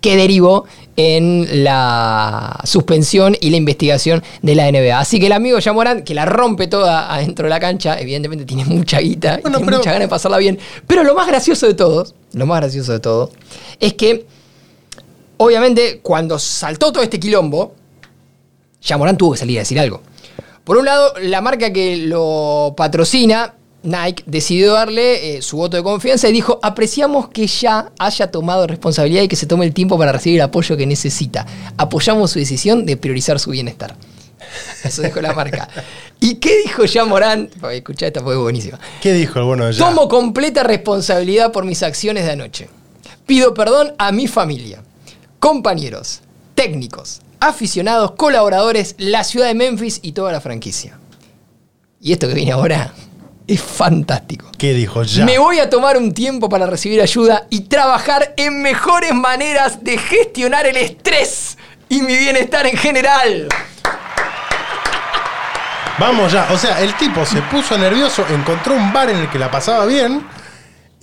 que 0.07 0.15
derivó 0.15 0.65
en 0.95 1.63
la 1.65 2.59
suspensión 2.63 3.35
y 3.41 3.49
la 3.49 3.57
investigación 3.57 4.23
de 4.41 4.55
la 4.55 4.71
NBA. 4.71 4.97
Así 4.97 5.19
que 5.19 5.25
el 5.25 5.33
amigo 5.33 5.59
Yamorán, 5.59 6.03
que 6.03 6.13
la 6.15 6.25
rompe 6.25 6.67
toda 6.67 7.13
adentro 7.13 7.43
de 7.45 7.49
la 7.49 7.59
cancha, 7.59 7.99
evidentemente 7.99 8.45
tiene 8.45 8.63
mucha 8.65 8.99
guita, 8.99 9.39
y 9.39 9.41
tiene 9.43 9.59
pero- 9.65 9.77
mucha 9.77 9.91
ganas 9.91 10.05
de 10.05 10.07
pasarla 10.07 10.37
bien. 10.37 10.57
Pero 10.87 11.03
lo 11.03 11.13
más 11.13 11.27
gracioso 11.27 11.67
de 11.67 11.73
todo, 11.73 12.05
lo 12.33 12.45
más 12.45 12.61
gracioso 12.61 12.93
de 12.93 12.99
todo, 12.99 13.31
es 13.81 13.93
que 13.95 14.25
obviamente 15.37 15.99
cuando 16.01 16.39
saltó 16.39 16.91
todo 16.93 17.03
este 17.03 17.19
quilombo, 17.19 17.75
Yamorán 18.81 19.17
tuvo 19.17 19.33
que 19.33 19.39
salir 19.39 19.57
a 19.57 19.61
decir 19.61 19.79
algo. 19.79 20.01
Por 20.63 20.77
un 20.77 20.85
lado, 20.85 21.13
la 21.21 21.41
marca 21.41 21.71
que 21.73 21.97
lo 21.97 22.73
patrocina, 22.77 23.53
Nike, 23.87 24.21
decidió 24.25 24.73
darle 24.73 25.37
eh, 25.37 25.41
su 25.41 25.55
voto 25.55 25.77
de 25.77 25.83
confianza 25.83 26.27
y 26.27 26.33
dijo, 26.33 26.59
apreciamos 26.61 27.29
que 27.29 27.47
ya 27.47 27.89
haya 27.97 28.29
tomado 28.29 28.67
responsabilidad 28.67 29.23
y 29.23 29.29
que 29.29 29.37
se 29.37 29.45
tome 29.45 29.65
el 29.65 29.73
tiempo 29.73 29.97
para 29.97 30.11
recibir 30.11 30.39
el 30.39 30.43
apoyo 30.43 30.75
que 30.75 30.85
necesita. 30.85 31.45
Apoyamos 31.77 32.31
su 32.31 32.39
decisión 32.39 32.85
de 32.85 32.97
priorizar 32.97 33.39
su 33.39 33.51
bienestar. 33.51 33.95
Eso 34.83 35.03
dijo 35.03 35.21
la 35.21 35.31
marca. 35.31 35.69
¿Y 36.19 36.35
qué 36.35 36.63
dijo 36.63 36.83
ya 36.83 37.05
Morán? 37.05 37.49
Escuchá, 37.71 38.07
esta 38.07 38.21
fue 38.21 38.35
buenísima. 38.35 38.77
¿Qué 39.01 39.13
dijo 39.13 39.39
el 39.39 39.45
bueno 39.45 39.65
de 39.65 39.71
ya? 39.71 39.79
Tomo 39.87 40.09
completa 40.09 40.63
responsabilidad 40.63 41.53
por 41.53 41.63
mis 41.63 41.81
acciones 41.81 42.25
de 42.25 42.31
anoche. 42.31 42.67
Pido 43.25 43.53
perdón 43.53 43.93
a 43.97 44.11
mi 44.11 44.27
familia, 44.27 44.83
compañeros, 45.39 46.21
técnicos, 46.55 47.21
aficionados, 47.39 48.11
colaboradores, 48.11 48.95
la 48.97 49.23
ciudad 49.23 49.47
de 49.47 49.55
Memphis 49.55 49.99
y 50.01 50.11
toda 50.11 50.33
la 50.33 50.41
franquicia. 50.41 50.99
Y 52.01 52.11
esto 52.11 52.27
que 52.27 52.33
viene 52.33 52.51
ahora 52.51 52.93
es 53.47 53.61
fantástico. 53.61 54.51
¿Qué 54.57 54.73
dijo 54.73 55.03
ya? 55.03 55.25
Me 55.25 55.39
voy 55.39 55.59
a 55.59 55.69
tomar 55.69 55.97
un 55.97 56.13
tiempo 56.13 56.49
para 56.49 56.65
recibir 56.65 57.01
ayuda 57.01 57.47
y 57.49 57.61
trabajar 57.61 58.33
en 58.37 58.61
mejores 58.61 59.13
maneras 59.13 59.83
de 59.83 59.97
gestionar 59.97 60.67
el 60.67 60.77
estrés 60.77 61.57
y 61.89 62.01
mi 62.01 62.17
bienestar 62.17 62.67
en 62.67 62.77
general. 62.77 63.47
Vamos 65.97 66.31
ya. 66.31 66.47
O 66.51 66.57
sea, 66.57 66.81
el 66.81 66.93
tipo 66.95 67.25
se 67.25 67.41
puso 67.43 67.77
nervioso, 67.77 68.25
encontró 68.29 68.75
un 68.75 68.93
bar 68.93 69.09
en 69.09 69.17
el 69.17 69.29
que 69.29 69.39
la 69.39 69.49
pasaba 69.49 69.85
bien 69.85 70.23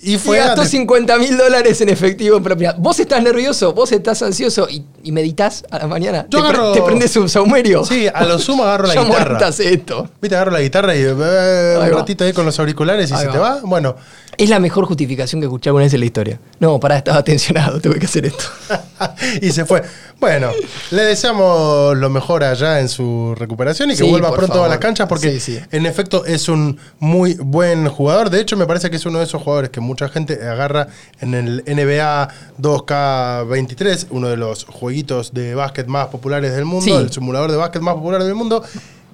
y 0.05 0.17
fue 0.17 0.37
y 0.37 0.39
a- 0.39 0.47
gastó 0.47 0.65
50 0.65 1.17
mil 1.17 1.37
dólares 1.37 1.81
en 1.81 1.89
efectivo 1.89 2.37
en 2.37 2.43
propiedad. 2.43 2.75
Vos 2.77 2.99
estás 2.99 3.21
nervioso, 3.23 3.73
vos 3.73 3.91
estás 3.91 4.21
ansioso 4.21 4.67
y, 4.69 4.83
y 5.03 5.11
meditas 5.11 5.63
a 5.71 5.79
la 5.79 5.87
mañana. 5.87 6.25
Yo 6.29 6.41
te, 6.43 6.49
pre- 6.49 6.57
agarro- 6.57 6.73
te 6.73 6.81
prendes 6.81 7.15
un 7.17 7.27
saumerio. 7.29 7.83
Sí, 7.85 8.07
a 8.13 8.23
lo 8.25 8.39
sumo 8.39 8.63
agarro 8.63 8.87
la 8.93 8.95
guitarra. 9.03 9.49
esto. 9.49 10.09
Viste, 10.21 10.35
agarro 10.35 10.51
la 10.51 10.61
guitarra 10.61 10.95
y 10.95 11.01
eh, 11.01 11.11
un 11.13 11.89
ratito 11.91 12.23
ahí 12.23 12.33
con 12.33 12.45
los 12.45 12.57
auriculares 12.59 13.09
y 13.09 13.13
Ahí 13.13 13.19
se 13.21 13.27
va. 13.27 13.33
te 13.33 13.39
va. 13.39 13.59
Bueno, 13.63 13.95
Es 14.37 14.49
la 14.49 14.59
mejor 14.59 14.85
justificación 14.85 15.39
que 15.41 15.45
escuché 15.45 15.69
alguna 15.69 15.85
vez 15.85 15.93
en 15.93 15.99
la 16.01 16.05
historia. 16.05 16.39
No, 16.59 16.79
pará, 16.79 16.97
estaba 16.97 17.23
tensionado, 17.23 17.79
tuve 17.79 17.99
que 17.99 18.05
hacer 18.05 18.25
esto. 18.25 18.43
y 19.41 19.49
se 19.51 19.65
fue. 19.65 19.81
Bueno, 20.19 20.49
le 20.91 21.01
deseamos 21.03 21.95
lo 21.97 22.09
mejor 22.09 22.43
allá 22.43 22.79
en 22.79 22.89
su 22.89 23.33
recuperación 23.37 23.91
y 23.91 23.93
que 23.95 24.03
Sí, 24.03 24.09
vuelva 24.09 24.31
pronto 24.31 24.53
favor. 24.53 24.67
a 24.67 24.69
las 24.69 24.79
canchas 24.79 25.07
porque 25.07 25.31
Sí, 25.33 25.39
sí. 25.39 25.59
en 25.71 25.85
efecto 25.85 26.25
es 26.25 26.49
un 26.49 26.77
muy 26.99 27.35
buen 27.35 27.87
jugador. 27.89 28.29
De 28.29 28.39
hecho, 28.41 28.57
me 28.57 28.65
parece 28.65 28.89
que 28.89 28.95
es 28.97 29.05
uno 29.05 29.19
de 29.19 29.25
esos 29.25 29.41
jugadores 29.41 29.69
que 29.69 29.79
mucha 29.79 30.09
gente 30.09 30.33
agarra 30.47 30.87
en 31.21 31.33
el 31.33 31.63
NBA 31.65 32.29
2K23, 32.61 34.07
uno 34.11 34.27
de 34.29 34.37
los 34.37 34.65
jueguitos 34.65 35.33
de 35.33 35.55
básquet 35.55 35.87
más 35.87 36.07
populares 36.07 36.53
del 36.53 36.65
mundo, 36.65 36.99
el 36.99 37.11
simulador 37.11 37.51
de 37.51 37.57
básquet 37.57 37.81
más 37.81 37.95
popular 37.95 38.23
del 38.23 38.35
mundo, 38.35 38.63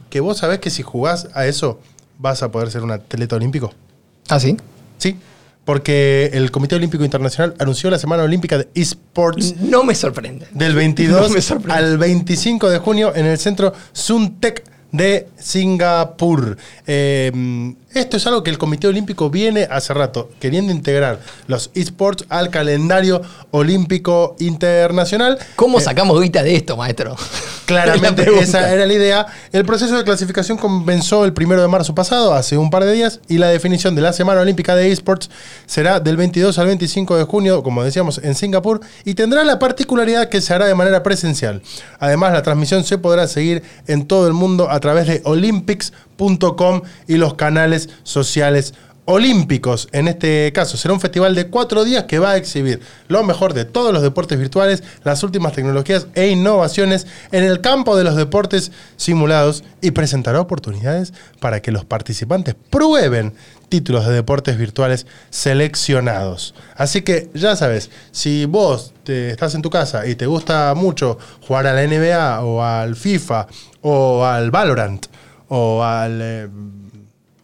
que 0.09 0.19
vos 0.19 0.37
sabés 0.37 0.59
que 0.59 0.69
si 0.69 0.83
jugás 0.83 1.27
a 1.33 1.45
eso 1.45 1.79
vas 2.19 2.43
a 2.43 2.51
poder 2.51 2.69
ser 2.71 2.83
un 2.83 2.91
atleta 2.91 3.35
olímpico. 3.35 3.73
¿Ah, 4.29 4.39
sí? 4.39 4.57
Sí, 5.01 5.17
porque 5.65 6.29
el 6.33 6.51
Comité 6.51 6.75
Olímpico 6.75 7.03
Internacional 7.03 7.55
anunció 7.59 7.89
la 7.89 7.97
Semana 7.97 8.21
Olímpica 8.23 8.57
de 8.59 8.67
Esports 8.75 9.55
No 9.61 9.83
me 9.83 9.95
sorprende. 9.95 10.47
del 10.51 10.75
22 10.75 11.21
No 11.27 11.29
me 11.33 11.41
sorprende. 11.41 11.73
al 11.73 11.97
25 11.97 12.69
de 12.69 12.77
junio 12.77 13.13
en 13.15 13.25
el 13.25 13.37
centro 13.39 13.73
Suntec 13.93 14.63
de 14.91 15.27
Singapur. 15.39 16.57
Eh, 16.85 17.73
esto 17.93 18.17
es 18.17 18.27
algo 18.27 18.43
que 18.43 18.49
el 18.49 18.57
Comité 18.57 18.87
Olímpico 18.87 19.29
viene 19.29 19.67
hace 19.69 19.93
rato 19.93 20.29
queriendo 20.39 20.71
integrar 20.71 21.19
los 21.47 21.71
esports 21.73 22.25
al 22.29 22.49
calendario 22.49 23.21
olímpico 23.51 24.35
internacional. 24.39 25.37
¿Cómo 25.55 25.79
Eh, 25.79 25.81
sacamos 25.81 26.19
guita 26.21 26.43
de 26.43 26.55
esto, 26.55 26.77
maestro? 26.77 27.15
Claramente 27.65 28.25
esa 28.39 28.71
era 28.71 28.85
la 28.85 28.93
idea. 28.93 29.25
El 29.51 29.65
proceso 29.65 29.97
de 29.97 30.03
clasificación 30.03 30.57
comenzó 30.57 31.25
el 31.25 31.33
primero 31.33 31.61
de 31.61 31.67
marzo 31.67 31.95
pasado, 31.95 32.33
hace 32.33 32.57
un 32.57 32.69
par 32.69 32.83
de 32.83 32.93
días, 32.93 33.19
y 33.27 33.37
la 33.37 33.47
definición 33.47 33.95
de 33.95 34.01
la 34.01 34.13
Semana 34.13 34.41
Olímpica 34.41 34.75
de 34.75 34.91
Esports 34.91 35.29
será 35.65 35.99
del 35.99 36.17
22 36.17 36.57
al 36.59 36.67
25 36.67 37.17
de 37.17 37.23
junio, 37.23 37.63
como 37.63 37.83
decíamos, 37.83 38.19
en 38.23 38.35
Singapur, 38.35 38.81
y 39.05 39.13
tendrá 39.13 39.43
la 39.43 39.59
particularidad 39.59 40.29
que 40.29 40.41
se 40.41 40.53
hará 40.53 40.65
de 40.65 40.75
manera 40.75 41.03
presencial. 41.03 41.61
Además, 41.99 42.33
la 42.33 42.41
transmisión 42.41 42.83
se 42.83 42.97
podrá 42.97 43.27
seguir 43.27 43.63
en 43.87 44.05
todo 44.05 44.27
el 44.27 44.33
mundo 44.33 44.69
a 44.69 44.79
través 44.79 45.07
de 45.07 45.21
olympics.com 45.23 46.10
y 47.07 47.17
los 47.17 47.33
canales 47.33 47.89
sociales 48.03 48.73
olímpicos. 49.05 49.87
En 49.91 50.07
este 50.07 50.51
caso, 50.53 50.77
será 50.77 50.93
un 50.93 50.99
festival 50.99 51.33
de 51.33 51.47
cuatro 51.47 51.83
días 51.83 52.05
que 52.05 52.19
va 52.19 52.31
a 52.31 52.37
exhibir 52.37 52.79
lo 53.07 53.23
mejor 53.23 53.53
de 53.53 53.65
todos 53.65 53.91
los 53.93 54.03
deportes 54.03 54.37
virtuales, 54.37 54.83
las 55.03 55.23
últimas 55.23 55.53
tecnologías 55.53 56.07
e 56.13 56.27
innovaciones 56.27 57.07
en 57.31 57.43
el 57.43 57.61
campo 57.61 57.97
de 57.97 58.03
los 58.03 58.15
deportes 58.15 58.71
simulados 58.97 59.63
y 59.81 59.91
presentará 59.91 60.39
oportunidades 60.39 61.13
para 61.39 61.61
que 61.61 61.71
los 61.71 61.85
participantes 61.85 62.55
prueben 62.69 63.33
títulos 63.69 64.05
de 64.05 64.13
deportes 64.13 64.57
virtuales 64.57 65.07
seleccionados. 65.29 66.53
Así 66.75 67.01
que 67.01 67.29
ya 67.33 67.55
sabes, 67.55 67.89
si 68.11 68.45
vos 68.45 68.93
te 69.03 69.31
estás 69.31 69.55
en 69.55 69.61
tu 69.61 69.69
casa 69.69 70.05
y 70.05 70.15
te 70.15 70.27
gusta 70.27 70.73
mucho 70.75 71.17
jugar 71.47 71.67
a 71.67 71.73
la 71.73 71.87
NBA 71.87 72.41
o 72.41 72.61
al 72.61 72.95
FIFA 72.95 73.47
o 73.81 74.25
al 74.25 74.51
Valorant 74.51 75.07
o 75.53 75.83
al 75.83 76.19
eh, 76.21 76.47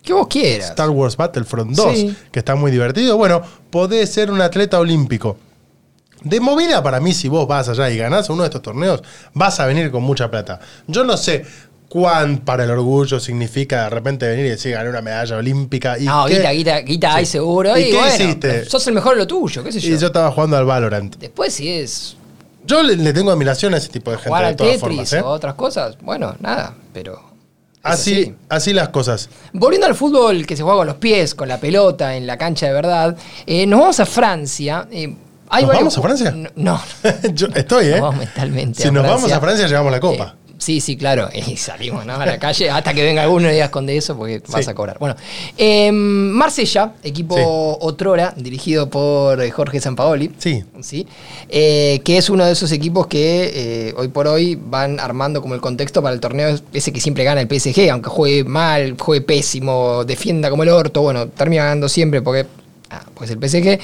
Que 0.01 0.13
vos 0.13 0.27
quieras. 0.27 0.69
Star 0.69 0.89
Wars 0.89 1.17
Battlefront 1.17 1.75
2, 1.75 1.93
Sí. 1.97 2.15
que 2.31 2.39
está 2.39 2.55
muy 2.55 2.71
divertido, 2.71 3.17
bueno, 3.17 3.41
podés 3.69 4.09
ser 4.09 4.31
un 4.31 4.39
atleta 4.39 4.79
olímpico. 4.79 5.35
De 6.23 6.39
movida 6.39 6.81
para 6.81 6.99
mí, 7.01 7.13
si 7.13 7.27
vos 7.27 7.45
vas 7.47 7.67
allá 7.69 7.89
y 7.89 7.97
ganás 7.97 8.29
uno 8.29 8.43
de 8.43 8.47
estos 8.47 8.61
torneos, 8.61 9.03
vas 9.33 9.59
a 9.59 9.65
venir 9.65 9.91
con 9.91 10.03
mucha 10.03 10.31
plata. 10.31 10.59
Yo 10.87 11.03
no 11.03 11.17
sé 11.17 11.45
cuán 11.89 12.37
para 12.39 12.63
el 12.63 12.71
orgullo 12.71 13.19
significa 13.19 13.83
de 13.83 13.89
repente 13.89 14.27
venir 14.27 14.45
y 14.45 14.49
decir 14.49 14.71
gané 14.73 14.89
una 14.89 15.01
medalla 15.01 15.35
olímpica. 15.37 15.99
Y 15.99 16.05
No, 16.05 16.25
qué- 16.25 16.35
guita, 16.37 16.51
guita, 16.51 16.79
guita 16.81 17.15
hay 17.15 17.25
seguro. 17.25 17.77
¿Y 17.77 17.81
Y, 17.81 17.91
qué 17.91 17.97
bueno, 17.97 18.13
hiciste? 18.15 18.65
sos 18.65 18.87
el 18.87 18.93
mejor 18.95 19.13
de 19.13 19.19
lo 19.19 19.27
tuyo, 19.27 19.63
qué 19.63 19.71
sé 19.73 19.79
yo. 19.81 19.93
Y 19.93 19.97
yo 19.99 20.07
estaba 20.07 20.31
jugando 20.31 20.55
al 20.57 20.65
Valorant. 20.65 21.17
Después 21.17 21.53
si 21.53 21.69
es 21.69 22.15
Yo 22.65 22.81
le, 22.81 22.95
le 22.95 23.13
tengo 23.13 23.31
admiración 23.31 23.73
a 23.73 23.77
ese 23.77 23.89
tipo 23.89 24.09
de 24.11 24.17
gente 24.17 24.29
jugar 24.29 24.41
de 24.43 24.47
al 24.49 24.55
todas 24.55 24.71
Tetris 24.73 24.81
formas. 24.95 25.13
¿eh? 25.13 25.21
o 25.21 25.27
otras 25.27 25.53
cosas, 25.55 25.97
bueno, 26.01 26.35
nada, 26.39 26.73
pero... 26.93 27.21
Así, 27.83 28.35
así 28.49 28.73
las 28.73 28.89
cosas. 28.89 29.29
Volviendo 29.53 29.87
al 29.87 29.95
fútbol 29.95 30.45
que 30.45 30.57
se 30.57 30.63
juega 30.63 30.79
con 30.79 30.87
los 30.87 30.97
pies, 30.97 31.33
con 31.35 31.47
la 31.47 31.57
pelota, 31.59 32.15
en 32.15 32.27
la 32.27 32.37
cancha 32.37 32.67
de 32.67 32.73
verdad, 32.73 33.15
eh, 33.45 33.65
nos 33.65 33.79
vamos 33.79 33.99
a 33.99 34.05
Francia. 34.05 34.87
eh, 34.91 35.15
hay 35.49 35.63
¿Nos 35.63 35.67
varios 35.73 35.95
vamos 35.95 35.97
a 35.97 36.01
Francia? 36.01 36.31
No, 36.31 36.49
no, 36.55 36.81
Yo 37.33 37.47
estoy, 37.55 37.85
¿eh? 37.85 37.91
nos 37.91 38.01
vamos 38.01 38.17
mentalmente 38.17 38.81
Si 38.81 38.87
a 38.89 38.91
nos 38.91 39.01
Francia. 39.03 39.15
vamos 39.15 39.31
a 39.31 39.39
Francia, 39.39 39.67
llevamos 39.67 39.91
la 39.93 39.99
copa. 40.01 40.35
Eh, 40.46 40.46
sí, 40.57 40.81
sí, 40.81 40.97
claro. 40.97 41.29
Y 41.47 41.57
salimos 41.57 42.05
¿no? 42.05 42.15
a 42.15 42.25
la 42.25 42.37
calle 42.39 42.69
hasta 42.69 42.93
que 42.93 43.03
venga 43.03 43.23
alguno 43.23 43.49
y 43.49 43.53
digas 43.53 43.69
con 43.69 43.85
de 43.85 43.97
eso 43.97 44.17
porque 44.17 44.41
vas 44.49 44.67
a 44.67 44.73
cobrar. 44.73 44.97
Bueno, 44.99 45.15
eh, 45.57 45.91
Marsella, 45.91 46.93
equipo 47.03 47.35
Sí. 47.35 47.43
otrora, 47.81 48.33
dirigido 48.35 48.89
por 48.89 49.41
eh, 49.41 49.51
Jorge 49.51 49.79
Sampaoli. 49.79 50.31
Sí. 50.37 50.63
¿sí? 50.81 51.07
Eh, 51.49 52.01
que 52.03 52.17
es 52.17 52.29
uno 52.29 52.45
de 52.45 52.51
esos 52.51 52.71
equipos 52.71 53.07
que 53.07 53.51
eh, 53.53 53.93
hoy 53.97 54.07
por 54.09 54.27
hoy 54.27 54.55
van 54.59 54.99
armando 54.99 55.41
como 55.41 55.53
el 55.53 55.61
contexto 55.61 56.01
para 56.01 56.13
el 56.13 56.19
torneo 56.19 56.57
ese 56.73 56.91
que 56.91 56.99
siempre 56.99 57.23
gana 57.23 57.41
el 57.41 57.47
PSG, 57.47 57.89
aunque 57.91 58.09
juegue 58.09 58.43
mal, 58.43 58.95
juegue 58.99 59.21
pésimo, 59.25 60.03
defienda 60.05 60.49
como 60.49 60.63
el 60.63 60.69
orto, 60.69 61.01
bueno, 61.01 61.27
termina 61.27 61.63
ganando 61.63 61.87
siempre 61.89 62.21
porque 62.21 62.45
ah, 62.89 63.03
pues 63.13 63.29
el 63.31 63.37
PSG. 63.39 63.79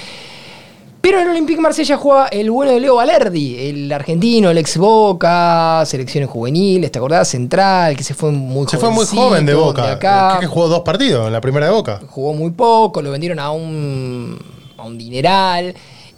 Pero 1.03 1.17
en 1.17 1.25
el 1.25 1.31
Olympique 1.31 1.59
Marsella 1.59 1.97
juega 1.97 2.27
el 2.27 2.49
bueno 2.49 2.71
de 2.71 2.79
Leo 2.79 2.95
Valerdi, 2.95 3.59
el 3.59 3.91
argentino, 3.91 4.49
el 4.49 4.57
ex 4.57 4.77
Boca, 4.77 5.83
selecciones 5.85 6.29
juveniles, 6.29 6.93
¿te 6.93 6.97
acordás? 6.97 7.27
Central, 7.27 7.97
que 7.97 8.05
se 8.05 8.13
fue 8.13 8.31
muy 8.31 8.65
Se 8.69 8.77
fue 8.77 8.89
muy 8.89 9.05
joven 9.05 9.45
de 9.45 9.53
Boca. 9.53 9.91
acá. 9.91 10.27
Creo 10.29 10.39
que 10.39 10.47
jugó 10.47 10.69
dos 10.69 10.79
partidos 10.79 11.27
en 11.27 11.33
la 11.33 11.41
primera 11.41 11.65
de 11.65 11.73
Boca. 11.73 11.99
Jugó 12.09 12.33
muy 12.33 12.51
poco, 12.51 13.01
lo 13.01 13.11
vendieron 13.11 13.37
a 13.39 13.51
un, 13.51 14.39
a 14.77 14.83
un 14.83 14.97
dineral. 14.97 15.75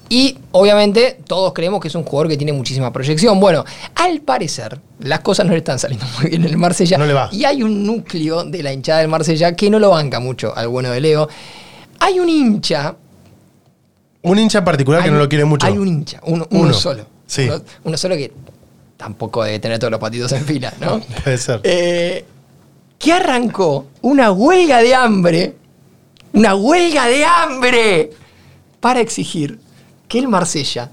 Y 0.08 0.38
obviamente 0.52 1.18
todos 1.26 1.52
creemos 1.54 1.82
que 1.82 1.88
es 1.88 1.96
un 1.96 2.04
jugador 2.04 2.30
que 2.30 2.38
tiene 2.38 2.54
muchísima 2.54 2.94
proyección. 2.94 3.40
Bueno, 3.40 3.66
al 3.96 4.22
parecer 4.22 4.80
las 5.00 5.22
cosas 5.22 5.48
no 5.48 5.54
le 5.54 5.58
están 5.58 5.80
saliendo 5.80 6.06
muy 6.20 6.30
bien 6.30 6.44
en 6.44 6.50
el 6.52 6.58
Marsella. 6.58 7.00
No 7.00 7.08
le 7.08 7.14
va. 7.14 7.30
Y 7.32 7.44
hay 7.46 7.64
un 7.64 7.88
núcleo 7.88 8.44
de 8.44 8.62
la 8.62 8.72
hinchada 8.72 9.00
del 9.00 9.08
Marsella 9.08 9.56
que 9.56 9.68
no 9.72 9.80
lo 9.80 9.90
banca 9.90 10.20
mucho 10.20 10.56
al 10.56 10.68
bueno 10.68 10.92
de 10.92 11.02
Leo. 11.02 11.28
Hay 12.02 12.20
un 12.20 12.30
hincha. 12.30 12.98
Un 14.26 14.40
hincha 14.40 14.60
en 14.60 14.66
particular 14.66 15.04
que 15.04 15.12
no 15.12 15.18
lo 15.18 15.30
quiere 15.30 15.46
mucho. 15.46 15.66
Hay 15.68 15.78
un 15.78 15.88
hincha, 15.88 16.20
uno, 16.24 16.48
uno 16.50 16.62
Uno. 16.64 16.74
solo. 16.74 17.06
Sí. 17.28 17.44
Uno, 17.48 17.62
uno 17.84 17.98
solo 17.98 18.16
que 18.16 18.32
tampoco 18.98 19.44
debe 19.44 19.60
tener 19.60 19.78
todos 19.80 19.92
los 19.92 20.00
patitos 20.00 20.32
en 20.32 20.46
fila, 20.46 20.74
¿no? 20.80 21.00
Puede 21.24 21.38
ser. 21.38 21.60
Eh, 21.64 22.26
que 22.98 23.14
arrancó 23.14 23.88
una 24.02 24.32
huelga 24.32 24.80
de 24.82 24.96
hambre, 24.96 25.56
una 26.34 26.56
huelga 26.56 27.06
de 27.08 27.26
hambre, 27.26 28.12
para 28.80 29.00
exigir 29.02 29.60
que 30.08 30.20
el 30.20 30.28
Marsella 30.28 30.90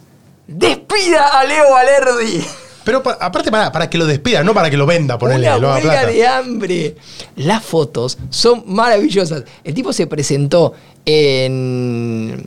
despida 0.47 1.39
a 1.39 1.45
Leo 1.45 1.70
Valerdi. 1.72 2.45
Pero 2.85 3.03
pa- 3.03 3.16
aparte 3.20 3.51
para, 3.51 3.70
para 3.70 3.89
que 3.89 3.97
lo 3.97 4.07
despida, 4.07 4.43
no 4.43 4.53
para 4.55 4.68
que 4.68 4.76
lo 4.76 4.87
venda, 4.87 5.16
ponerle, 5.16 5.47
Una 5.49 5.59
lo 5.59 5.72
huelga 5.74 6.05
de 6.07 6.26
hambre. 6.26 6.97
Las 7.37 7.62
fotos 7.64 8.18
son 8.30 8.64
maravillosas. 8.66 9.45
El 9.62 9.72
tipo 9.74 9.93
se 9.93 10.07
presentó 10.09 10.72
en, 11.05 12.43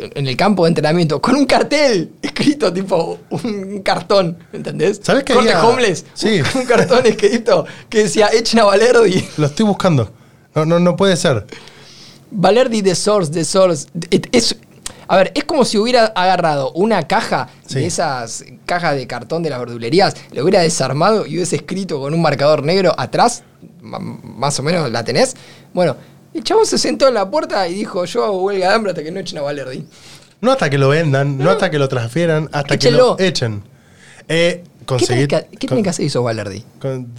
en 0.00 0.26
el 0.26 0.36
campo 0.36 0.64
de 0.64 0.68
entrenamiento 0.68 1.20
con 1.20 1.34
un 1.36 1.46
cartel 1.46 2.12
escrito, 2.22 2.72
tipo 2.72 3.18
un 3.30 3.80
cartón, 3.82 4.38
¿entendés? 4.52 5.00
¿Sabés 5.02 5.24
que 5.24 5.34
Corte 5.34 5.52
había- 5.52 5.66
homeless. 5.68 6.04
Sí. 6.14 6.40
Un, 6.54 6.60
un 6.62 6.66
cartón 6.66 7.06
escrito 7.06 7.66
que 7.88 8.04
decía 8.04 8.28
echen 8.32 8.60
a 8.60 8.64
Valerdi. 8.64 9.26
Lo 9.36 9.46
estoy 9.46 9.66
buscando. 9.66 10.10
No, 10.54 10.64
no, 10.64 10.78
no 10.80 10.96
puede 10.96 11.16
ser. 11.16 11.46
Valerdi 12.30 12.80
de 12.82 12.94
Source, 12.94 13.30
de 13.32 13.44
Source. 13.44 13.86
Es, 14.32 14.56
a 15.08 15.16
ver, 15.16 15.32
es 15.34 15.44
como 15.44 15.64
si 15.64 15.78
hubiera 15.78 16.06
agarrado 16.06 16.70
una 16.72 17.06
caja 17.08 17.48
Sí. 17.66 17.76
de 17.80 17.86
esas 17.86 18.44
cajas 18.66 18.94
de 18.96 19.06
cartón 19.06 19.42
de 19.42 19.50
las 19.50 19.58
verdulerías, 19.58 20.14
lo 20.32 20.42
hubiera 20.42 20.60
desarmado 20.60 21.26
y 21.26 21.34
hubiese 21.36 21.56
escrito 21.56 22.00
con 22.00 22.14
un 22.14 22.22
marcador 22.22 22.62
negro 22.62 22.94
atrás, 22.96 23.42
más 23.80 24.58
o 24.58 24.62
menos 24.62 24.90
la 24.90 25.04
tenés. 25.04 25.34
Bueno, 25.72 25.96
el 26.34 26.44
chabón 26.44 26.66
se 26.66 26.78
sentó 26.78 27.08
en 27.08 27.14
la 27.14 27.30
puerta 27.30 27.66
y 27.68 27.74
dijo, 27.74 28.04
yo 28.04 28.24
hago 28.24 28.42
huelga 28.42 28.68
de 28.68 28.74
hambre 28.74 28.90
hasta 28.92 29.02
que 29.02 29.10
no 29.10 29.20
echen 29.20 29.38
a 29.38 29.42
Valerdi. 29.42 29.84
No 30.40 30.52
hasta 30.52 30.70
que 30.70 30.78
lo 30.78 30.88
vendan, 30.88 31.36
no, 31.38 31.50
hasta 31.50 31.70
que 31.70 31.78
lo 31.78 31.88
transfieran, 31.88 32.48
hasta 32.52 32.74
Échenlo. 32.74 33.16
que 33.16 33.22
lo 33.24 33.28
echen. 33.28 33.62
Eh, 34.28 34.64
¿Qué 34.86 35.06
tenés 35.06 35.28
que, 35.28 35.46
qué 35.58 35.66
tenés 35.68 35.84
que 35.84 35.90
hacer 35.90 36.06
eso, 36.06 36.22
Valerdi? 36.22 36.64
con- 36.80 37.12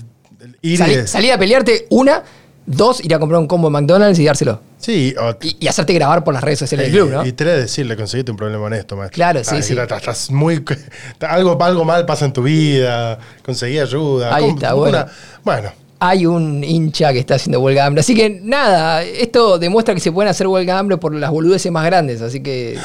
Salí- 0.64 1.06
salir 1.08 1.32
a 1.32 1.38
pelearte, 1.38 1.86
una, 1.92 2.24
dos, 2.66 3.04
ir 3.04 3.14
a 3.14 3.20
comprar 3.20 3.40
un 3.40 3.48
combo 3.48 3.68
de 3.70 3.74
McDonald's 3.74 4.18
y 4.20 4.26
dárselo. 4.26 4.60
Sí, 4.80 5.14
o- 5.20 5.36
Y, 5.42 5.58
y 5.60 5.68
hacerte 5.68 5.94
grabar 5.94 6.24
por 6.24 6.34
las 6.34 6.44
redes 6.44 6.58
sociales 6.60 6.88
del 6.88 6.96
y- 6.96 6.98
club, 6.98 7.12
¿no? 7.12 7.26
Y 7.26 7.32
tres, 7.34 7.58
decirle, 7.62 7.96
conseguiste 7.96 8.32
un 8.32 8.38
problema 8.38 8.66
honesto, 8.66 8.96
maestro. 8.98 9.14
Claro, 9.16 9.44
sí, 9.44 9.56
Ah, 9.58 9.62
sí. 9.62 9.78
Estás, 9.78 10.32
muy. 10.32 10.64
Algo, 11.20 11.62
algo 11.64 11.86
mal 11.86 12.06
pasa 12.08 12.26
en 12.26 12.34
tu 12.34 12.42
vida, 12.44 13.20
conseguí 13.44 13.78
ayuda. 13.78 14.34
Ahí 14.36 14.50
está, 14.50 14.70
como 14.72 14.82
bueno. 14.82 14.98
una- 15.04 15.12
bueno, 15.44 15.72
hay 16.04 16.26
un 16.26 16.64
hincha 16.64 17.14
que 17.14 17.20
está 17.20 17.36
haciendo 17.36 17.60
huelga 17.60 17.84
de 17.84 17.88
hambre. 17.88 18.00
Así 18.00 18.16
que 18.16 18.42
nada, 18.42 19.04
esto 19.04 19.60
demuestra 19.60 19.94
que 19.94 20.00
se 20.00 20.12
pueden 20.12 20.32
hacer 20.32 20.48
huelga 20.48 20.74
de 20.74 20.80
hambre 20.80 20.98
por 20.98 21.14
las 21.14 21.30
boludeces 21.30 21.72
más 21.72 21.86
grandes. 21.86 22.24
Así 22.24 22.42
que. 22.42 22.80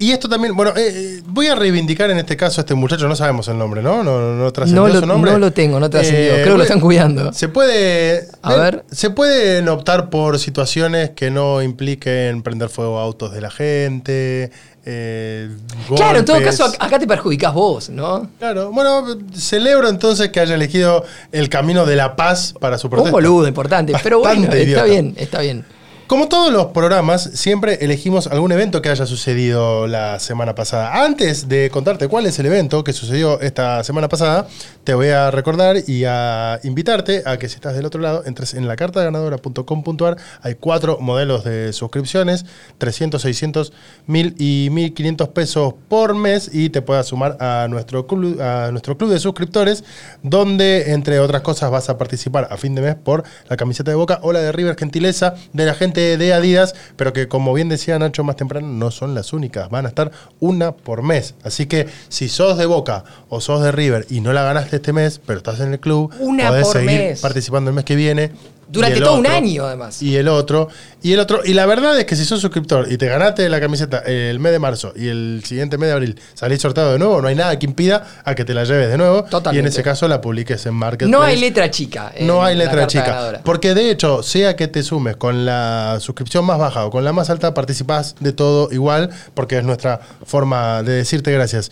Y 0.00 0.10
esto 0.10 0.28
también, 0.28 0.56
bueno, 0.56 0.72
eh, 0.76 0.90
eh, 0.92 1.22
voy 1.24 1.46
a 1.46 1.54
reivindicar 1.54 2.10
en 2.10 2.18
este 2.18 2.36
caso 2.36 2.60
a 2.60 2.62
este 2.62 2.74
muchacho, 2.74 3.06
no 3.08 3.14
sabemos 3.14 3.46
el 3.46 3.58
nombre, 3.58 3.80
¿no? 3.80 4.02
No, 4.02 4.20
no, 4.20 4.34
no 4.34 4.52
trascendió 4.52 4.88
No 4.88 5.00
su 5.00 5.06
nombre. 5.06 5.30
Eh, 5.30 5.34
no 5.34 5.38
lo 5.38 5.52
tengo, 5.52 5.78
no 5.78 5.88
trascendió. 5.88 6.32
Creo 6.34 6.44
que 6.44 6.58
lo 6.58 6.62
están 6.64 6.80
cuidando. 6.80 7.32
Se 7.32 7.48
puede. 7.48 8.26
A 8.42 8.54
eh, 8.54 8.58
ver. 8.58 8.84
Se 8.90 9.10
pueden 9.10 9.68
optar 9.68 10.10
por 10.10 10.40
situaciones 10.40 11.10
que 11.10 11.30
no 11.30 11.62
impliquen 11.62 12.42
prender 12.42 12.70
fuego 12.70 12.98
a 12.98 13.04
autos 13.04 13.32
de 13.32 13.40
la 13.40 13.50
gente. 13.52 14.50
Eh, 14.90 15.50
Claro, 15.94 16.18
en 16.20 16.24
todo 16.24 16.42
caso, 16.42 16.66
ac- 16.66 16.76
acá 16.78 16.98
te 16.98 17.06
perjudicás 17.06 17.52
vos, 17.52 17.90
¿no? 17.90 18.30
Claro, 18.38 18.70
bueno, 18.72 19.04
celebro 19.34 19.88
entonces 19.88 20.30
que 20.30 20.40
haya 20.40 20.54
elegido 20.54 21.04
el 21.30 21.50
camino 21.50 21.84
de 21.84 21.94
la 21.96 22.16
paz 22.16 22.54
para 22.58 22.78
su 22.78 22.86
Un 22.86 22.92
protesta. 22.92 23.10
boludo 23.12 23.46
importante. 23.46 23.92
Pero 24.02 24.20
bueno, 24.20 24.50
está 24.52 24.84
bien, 24.84 25.14
está 25.18 25.40
bien. 25.42 25.64
Como 26.08 26.26
todos 26.26 26.50
los 26.50 26.68
programas, 26.68 27.22
siempre 27.34 27.80
elegimos 27.82 28.28
algún 28.28 28.50
evento 28.50 28.80
que 28.80 28.88
haya 28.88 29.04
sucedido 29.04 29.86
la 29.86 30.18
semana 30.20 30.54
pasada. 30.54 31.04
Antes 31.04 31.50
de 31.50 31.68
contarte 31.68 32.08
cuál 32.08 32.24
es 32.24 32.38
el 32.38 32.46
evento 32.46 32.82
que 32.82 32.94
sucedió 32.94 33.38
esta 33.42 33.84
semana 33.84 34.08
pasada, 34.08 34.48
te 34.84 34.94
voy 34.94 35.08
a 35.08 35.30
recordar 35.30 35.76
y 35.86 36.04
a 36.06 36.60
invitarte 36.62 37.24
a 37.26 37.36
que 37.36 37.50
si 37.50 37.56
estás 37.56 37.74
del 37.74 37.84
otro 37.84 38.00
lado, 38.00 38.22
entres 38.24 38.54
en 38.54 38.66
la 38.66 38.74
cartaganadora.com.ar. 38.74 40.16
Hay 40.40 40.54
cuatro 40.54 40.96
modelos 40.98 41.44
de 41.44 41.74
suscripciones, 41.74 42.46
300, 42.78 43.20
600, 43.20 43.74
1000 44.06 44.34
y 44.38 44.70
1500 44.70 45.28
pesos 45.28 45.74
por 45.88 46.14
mes 46.14 46.48
y 46.50 46.70
te 46.70 46.80
puedas 46.80 47.08
sumar 47.08 47.36
a 47.38 47.66
nuestro 47.68 48.06
club, 48.06 48.40
a 48.40 48.70
nuestro 48.70 48.96
club 48.96 49.10
de 49.10 49.18
suscriptores, 49.18 49.84
donde 50.22 50.92
entre 50.92 51.20
otras 51.20 51.42
cosas 51.42 51.70
vas 51.70 51.90
a 51.90 51.98
participar 51.98 52.48
a 52.50 52.56
fin 52.56 52.74
de 52.74 52.80
mes 52.80 52.94
por 52.94 53.24
la 53.50 53.58
camiseta 53.58 53.90
de 53.90 53.96
Boca 53.96 54.20
o 54.22 54.32
la 54.32 54.40
de 54.40 54.52
River 54.52 54.74
Gentileza 54.74 55.34
de 55.52 55.66
la 55.66 55.74
gente 55.74 55.97
de 56.16 56.32
Adidas, 56.32 56.74
pero 56.96 57.12
que 57.12 57.28
como 57.28 57.52
bien 57.54 57.68
decía 57.68 57.98
Nacho 57.98 58.24
más 58.24 58.36
temprano, 58.36 58.66
no 58.68 58.90
son 58.90 59.14
las 59.14 59.32
únicas, 59.32 59.68
van 59.70 59.86
a 59.86 59.88
estar 59.88 60.10
una 60.40 60.72
por 60.72 61.02
mes. 61.02 61.34
Así 61.42 61.66
que 61.66 61.86
si 62.08 62.28
sos 62.28 62.56
de 62.58 62.66
Boca 62.66 63.04
o 63.28 63.40
sos 63.40 63.62
de 63.62 63.72
River 63.72 64.06
y 64.10 64.20
no 64.20 64.32
la 64.32 64.42
ganaste 64.42 64.76
este 64.76 64.92
mes, 64.92 65.20
pero 65.24 65.38
estás 65.38 65.60
en 65.60 65.72
el 65.72 65.80
club, 65.80 66.12
Una 66.20 66.48
podés 66.48 66.64
por 66.64 66.72
seguir 66.74 66.90
mes. 67.00 67.20
participando 67.20 67.70
el 67.70 67.76
mes 67.76 67.84
que 67.84 67.96
viene. 67.96 68.32
Durante 68.68 69.00
todo 69.00 69.16
un 69.16 69.26
año, 69.26 69.64
además. 69.64 70.02
Y 70.02 70.16
el 70.16 70.28
otro, 70.28 70.68
y 71.02 71.12
el 71.12 71.20
otro. 71.20 71.40
Y 71.44 71.54
la 71.54 71.66
verdad 71.66 71.98
es 71.98 72.04
que 72.04 72.16
si 72.16 72.24
sos 72.24 72.40
suscriptor 72.40 72.90
y 72.92 72.98
te 72.98 73.06
ganaste 73.06 73.48
la 73.48 73.60
camiseta 73.60 73.98
el 74.00 74.38
mes 74.40 74.52
de 74.52 74.58
marzo 74.58 74.92
y 74.94 75.08
el 75.08 75.42
siguiente 75.44 75.78
mes 75.78 75.88
de 75.88 75.92
abril 75.94 76.20
salís 76.34 76.60
sorteado 76.60 76.92
de 76.92 76.98
nuevo, 76.98 77.22
no 77.22 77.28
hay 77.28 77.34
nada 77.34 77.58
que 77.58 77.66
impida 77.66 78.06
a 78.24 78.34
que 78.34 78.44
te 78.44 78.54
la 78.54 78.64
lleves 78.64 78.90
de 78.90 78.98
nuevo. 78.98 79.24
Totalmente. 79.24 79.56
Y 79.56 79.60
en 79.60 79.66
ese 79.66 79.82
caso 79.82 80.06
la 80.06 80.20
publiques 80.20 80.66
en 80.66 80.74
Marketplace. 80.74 81.10
No 81.10 81.22
hay 81.22 81.38
letra 81.38 81.70
chica. 81.70 82.12
No 82.20 82.44
hay 82.44 82.56
letra 82.56 82.86
chica. 82.86 83.06
ganadora. 83.06 83.40
Porque 83.44 83.74
de 83.74 83.90
hecho, 83.90 84.22
sea 84.22 84.56
que 84.56 84.68
te 84.68 84.82
sumes 84.82 85.16
con 85.16 85.46
la 85.46 85.98
suscripción 86.00 86.44
más 86.44 86.58
baja 86.58 86.84
o 86.84 86.90
con 86.90 87.04
la 87.04 87.12
más 87.12 87.30
alta, 87.30 87.54
participás 87.54 88.16
de 88.20 88.32
todo 88.32 88.68
igual, 88.72 89.10
porque 89.34 89.58
es 89.58 89.64
nuestra 89.64 90.00
forma 90.24 90.82
de 90.82 90.92
decirte 90.92 91.32
gracias. 91.32 91.70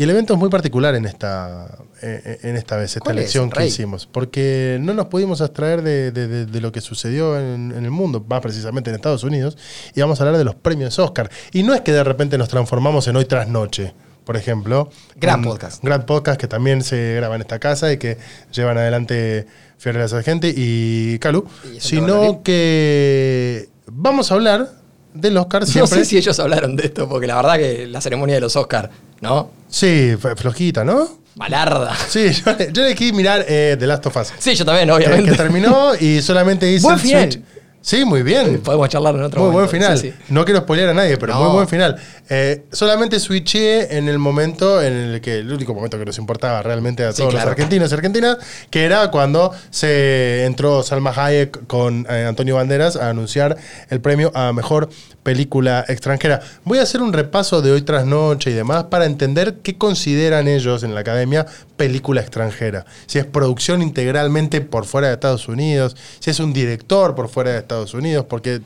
Y 0.00 0.04
el 0.04 0.08
evento 0.10 0.32
es 0.32 0.38
muy 0.40 0.48
particular 0.48 0.94
en 0.94 1.04
esta, 1.04 1.76
eh, 2.00 2.38
en 2.42 2.56
esta 2.56 2.76
vez, 2.78 2.92
esta 2.92 3.00
¿Cuál 3.00 3.18
es, 3.18 3.24
elección 3.24 3.50
que 3.50 3.66
hicimos, 3.66 4.06
porque 4.10 4.78
no 4.80 4.94
nos 4.94 5.08
pudimos 5.08 5.42
abstraer 5.42 5.82
de, 5.82 6.10
de- 6.10 6.26
de- 6.26 6.46
de 6.46 6.60
lo 6.62 6.72
que 6.72 6.80
sucedió 6.80 7.38
en, 7.38 7.70
en 7.76 7.84
el 7.84 7.90
mundo, 7.90 8.24
más 8.26 8.40
precisamente 8.40 8.88
en 8.88 8.96
Estados 8.96 9.24
Unidos, 9.24 9.58
y 9.94 10.00
vamos 10.00 10.18
a 10.18 10.22
hablar 10.24 10.38
de 10.38 10.44
los 10.44 10.54
premios 10.54 10.98
Oscar. 10.98 11.30
Y 11.52 11.64
no 11.64 11.74
es 11.74 11.82
que 11.82 11.92
de 11.92 12.02
repente 12.02 12.38
nos 12.38 12.48
transformamos 12.48 13.06
en 13.08 13.16
hoy 13.16 13.26
tras 13.26 13.46
noche, 13.48 13.92
por 14.24 14.38
ejemplo. 14.38 14.88
Gran 15.16 15.42
podcast. 15.42 15.84
Gran 15.84 16.06
podcast 16.06 16.40
que 16.40 16.48
también 16.48 16.82
se 16.82 17.16
graba 17.16 17.34
en 17.34 17.42
esta 17.42 17.58
casa 17.58 17.92
y 17.92 17.98
que 17.98 18.16
llevan 18.54 18.78
adelante 18.78 19.46
Fiorella 19.76 20.08
Sargenti 20.08 20.50
y 20.56 21.18
Calu, 21.18 21.46
sino 21.78 22.42
que 22.42 23.68
vamos 23.86 24.30
a 24.32 24.34
hablar 24.36 24.79
del 25.14 25.36
Oscar 25.36 25.62
No 25.66 25.66
siempre. 25.66 25.98
sé 25.98 26.04
si 26.04 26.16
ellos 26.18 26.38
hablaron 26.40 26.76
de 26.76 26.86
esto, 26.86 27.08
porque 27.08 27.26
la 27.26 27.36
verdad 27.36 27.56
que 27.56 27.86
la 27.86 28.00
ceremonia 28.00 28.36
de 28.36 28.40
los 28.40 28.56
Oscars, 28.56 28.88
¿no? 29.20 29.50
Sí, 29.68 30.14
fue 30.20 30.36
flojita, 30.36 30.84
¿no? 30.84 31.08
Malarda. 31.36 31.96
Sí, 32.08 32.30
yo, 32.46 32.58
yo 32.72 32.84
elegí 32.84 33.12
mirar 33.12 33.44
eh, 33.48 33.76
The 33.78 33.86
Last 33.86 34.06
of 34.06 34.16
Us. 34.16 34.32
Sí, 34.38 34.54
yo 34.54 34.64
también, 34.64 34.90
obviamente. 34.90 35.30
que 35.30 35.36
terminó 35.36 35.94
y 35.94 36.20
solamente 36.22 36.70
hice 36.72 36.82
Buen 36.82 36.98
el 37.00 37.30
switch. 37.30 37.40
Sí, 37.82 38.04
muy 38.04 38.22
bien. 38.22 38.60
Podemos 38.60 38.88
charlar 38.90 39.14
en 39.14 39.22
otro 39.22 39.40
Muy 39.42 39.52
buen 39.52 39.68
final. 39.68 39.96
Sí, 39.98 40.10
sí. 40.10 40.16
No 40.28 40.44
quiero 40.44 40.60
spoilear 40.60 40.90
a 40.90 40.94
nadie, 40.94 41.16
pero 41.16 41.32
No. 41.34 41.44
muy 41.44 41.52
buen 41.54 41.68
final. 41.68 41.96
Eh, 42.28 42.64
solamente 42.70 43.18
switché 43.18 43.96
en 43.96 44.06
el 44.08 44.18
momento 44.18 44.82
en 44.82 44.92
el 44.92 45.20
que, 45.22 45.38
el 45.38 45.50
único 45.50 45.72
momento 45.74 45.98
que 45.98 46.04
nos 46.04 46.18
importaba 46.18 46.62
realmente 46.62 47.04
a 47.04 47.12
Sí, 47.12 47.18
todos 47.18 47.30
claro. 47.32 47.46
los 47.46 47.52
argentinos 47.52 47.90
y 47.90 47.94
argentinas, 47.94 48.36
que 48.68 48.84
era 48.84 49.10
cuando 49.10 49.52
se 49.70 50.44
entró 50.44 50.82
Salma 50.82 51.10
Hayek 51.16 51.66
con 51.66 52.06
eh, 52.10 52.26
Antonio 52.28 52.56
Banderas 52.56 52.96
a 52.96 53.08
anunciar 53.08 53.56
el 53.88 54.00
premio 54.00 54.30
a 54.34 54.52
mejor 54.52 54.90
película 55.22 55.84
extranjera. 55.88 56.40
Voy 56.64 56.78
a 56.78 56.82
hacer 56.82 57.00
un 57.02 57.12
repaso 57.12 57.62
de 57.62 57.72
hoy 57.72 57.82
tras 57.82 58.04
noche 58.06 58.50
y 58.50 58.54
demás 58.54 58.84
para 58.84 59.06
entender 59.06 59.56
qué 59.62 59.76
consideran 59.76 60.48
ellos 60.48 60.82
en 60.82 60.94
la 60.94 61.00
academia 61.00 61.46
película 61.76 62.20
extranjera. 62.20 62.84
Si 63.06 63.18
es 63.18 63.24
producción 63.26 63.82
integralmente 63.82 64.60
por 64.60 64.84
fuera 64.84 65.08
de 65.08 65.14
Estados 65.14 65.48
Unidos, 65.48 65.96
si 66.20 66.30
es 66.30 66.40
un 66.40 66.52
director 66.52 67.14
por 67.14 67.28
fuera 67.28 67.52
de 67.52 67.58
Estados 67.70 67.94
Unidos, 67.94 68.26
porque 68.28 68.60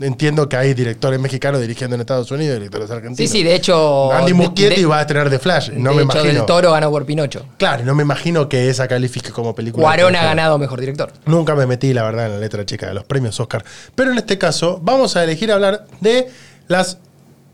entiendo 0.00 0.48
que 0.48 0.56
hay 0.56 0.72
directores 0.72 1.20
mexicanos 1.20 1.60
dirigiendo 1.60 1.94
en 1.94 2.00
Estados 2.00 2.30
Unidos, 2.30 2.54
directores 2.54 2.90
argentinos. 2.90 3.18
Sí, 3.18 3.38
sí, 3.38 3.44
de 3.44 3.54
hecho. 3.54 4.10
Andy 4.12 4.32
Muschietti 4.32 4.84
va 4.84 4.98
a 4.98 5.00
estrenar 5.02 5.28
The 5.28 5.38
Flash, 5.38 5.70
no 5.72 5.90
de 5.90 5.96
me 5.96 6.02
hecho, 6.02 6.12
imagino. 6.18 6.32
Del 6.32 6.46
Toro 6.46 6.72
ganó 6.72 6.90
por 6.90 7.04
Pinocho. 7.04 7.44
Claro, 7.58 7.84
no 7.84 7.94
me 7.94 8.02
imagino 8.02 8.48
que 8.48 8.70
esa 8.70 8.88
califique 8.88 9.30
como 9.30 9.54
película. 9.54 9.84
Cuarón 9.84 10.16
ha 10.16 10.24
ganado 10.24 10.58
mejor 10.58 10.80
director. 10.80 11.12
Nunca 11.26 11.54
me 11.54 11.66
metí, 11.66 11.92
la 11.92 12.02
verdad, 12.04 12.26
en 12.26 12.32
la 12.32 12.38
letra 12.38 12.64
chica 12.64 12.86
de 12.86 12.94
los 12.94 13.04
premios 13.04 13.38
Oscar. 13.38 13.62
Pero 13.94 14.10
en 14.10 14.16
este 14.16 14.38
caso, 14.38 14.80
vamos 14.82 15.16
a 15.16 15.24
elegir 15.24 15.52
hablar 15.52 15.86
de 16.00 16.28
las 16.66 16.98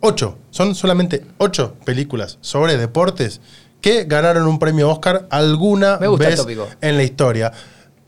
ocho. 0.00 0.38
Son 0.50 0.76
solamente 0.76 1.24
ocho 1.38 1.74
películas 1.84 2.38
sobre 2.40 2.76
deportes 2.76 3.40
que 3.80 4.04
ganaron 4.04 4.46
un 4.46 4.60
premio 4.60 4.88
Oscar 4.88 5.26
alguna 5.30 5.96
vez 5.96 6.46
en 6.80 6.96
la 6.96 7.02
historia. 7.02 7.52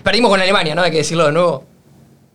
Perdimos 0.05 0.30
con 0.30 0.40
Alemania, 0.40 0.76
¿no? 0.76 0.82
Hay 0.82 0.92
que 0.92 0.99
decirlo 0.99 1.26
de 1.26 1.32
nuevo. 1.32 1.74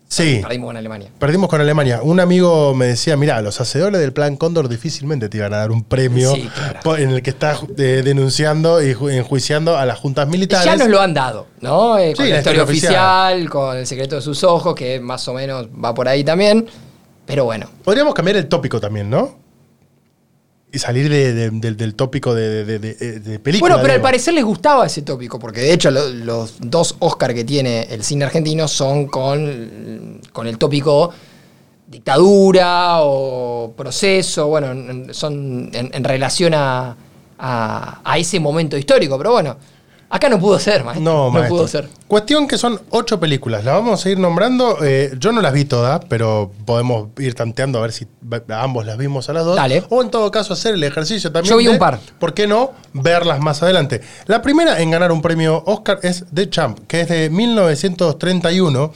Sí. 0.09 0.39
Perdimos 0.41 0.67
con 0.69 0.77
Alemania. 0.77 1.09
Perdimos 1.19 1.49
con 1.49 1.61
Alemania. 1.61 1.99
Un 2.01 2.19
amigo 2.19 2.73
me 2.73 2.87
decía, 2.87 3.15
mira, 3.15 3.39
los 3.43 3.61
hacedores 3.61 4.01
del 4.01 4.11
Plan 4.11 4.35
Cóndor 4.37 4.67
difícilmente 4.67 5.29
te 5.29 5.37
iban 5.37 5.53
a 5.53 5.57
dar 5.57 5.71
un 5.71 5.83
premio 5.83 6.33
Sí, 6.33 6.49
claro. 6.53 6.79
po- 6.83 6.97
en 6.97 7.11
el 7.11 7.21
que 7.21 7.29
estás 7.29 7.59
eh, 7.77 8.01
denunciando 8.03 8.81
y 8.81 8.95
ju- 8.95 9.11
enjuiciando 9.11 9.77
a 9.77 9.85
las 9.85 9.99
juntas 9.99 10.27
militares. 10.27 10.65
Ya 10.65 10.75
nos 10.75 10.87
lo 10.89 10.99
han 10.99 11.13
dado, 11.13 11.45
¿no? 11.61 11.99
Eh, 11.99 12.13
con 12.15 12.25
la 12.25 12.31
la 12.31 12.37
historia 12.39 12.39
historia 12.39 12.63
oficial, 12.63 13.49
con 13.51 13.77
el 13.77 13.85
secreto 13.85 14.15
de 14.15 14.21
sus 14.23 14.43
ojos, 14.43 14.73
que 14.73 14.99
más 14.99 15.27
o 15.27 15.33
menos 15.35 15.67
va 15.67 15.93
por 15.93 16.07
ahí 16.07 16.23
también. 16.23 16.67
Pero 17.27 17.45
bueno, 17.45 17.69
Podríamos 17.83 18.15
cambiar 18.15 18.37
el 18.37 18.47
tópico 18.47 18.79
también, 18.81 19.07
¿no? 19.11 19.37
Y 20.71 20.77
salir 20.77 21.09
de- 21.09 21.33
de- 21.33 21.49
del- 21.49 21.75
del 21.77 21.95
tópico 21.95 22.35
de, 22.35 22.63
de, 22.63 23.39
película. 23.39 23.73
Bueno, 23.75 23.81
pero 23.81 23.93
al 23.95 24.01
parecer 24.01 24.35
les 24.35 24.43
gustaba 24.43 24.85
ese 24.85 25.01
tópico, 25.01 25.39
porque 25.39 25.61
de 25.61 25.73
hecho 25.73 25.89
lo- 25.89 26.09
los 26.09 26.55
dos 26.59 26.95
Oscar 26.99 27.33
que 27.33 27.43
tiene 27.43 27.87
el 27.89 28.03
cine 28.03 28.25
argentino 28.25 28.67
son 28.67 29.07
con, 29.07 30.21
con 30.31 30.45
el 30.45 30.57
tópico 30.59 31.11
dictadura 31.87 33.01
o 33.01 33.73
proceso, 33.75 34.47
bueno, 34.47 34.71
en- 34.71 35.13
son 35.13 35.69
en, 35.73 35.89
en 35.93 36.03
relación 36.03 36.53
a, 36.53 36.95
a- 37.39 38.01
a 38.03 38.17
ese 38.19 38.39
momento 38.39 38.77
histórico, 38.77 39.17
pero 39.17 39.31
bueno, 39.31 39.57
acá 40.09 40.29
no 40.29 40.39
pudo 40.39 40.59
ser, 40.59 40.83
maestro. 40.83 41.03
No, 41.03 41.25
No, 41.25 41.31
maestro. 41.31 41.55
pudo 41.55 41.67
ser. 41.67 41.89
Cuestión 42.07 42.47
que 42.47 42.57
son 42.57 42.81
ocho 42.89 43.19
películas. 43.19 43.63
Las 43.63 43.75
vamos 43.75 44.05
a 44.05 44.09
ir 44.09 44.17
nombrando. 44.19 44.77
Eh, 44.83 45.13
yo 45.19 45.31
no 45.31 45.41
las 45.41 45.53
vi 45.53 45.65
todas, 45.65 46.01
pero 46.09 46.51
podemos 46.65 47.09
ir 47.19 47.35
tanteando 47.35 47.79
a 47.79 47.83
ver 47.83 47.91
si 47.91 48.07
ambos 48.49 48.85
las 48.85 48.97
vimos 48.97 49.29
a 49.29 49.33
las 49.33 49.45
dos. 49.45 49.55
Dale. 49.55 49.83
O 49.89 50.01
en 50.01 50.09
todo 50.09 50.31
caso 50.31 50.53
hacer 50.53 50.73
el 50.73 50.83
ejercicio 50.83 51.31
también. 51.31 51.51
Yo 51.51 51.57
vi 51.57 51.65
de, 51.65 51.71
un 51.71 51.77
par. 51.77 51.99
¿Por 52.19 52.33
qué 52.33 52.47
no 52.47 52.71
verlas 52.93 53.39
más 53.39 53.61
adelante? 53.61 54.01
La 54.25 54.41
primera 54.41 54.79
en 54.81 54.91
ganar 54.91 55.11
un 55.11 55.21
premio 55.21 55.63
Oscar 55.65 55.99
es 56.01 56.25
The 56.33 56.49
Champ, 56.49 56.79
que 56.87 57.01
es 57.01 57.09
de 57.09 57.29
1931 57.29 58.91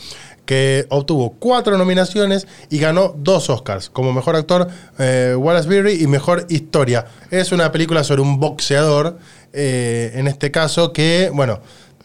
que 0.46 0.86
obtuvo 0.90 1.36
cuatro 1.40 1.78
nominaciones 1.78 2.48
y 2.70 2.80
ganó 2.80 3.16
dos 3.18 3.50
Oscars, 3.50 3.90
como 3.90 4.12
mejor 4.14 4.36
actor 4.36 4.68
eh, 5.00 5.36
Wallace 5.38 5.70
Beery 5.70 6.02
y 6.04 6.08
mejor 6.08 6.46
historia. 6.50 7.06
Es 7.32 7.52
una 7.52 7.72
película 7.72 8.04
sobre 8.04 8.22
un 8.22 8.40
boxeador, 8.40 9.18
eh, 9.54 10.12
en 10.16 10.28
este 10.28 10.52
caso, 10.52 10.92
que, 10.94 11.30
bueno, 11.34 11.60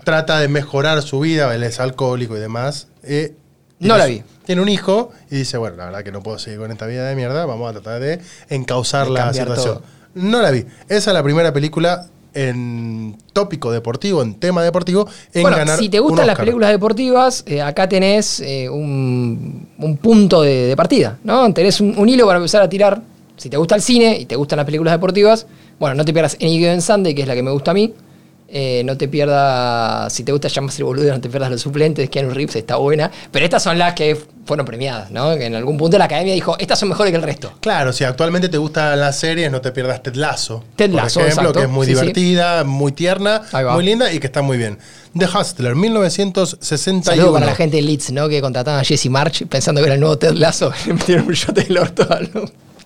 trata 0.05 0.39
de 0.39 0.49
mejorar 0.49 1.03
su 1.03 1.21
vida, 1.21 1.53
él 1.55 1.63
es 1.65 1.81
alcohólico 1.81 2.37
y 2.37 2.41
demás. 2.41 2.89
eh, 3.03 3.35
No 3.81 3.97
la 3.99 4.07
vi. 4.07 4.23
Tiene 4.47 4.63
un 4.63 4.69
hijo 4.69 5.13
y 5.31 5.37
dice, 5.37 5.59
bueno, 5.59 5.77
la 5.77 5.87
verdad 5.87 6.03
que 6.05 6.13
no 6.13 6.23
puedo 6.23 6.39
seguir 6.39 6.59
con 6.61 6.71
esta 6.71 6.87
vida 6.87 7.07
de 7.09 7.15
mierda, 7.15 7.45
vamos 7.45 7.69
a 7.69 7.73
tratar 7.73 8.01
de 8.01 8.21
encauzar 8.49 9.07
De 9.09 9.13
la 9.13 9.33
situación. 9.35 9.75
todo. 9.79 9.83
No 10.15 10.41
la 10.41 10.51
vi. 10.51 10.65
Esa 10.89 11.11
es 11.11 11.15
la 11.15 11.23
primera 11.23 11.53
película 11.53 12.07
en 12.35 13.17
tópico 13.33 13.73
deportivo, 13.73 14.23
en 14.23 14.35
tema 14.35 14.63
deportivo, 14.63 15.09
en 15.33 15.43
bueno, 15.43 15.57
ganar 15.57 15.79
si 15.79 15.89
te 15.89 16.01
gustan 16.01 16.27
las 16.27 16.39
películas 16.39 16.71
deportivas, 16.71 17.45
eh, 17.47 17.63
acá 17.63 17.89
tenés 17.89 18.41
eh, 18.41 18.69
un, 18.69 19.69
un 19.79 19.97
punto 19.97 20.43
de, 20.43 20.67
de 20.67 20.77
partida, 20.77 21.19
¿no? 21.25 21.53
Tenés 21.53 21.81
un, 21.81 21.95
un 21.97 22.09
hilo 22.09 22.27
para 22.27 22.39
empezar 22.39 22.63
a 22.63 22.69
tirar. 22.69 23.03
Si 23.37 23.49
te 23.49 23.57
gusta 23.57 23.77
el 23.77 23.83
cine 23.83 24.19
y 24.19 24.27
te 24.27 24.35
gustan 24.35 24.57
las 24.57 24.67
películas 24.67 24.95
deportivas, 24.95 25.47
bueno, 25.79 25.95
no 25.95 26.05
te 26.05 26.13
pierdas 26.13 26.37
Any 26.41 26.59
Given 26.59 26.83
Sunday, 26.83 27.15
que 27.15 27.23
es 27.23 27.29
la 27.29 27.35
que 27.37 27.43
me 27.43 27.53
gusta 27.53 27.71
a 27.71 27.75
mí. 27.75 27.95
Eh, 28.51 28.83
no 28.87 28.97
te 28.97 29.09
pierdas, 29.09 30.11
si 30.13 30.25
te 30.25 30.33
gusta 30.33 30.49
llamarse 30.49 30.79
el 30.79 30.85
boludo, 30.85 31.13
no 31.13 31.21
te 31.21 31.29
pierdas 31.29 31.51
los 31.51 31.61
suplentes, 31.61 32.09
Keanu 32.09 32.31
Reeves 32.31 32.57
está 32.57 32.77
buena. 32.77 33.11
Pero 33.31 33.45
estas 33.45 33.63
son 33.63 33.79
las 33.79 33.93
que 33.93 34.19
fueron 34.47 34.65
premiadas, 34.65 35.11
¿no? 35.11 35.37
Que 35.37 35.45
en 35.45 35.55
algún 35.55 35.77
punto 35.77 35.99
la 35.99 36.07
academia 36.07 36.33
dijo, 36.33 36.57
estas 36.59 36.79
son 36.79 36.89
mejores 36.89 37.11
que 37.13 37.17
el 37.19 37.23
resto. 37.23 37.53
Claro, 37.61 37.93
si 37.93 38.05
actualmente 38.05 38.49
te 38.49 38.57
gustan 38.57 38.99
las 38.99 39.19
series, 39.19 39.51
no 39.53 39.61
te 39.61 39.71
pierdas 39.71 40.03
Ted 40.03 40.15
Lasso. 40.15 40.65
Ted 40.77 40.91
por 40.91 41.03
Lasso, 41.03 41.21
ejemplo, 41.21 41.43
exacto. 41.51 41.59
que 41.61 41.65
es 41.67 41.71
muy 41.71 41.87
Sí, 41.87 41.93
sí. 41.95 41.99
divertida, 42.01 42.65
muy 42.65 42.93
tierna, 42.93 43.43
muy 43.75 43.85
linda 43.85 44.11
y 44.11 44.19
que 44.19 44.27
está 44.29 44.41
muy 44.41 44.57
bien. 44.57 44.79
The 45.17 45.27
Hustler, 45.27 45.75
1961. 45.75 47.03
Saludo 47.05 47.33
para 47.35 47.47
la 47.47 47.55
gente 47.55 47.77
de 47.77 47.83
Leeds, 47.83 48.13
¿no? 48.13 48.29
Que 48.31 48.41
contrataban 48.41 48.81
a 48.81 48.85
Jesse 48.85 49.11
March 49.11 49.45
pensando 49.47 49.81
que 49.83 49.87
era 49.87 49.95
el 49.95 50.01
nuevo 50.01 50.17
Ted 50.17 50.33
Lasso. 50.33 50.73
Le 50.87 50.95
metieron 50.95 51.27
un 51.27 51.35
shot 51.35 51.55
del 51.55 51.77
orto 51.77 52.07
al 52.11 52.31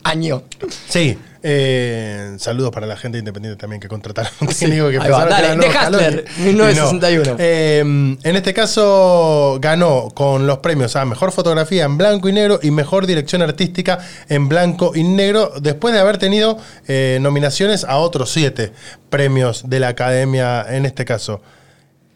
año. 0.05 0.43
Sí, 0.89 1.17
eh, 1.43 2.36
saludos 2.38 2.70
para 2.70 2.86
la 2.86 2.97
gente 2.97 3.18
independiente 3.18 3.61
también 3.61 3.80
que 3.80 3.88
contrataron 3.88 4.32
un 4.40 4.47
técnico 4.59 4.88
que 4.90 4.99
va, 4.99 5.26
dale, 5.26 5.49
The 5.61 5.66
Hustler, 5.66 6.24
Scaloni. 6.28 6.47
1961. 6.53 7.22
Y 7.22 7.28
no. 7.28 7.36
Eh, 7.38 7.80
en 7.80 8.36
este 8.36 8.55
caso 8.55 9.59
ganó 9.61 10.11
con 10.14 10.47
los 10.47 10.59
premios 10.59 10.95
a 10.97 11.05
Mejor 11.05 11.32
Fotografía 11.32 11.84
en 11.84 11.99
Blanco 11.99 12.28
y 12.28 12.32
Negro 12.32 12.61
y 12.62 12.70
Mejor 12.70 13.07
Dirección 13.07 13.43
Artística 13.43 13.99
en 14.28 14.49
Blanco 14.49 14.93
y 14.95 15.03
Negro, 15.03 15.53
después 15.61 15.93
de 15.95 16.01
haber 16.01 16.18
tenido 16.18 16.59
eh, 16.86 17.18
nominaciones 17.20 17.84
a 17.84 17.97
otros 17.97 18.30
siete 18.30 18.72
premios 19.11 19.68
de 19.68 19.80
la 19.80 19.88
Academia 19.88 20.64
en 20.68 20.86
este 20.86 21.05
caso. 21.05 21.43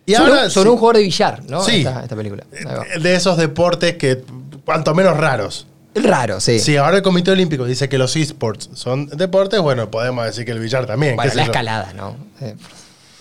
Y 0.07 0.15
sobre 0.15 0.31
ahora 0.31 0.51
sobre 0.51 0.69
sí, 0.69 0.73
un 0.73 0.79
jugador 0.79 0.97
de 0.99 1.03
billar, 1.03 1.43
¿no? 1.49 1.65
Sí. 1.65 1.79
Esta, 1.79 2.03
esta 2.03 2.15
película. 2.15 2.45
De 3.01 3.15
esos 3.15 3.37
deportes 3.37 3.97
que 3.97 4.23
cuanto 4.65 4.95
menos 4.95 5.17
raros. 5.17 5.67
Raro, 5.97 6.41
sí. 6.41 6.59
Si 6.61 6.77
ahora 6.77 6.99
el 6.99 7.03
Comité 7.03 7.31
Olímpico 7.31 7.65
dice 7.65 7.89
que 7.89 7.99
los 7.99 8.15
esports 8.17 8.69
son 8.75 9.07
deportes, 9.09 9.61
bueno, 9.61 9.91
podemos 9.91 10.25
decir 10.27 10.45
que 10.45 10.53
el 10.53 10.59
billar 10.61 10.87
también. 10.87 11.17
Bueno, 11.17 11.31
qué 11.31 11.33
sé 11.33 11.37
la 11.39 11.45
yo. 11.47 11.51
escalada, 11.53 11.93
¿no? 11.95 12.17
Eh, 12.41 12.55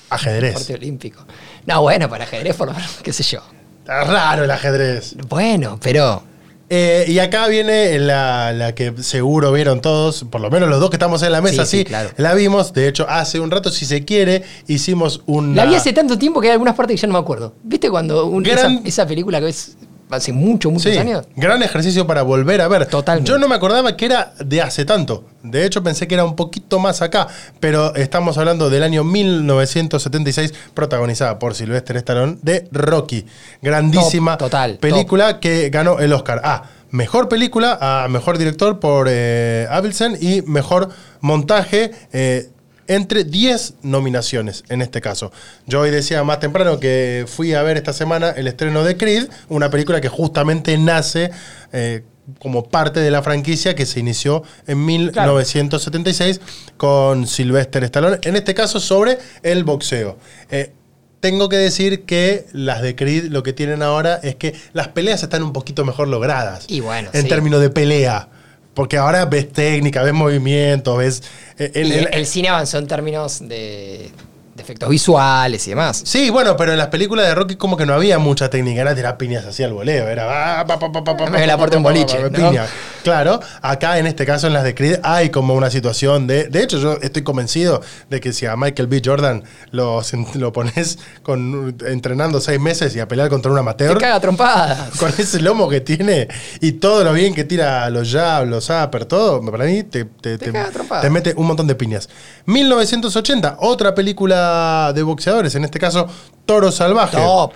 Ajedrez. 0.09 0.53
deporte 0.53 0.73
olímpico. 0.75 1.25
No, 1.65 1.81
bueno, 1.81 2.09
para 2.09 2.25
ajedrez, 2.25 2.55
por 2.55 2.67
lo 2.67 2.73
menos, 2.73 2.91
qué 3.01 3.11
sé 3.13 3.23
yo. 3.23 3.39
Está 3.79 4.03
raro 4.03 4.43
el 4.43 4.51
ajedrez. 4.51 5.15
Bueno, 5.29 5.79
pero. 5.81 6.23
Eh, 6.67 7.05
y 7.07 7.19
acá 7.19 7.47
viene 7.47 7.99
la, 7.99 8.51
la 8.51 8.73
que 8.73 8.91
seguro 9.03 9.51
vieron 9.51 9.81
todos, 9.81 10.25
por 10.31 10.41
lo 10.41 10.49
menos 10.49 10.67
los 10.67 10.79
dos 10.79 10.89
que 10.89 10.95
estamos 10.95 11.21
en 11.21 11.31
la 11.31 11.39
mesa, 11.39 11.63
Sí, 11.63 11.71
sí, 11.71 11.77
sí, 11.79 11.85
claro. 11.85 12.09
la 12.17 12.33
vimos. 12.33 12.73
De 12.73 12.87
hecho, 12.87 13.05
hace 13.07 13.39
un 13.39 13.51
rato, 13.51 13.69
si 13.69 13.85
se 13.85 14.03
quiere, 14.03 14.43
hicimos 14.67 15.21
un. 15.27 15.55
La 15.55 15.65
vi 15.65 15.75
hace 15.75 15.93
tanto 15.93 16.17
tiempo 16.17 16.41
que 16.41 16.47
hay 16.47 16.53
algunas 16.53 16.73
partes 16.75 16.95
que 16.95 17.01
ya 17.01 17.07
no 17.07 17.13
me 17.13 17.19
acuerdo. 17.19 17.53
¿Viste 17.63 17.89
cuando 17.91 18.25
un- 18.25 18.41
Gran- 18.41 18.77
esa, 18.79 18.87
esa 18.87 19.05
película 19.07 19.37
que 19.39 19.45
ves 19.45 19.77
hace 20.09 20.31
mucho, 20.33 20.69
muchos 20.71 20.91
Sí, 20.91 20.97
años? 20.97 21.27
gran 21.35 21.61
ejercicio 21.63 22.05
para 22.07 22.21
volver 22.21 22.61
a 22.61 22.67
ver. 22.67 22.85
Totalmente. 22.85 23.29
Yo 23.29 23.37
no 23.37 23.47
me 23.47 23.55
acordaba 23.55 23.95
que 23.97 24.05
era 24.05 24.33
de 24.43 24.61
hace 24.61 24.85
tanto. 24.85 25.25
De 25.43 25.65
hecho, 25.65 25.83
pensé 25.83 26.07
que 26.07 26.15
era 26.15 26.23
un 26.25 26.35
poquito 26.35 26.79
más 26.79 27.01
acá. 27.01 27.27
Pero 27.59 27.95
estamos 27.95 28.37
hablando 28.37 28.69
del 28.69 28.83
año 28.83 29.03
1976, 29.03 30.53
protagonizada 30.73 31.39
por 31.39 31.55
Sylvester 31.55 31.97
Stallone, 31.97 32.37
de 32.41 32.67
Rocky. 32.71 33.25
Grandísima 33.61 34.37
Top, 34.37 34.47
total, 34.47 34.77
película 34.79 35.39
que 35.39 35.69
ganó 35.69 35.99
el 35.99 36.13
Oscar 36.13 36.41
a 36.43 36.63
Mejor 36.91 37.27
Película, 37.27 37.77
a 37.81 38.07
Mejor 38.07 38.37
Director 38.37 38.79
por 38.79 39.07
eh, 39.09 39.67
Avildsen 39.69 40.17
y 40.21 40.41
Mejor 40.43 40.89
Montaje. 41.19 41.91
eh, 42.13 42.49
entre 42.87 43.23
10 43.23 43.75
nominaciones 43.81 44.63
en 44.69 44.81
este 44.81 45.01
caso. 45.01 45.31
Yo 45.65 45.81
hoy 45.81 45.91
decía 45.91 46.23
más 46.23 46.39
temprano 46.39 46.79
que 46.79 47.25
fui 47.27 47.53
a 47.53 47.63
ver 47.63 47.77
esta 47.77 47.93
semana 47.93 48.29
el 48.31 48.47
estreno 48.47 48.83
de 48.83 48.97
Creed, 48.97 49.27
una 49.49 49.69
película 49.69 50.01
que 50.01 50.09
justamente 50.09 50.77
nace 50.77 51.31
eh, 51.73 52.03
como 52.39 52.69
parte 52.69 52.99
de 52.99 53.11
la 53.11 53.21
franquicia 53.21 53.75
que 53.75 53.85
se 53.85 53.99
inició 53.99 54.43
en 54.67 54.83
1976 54.85 56.41
con 56.77 57.27
Sylvester 57.27 57.83
Stallone, 57.83 58.19
en 58.23 58.35
este 58.35 58.53
caso 58.53 58.79
sobre 58.79 59.17
el 59.43 59.63
boxeo. 59.63 60.17
Eh, 60.49 60.71
tengo 61.19 61.49
que 61.49 61.57
decir 61.57 62.03
que 62.03 62.45
las 62.51 62.81
de 62.81 62.95
Creed 62.95 63.25
lo 63.25 63.41
que 63.41 63.53
tienen 63.53 63.81
ahora 63.81 64.19
es 64.21 64.35
que 64.35 64.53
las 64.73 64.89
peleas 64.89 65.23
están 65.23 65.41
un 65.43 65.53
poquito 65.53 65.83
mejor 65.85 66.07
logradas. 66.07 66.65
Y 66.67 66.81
bueno, 66.81 67.09
En 67.13 67.23
sí. 67.23 67.27
términos 67.27 67.61
de 67.61 67.69
pelea. 67.69 68.29
Porque 68.75 68.97
ahora 68.97 69.25
ves 69.25 69.51
técnica, 69.51 70.03
ves 70.03 70.13
movimientos, 70.13 70.95
ves... 70.97 71.23
eh, 71.57 71.71
el- 71.73 72.07
el, 72.13 72.25
cine 72.27 72.49
avanzó 72.49 72.77
en 72.77 72.85
términos 72.87 73.39
de, 73.47 74.11
de 74.55 74.63
efectos 74.63 74.87
visuales 74.89 75.67
y 75.67 75.71
demás. 75.71 76.01
Sí, 76.05 76.29
bueno, 76.29 76.55
pero 76.55 76.71
en 76.71 76.77
las 76.77 76.87
películas 76.87 77.27
de 77.27 77.35
Rocky 77.35 77.57
como 77.57 77.75
que 77.75 77.85
no 77.85 77.93
había 77.93 78.17
mucha 78.19 78.49
técnica, 78.49 78.81
era 78.81 78.95
tirar 78.95 79.17
piñas 79.17 79.45
así 79.45 79.63
al 79.63 79.73
voleo, 79.73 80.07
era... 80.07 80.61
ah, 80.61 80.65
pa, 80.65 80.79
pa, 80.79 80.89
pa, 80.93 81.03
pa, 81.03 81.17
pa, 81.17 81.29
Me 81.29 81.45
la 81.45 81.57
porté 81.57 81.75
un 81.75 81.83
boliche, 81.83 82.17
piña. 82.29 82.65
Claro, 83.03 83.41
acá 83.61 83.99
en 83.99 84.07
este 84.07 84.25
caso 84.25 84.47
en 84.47 84.53
las 84.53 84.63
de 84.63 84.73
Creed 84.73 84.99
hay 85.03 85.29
como 85.29 85.53
una 85.55 85.69
situación 85.69 86.25
de... 86.25 86.45
De 86.45 86.63
hecho, 86.63 86.77
yo 86.79 86.93
estoy 87.01 87.21
convencido 87.23 87.81
de 88.09 88.19
que 88.21 88.31
si 88.31 88.45
a 88.45 88.55
Michael 88.55 88.87
B. 88.87 89.01
Jordan 89.03 89.43
lo, 89.71 90.01
lo 90.35 90.53
pones 90.53 90.99
con, 91.21 91.75
entrenando 91.85 92.39
seis 92.39 92.59
meses 92.59 92.95
y 92.95 93.01
a 93.01 93.07
pelear 93.09 93.27
contra 93.29 93.51
un 93.51 93.57
Te 93.57 93.59
amateur... 93.59 93.97
caga 93.99 94.19
trompadas. 94.21 94.97
Con 94.97 95.09
ese 95.17 95.41
lomo 95.41 95.67
que 95.67 95.81
tiene 95.81 96.29
y 96.61 96.71
todo 96.71 97.03
lo 97.03 97.11
bien 97.11 97.33
que 97.35 97.43
tira 97.43 97.89
los 97.89 98.09
jabs, 98.09 98.47
los 98.47 98.69
upper, 98.69 99.03
todo, 99.05 99.41
para 99.51 99.65
mí 99.65 99.83
te, 99.83 100.05
te- 100.05 100.37
Te 100.37 100.51
te- 100.51 100.63
trompada. 100.71 101.01
te 101.01 101.09
mete 101.09 101.33
un 101.35 101.45
montón 101.45 101.67
de 101.67 101.75
piñas. 101.75 102.07
1980, 102.45 103.57
otra 103.59 103.93
película 103.93 104.44
de 104.93 105.03
boxeadores, 105.03 105.55
en 105.55 105.63
este 105.65 105.79
caso 105.79 106.07
Toro 106.45 106.71
Salvaje. 106.71 107.17
Top. 107.17 107.53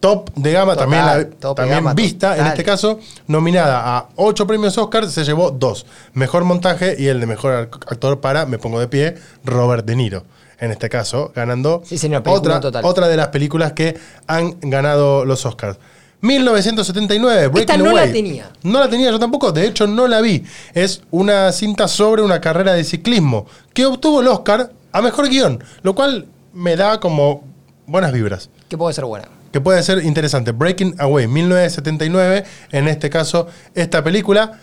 Top 0.00 0.30
de 0.34 0.52
gama, 0.52 0.72
Total, 0.72 0.88
también, 0.90 1.06
la- 1.06 1.54
también 1.54 1.68
gama, 1.76 1.92
vista, 1.92 2.34
en 2.38 2.46
este 2.46 2.64
caso, 2.64 2.98
nominada 3.26 3.98
a 3.98 4.08
ocho 4.16 4.46
premios 4.46 4.78
Oscar, 4.78 5.06
se 5.10 5.24
llevó 5.24 5.50
dos. 5.50 5.84
Mejor 6.14 6.44
montaje 6.44 6.96
y 6.98 7.08
el 7.08 7.20
de 7.20 7.26
mejor 7.26 7.68
ac- 7.70 7.84
actor 7.86 8.18
para, 8.18 8.46
me 8.46 8.56
pongo 8.58 8.80
de 8.80 8.88
pie, 8.88 9.16
Robert 9.44 9.84
De 9.84 9.94
Niro. 9.96 10.24
En 10.58 10.70
este 10.70 10.88
caso, 10.88 11.32
ganando 11.34 11.82
Sí, 11.84 11.98
señor, 11.98 12.22
película 12.22 12.56
otra, 12.56 12.60
total. 12.60 12.84
otra 12.86 13.08
de 13.08 13.16
las 13.18 13.28
películas 13.28 13.72
que 13.74 13.98
han 14.26 14.56
ganado 14.62 15.26
los 15.26 15.44
Oscars. 15.44 15.76
1979, 16.22 17.48
Breaking 17.48 17.82
no 17.82 17.92
la 17.92 18.10
tenía. 18.10 18.50
No 18.62 18.78
la 18.80 18.88
tenía 18.88 19.10
yo 19.10 19.18
tampoco, 19.18 19.52
de 19.52 19.66
hecho 19.66 19.86
no 19.86 20.06
la 20.06 20.20
vi. 20.20 20.44
Es 20.74 21.02
una 21.10 21.50
cinta 21.52 21.88
sobre 21.88 22.22
una 22.22 22.40
carrera 22.40 22.72
de 22.72 22.84
ciclismo 22.84 23.46
que 23.74 23.86
obtuvo 23.86 24.20
el 24.20 24.28
Oscar 24.28 24.70
a 24.92 25.02
mejor 25.02 25.28
guion, 25.28 25.62
lo 25.82 25.94
cual 25.94 26.26
me 26.52 26.76
da 26.76 27.00
como 27.00 27.44
buenas 27.86 28.12
vibras. 28.12 28.50
que 28.68 28.76
puede 28.78 28.94
ser 28.94 29.04
buena. 29.04 29.28
que 29.52 29.60
puede 29.60 29.82
ser 29.82 30.04
interesante. 30.04 30.52
Breaking 30.52 30.94
Away, 30.98 31.26
1979, 31.26 32.44
en 32.72 32.88
este 32.88 33.10
caso, 33.10 33.48
esta 33.74 34.02
película. 34.02 34.60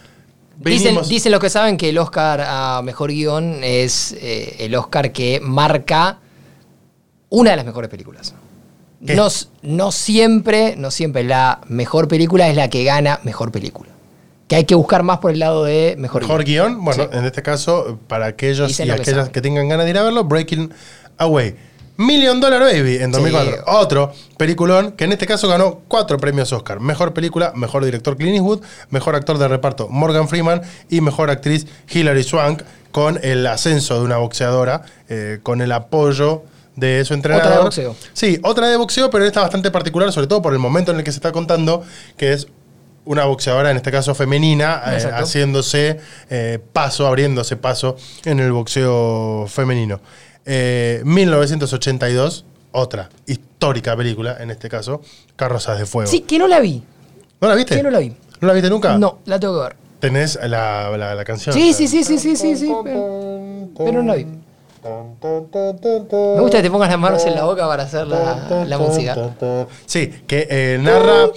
Dicen, 0.58 0.98
dicen 1.08 1.32
los 1.32 1.42
que 1.42 1.50
saben 1.50 1.78
que 1.78 1.90
el 1.90 1.98
Oscar 1.98 2.42
a 2.42 2.82
mejor 2.82 3.12
guion 3.12 3.60
es 3.64 4.14
eh, 4.14 4.56
el 4.60 4.74
Oscar 4.76 5.12
que 5.12 5.40
marca 5.42 6.20
una 7.30 7.52
de 7.52 7.58
las 7.58 7.66
mejores 7.66 7.90
películas. 7.90 8.34
No, 9.00 9.28
no 9.62 9.92
siempre, 9.92 10.76
no 10.76 10.90
siempre 10.90 11.24
la 11.24 11.62
mejor 11.68 12.08
película 12.08 12.50
es 12.50 12.56
la 12.56 12.70
que 12.70 12.84
gana 12.84 13.20
mejor 13.24 13.52
película. 13.52 13.90
Que 14.48 14.56
hay 14.56 14.64
que 14.66 14.76
buscar 14.76 15.04
más 15.04 15.18
por 15.20 15.32
el 15.32 15.40
lado 15.40 15.64
de 15.66 15.96
mejor, 15.98 16.22
Mejor 16.22 16.44
guion. 16.44 16.74
guion, 16.74 16.86
bueno, 16.86 17.04
Sí. 17.04 17.10
en 17.18 17.26
este 17.26 17.42
caso, 17.44 18.00
para 18.08 18.28
aquellos 18.28 18.70
Dicen 18.70 18.88
y 18.88 18.92
que 18.92 19.02
aquellas 19.02 19.30
que 19.30 19.42
tengan 19.42 19.68
ganas 19.68 19.86
de 19.86 19.90
ir 19.92 19.98
a 19.98 20.04
verlo, 20.04 20.24
Breaking 20.24 20.72
Away. 21.18 21.56
Million 21.98 22.40
Dollar 22.40 22.62
Baby 22.62 22.98
en 22.98 23.12
2004. 23.12 23.52
Sí. 23.54 23.60
Otro 23.66 24.14
peliculón 24.38 24.92
que 24.92 25.06
en 25.06 25.14
este 25.14 25.26
caso 25.26 25.48
ganó 25.48 25.82
cuatro 25.88 26.18
premios 26.20 26.54
Oscar. 26.54 26.80
Mejor 26.80 27.12
película, 27.14 27.54
mejor 27.56 27.84
director 27.84 28.16
Clint 28.16 28.36
Eastwood, 28.36 28.62
mejor 28.92 29.16
actor 29.16 29.40
de 29.40 29.48
reparto 29.48 29.90
Morgan 29.90 30.28
Freeman 30.30 30.62
y 30.90 31.02
mejor 31.02 31.32
actriz 31.32 31.66
Hilary 31.90 32.24
Swank 32.24 32.62
con 32.92 33.20
el 33.24 33.46
ascenso 33.48 33.96
de 34.00 34.06
una 34.06 34.18
boxeadora, 34.18 34.84
eh, 35.10 35.40
con 35.42 35.60
el 35.62 35.72
apoyo 35.72 36.44
de 36.76 37.04
su 37.04 37.16
entrenador. 37.16 37.48
Otra 37.48 37.58
de 37.58 37.64
boxeo. 37.64 37.96
Sí, 38.14 38.40
otra 38.44 38.68
de 38.70 38.78
boxeo, 38.78 39.10
pero 39.10 39.26
esta 39.26 39.42
bastante 39.42 39.72
particular, 39.72 40.12
sobre 40.12 40.28
todo 40.28 40.44
por 40.44 40.54
el 40.54 40.60
momento 40.60 40.92
en 40.92 41.00
el 41.00 41.04
que 41.04 41.12
se 41.12 41.18
está 41.18 41.32
contando, 41.32 41.84
que 42.16 42.34
es 42.34 42.48
una 43.08 43.26
boxeadora, 43.26 43.72
en 43.72 43.78
este 43.78 43.92
caso 43.92 44.14
femenina, 44.14 44.82
eh, 44.86 45.10
haciéndose 45.14 46.00
eh, 46.30 46.60
paso, 46.74 47.08
abriéndose 47.08 47.58
paso 47.58 47.96
en 48.26 48.40
el 48.40 48.52
boxeo 48.52 49.46
femenino. 49.48 50.00
Eh, 50.46 51.02
1982, 51.04 52.46
otra 52.72 53.10
histórica 53.26 53.96
película, 53.96 54.38
en 54.40 54.52
este 54.52 54.70
caso, 54.70 55.02
Carrozas 55.36 55.80
de 55.80 55.86
Fuego. 55.86 56.10
Sí, 56.10 56.22
que 56.22 56.38
no 56.38 56.48
la 56.48 56.60
vi. 56.60 56.84
¿No 57.42 57.48
la 57.48 57.56
viste? 57.56 57.76
que 57.76 57.84
no 57.84 57.90
la 57.90 58.00
vi. 58.00 58.10
¿No 58.42 58.48
la 58.48 58.54
viste 58.54 58.70
nunca? 58.70 58.98
No, 58.98 59.20
la 59.26 59.40
tengo 59.40 59.56
que 59.58 59.64
ver. 59.64 59.76
Tenés 60.00 60.38
la, 60.44 60.96
la- 60.96 61.16
la 61.16 61.26
canción. 61.26 61.56
Sí, 61.56 61.74
sí, 61.74 61.88
sí, 61.88 62.04
sí, 62.04 62.20
sí, 62.20 62.36
sí, 62.36 62.56
sí, 62.56 62.72
pero, 62.84 63.70
pero 63.78 64.04
no 64.04 64.04
la 64.04 64.16
vi. 64.16 64.28
Me 64.84 66.40
gusta 66.42 66.58
que 66.58 66.64
te 66.64 66.72
pongas 66.72 66.90
las 66.90 67.00
manos 67.00 67.26
en 67.26 67.36
la 67.36 67.44
boca 67.44 67.68
para 67.68 67.84
hacer 67.84 68.08
la, 68.08 68.66
la 68.66 68.78
música. 68.78 69.16
Sí, 69.86 70.08
que 70.28 70.48
eh, 70.50 70.78
narra. 70.82 71.28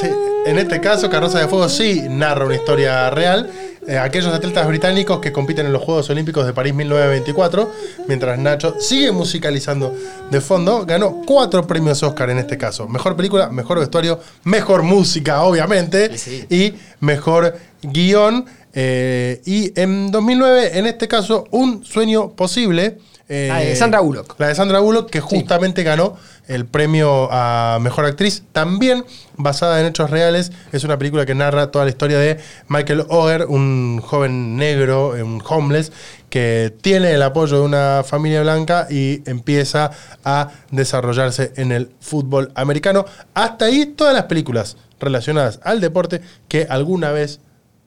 Sí, 0.00 0.08
en 0.46 0.58
este 0.58 0.80
caso, 0.80 1.08
Carroza 1.10 1.38
de 1.38 1.48
Fuego 1.48 1.68
sí 1.68 2.02
narra 2.08 2.46
una 2.46 2.54
historia 2.56 3.10
real. 3.10 3.50
Eh, 3.86 3.98
aquellos 3.98 4.32
atletas 4.32 4.64
británicos 4.68 5.18
que 5.18 5.32
compiten 5.32 5.66
en 5.66 5.72
los 5.72 5.82
Juegos 5.82 6.08
Olímpicos 6.08 6.46
de 6.46 6.52
París 6.52 6.72
1924, 6.72 7.68
mientras 8.06 8.38
Nacho 8.38 8.76
sigue 8.78 9.10
musicalizando 9.10 9.92
de 10.30 10.40
fondo, 10.40 10.86
ganó 10.86 11.22
cuatro 11.26 11.66
premios 11.66 12.00
Oscar 12.04 12.30
en 12.30 12.38
este 12.38 12.56
caso. 12.56 12.86
Mejor 12.86 13.16
película, 13.16 13.48
mejor 13.48 13.80
vestuario, 13.80 14.20
mejor 14.44 14.84
música, 14.84 15.42
obviamente, 15.42 16.16
Sí. 16.16 16.46
y 16.48 16.74
mejor 17.00 17.56
guion. 17.82 18.46
Eh, 18.74 19.42
y 19.44 19.78
en 19.78 20.10
2009, 20.10 20.78
en 20.78 20.86
este 20.86 21.08
caso, 21.08 21.44
Un 21.50 21.84
Sueño 21.84 22.30
Posible. 22.32 22.98
eh, 23.28 23.48
La 23.48 23.58
de 23.60 23.76
Sandra 23.76 24.00
Bullock. 24.00 24.34
La 24.38 24.48
de 24.48 24.54
Sandra 24.54 24.80
Bullock, 24.80 25.10
que 25.10 25.20
justamente 25.20 25.82
ganó 25.82 26.16
el 26.48 26.66
premio 26.66 27.28
a 27.30 27.78
Mejor 27.80 28.04
Actriz, 28.04 28.42
también 28.52 29.04
basada 29.36 29.80
en 29.80 29.86
hechos 29.86 30.10
reales. 30.10 30.52
Es 30.72 30.84
una 30.84 30.98
película 30.98 31.24
que 31.24 31.34
narra 31.34 31.70
toda 31.70 31.84
la 31.84 31.90
historia 31.90 32.18
de 32.18 32.38
Michael 32.68 33.04
Oher, 33.08 33.46
un 33.46 34.00
joven 34.02 34.56
negro, 34.56 35.16
eh, 35.16 35.22
un 35.22 35.42
homeless, 35.46 35.92
que 36.30 36.74
tiene 36.80 37.12
el 37.12 37.22
apoyo 37.22 37.58
de 37.58 37.62
una 37.62 38.02
familia 38.04 38.42
blanca 38.42 38.86
y 38.90 39.22
empieza 39.26 39.90
a 40.24 40.48
desarrollarse 40.70 41.52
en 41.56 41.72
el 41.72 41.90
fútbol 42.00 42.50
americano. 42.54 43.04
Hasta 43.34 43.66
ahí 43.66 43.86
todas 43.86 44.14
las 44.14 44.24
películas 44.24 44.76
relacionadas 44.98 45.60
al 45.62 45.80
deporte 45.80 46.20
que 46.48 46.66
alguna 46.68 47.12
vez 47.12 47.40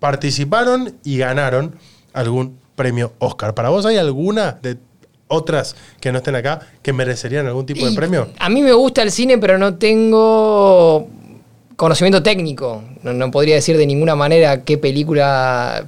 participaron 0.06 0.94
y 1.04 1.18
ganaron 1.18 1.80
algún 2.14 2.60
premio 2.76 3.14
Oscar. 3.18 3.56
¿Para 3.56 3.70
vos 3.70 3.88
hay 3.88 3.98
alguna 3.98 4.52
de 4.62 4.78
otras 5.28 5.76
que 6.00 6.12
no 6.12 6.20
estén 6.20 6.36
acá 6.36 6.60
que 6.84 6.94
merecerían 6.94 7.48
algún 7.48 7.66
tipo 7.66 7.90
de 7.90 7.96
premio? 7.96 8.30
A 8.38 8.48
mí 8.50 8.62
me 8.62 8.72
gusta 8.74 9.02
el 9.02 9.10
cine, 9.10 9.40
pero 9.40 9.58
no 9.58 9.78
tengo 9.78 11.08
conocimiento 11.76 12.22
técnico. 12.22 12.84
No, 13.02 13.14
no 13.14 13.32
podría 13.32 13.56
decir 13.56 13.78
de 13.78 13.88
ninguna 13.88 14.14
manera 14.16 14.64
qué 14.64 14.78
película 14.78 15.88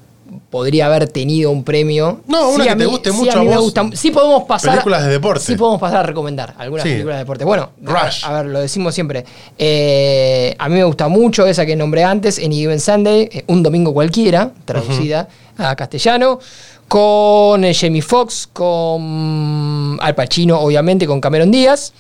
podría 0.50 0.86
haber 0.86 1.08
tenido 1.10 1.52
un 1.52 1.64
premio. 1.64 2.22
No, 2.28 2.50
una 2.50 2.64
Sí, 2.64 2.64
que 2.64 2.70
a 2.70 2.78
te 2.78 2.84
mí- 2.86 2.90
guste 2.90 3.12
sí, 3.12 3.18
mucho 3.18 3.32
a 3.32 3.42
mí 3.42 3.48
a 3.48 3.50
me 3.50 3.56
vos. 3.58 3.66
gusta. 3.66 3.90
Sí 3.94 4.12
podemos 4.12 4.44
pasar... 4.44 4.72
Películas 4.72 5.04
de 5.06 5.10
deporte. 5.12 5.44
Sí 5.46 5.56
podemos 5.56 5.80
pasar 5.82 5.98
a 6.00 6.04
recomendar 6.04 6.54
algunas 6.58 6.84
Sí. 6.84 6.90
películas 6.92 7.18
de 7.18 7.20
deporte. 7.24 7.44
Bueno, 7.46 7.70
Rush. 7.82 8.24
A, 8.24 8.28
a 8.30 8.42
ver, 8.42 8.52
lo 8.52 8.60
decimos 8.62 8.94
siempre. 8.96 9.26
Eh, 9.58 10.56
a 10.58 10.70
mí 10.70 10.76
me 10.76 10.84
gusta 10.86 11.08
mucho 11.10 11.46
esa 11.46 11.66
que 11.66 11.76
nombré 11.76 12.04
antes, 12.04 12.40
Any 12.40 12.56
Given 12.56 12.80
Sunday, 12.80 13.30
eh, 13.32 13.44
Un 13.48 13.62
Domingo 13.64 13.94
Cualquiera, 13.94 14.52
traducida 14.66 15.28
a 15.58 15.76
castellano, 15.76 16.40
con 16.88 17.64
eh, 17.66 17.74
Jamie 17.74 18.02
Foxx, 18.02 18.48
con 18.54 19.98
Al 20.02 20.16
Pacino, 20.16 20.60
obviamente, 20.60 21.06
con 21.06 21.20
Cameron 21.20 21.52
Díaz. 21.52 21.94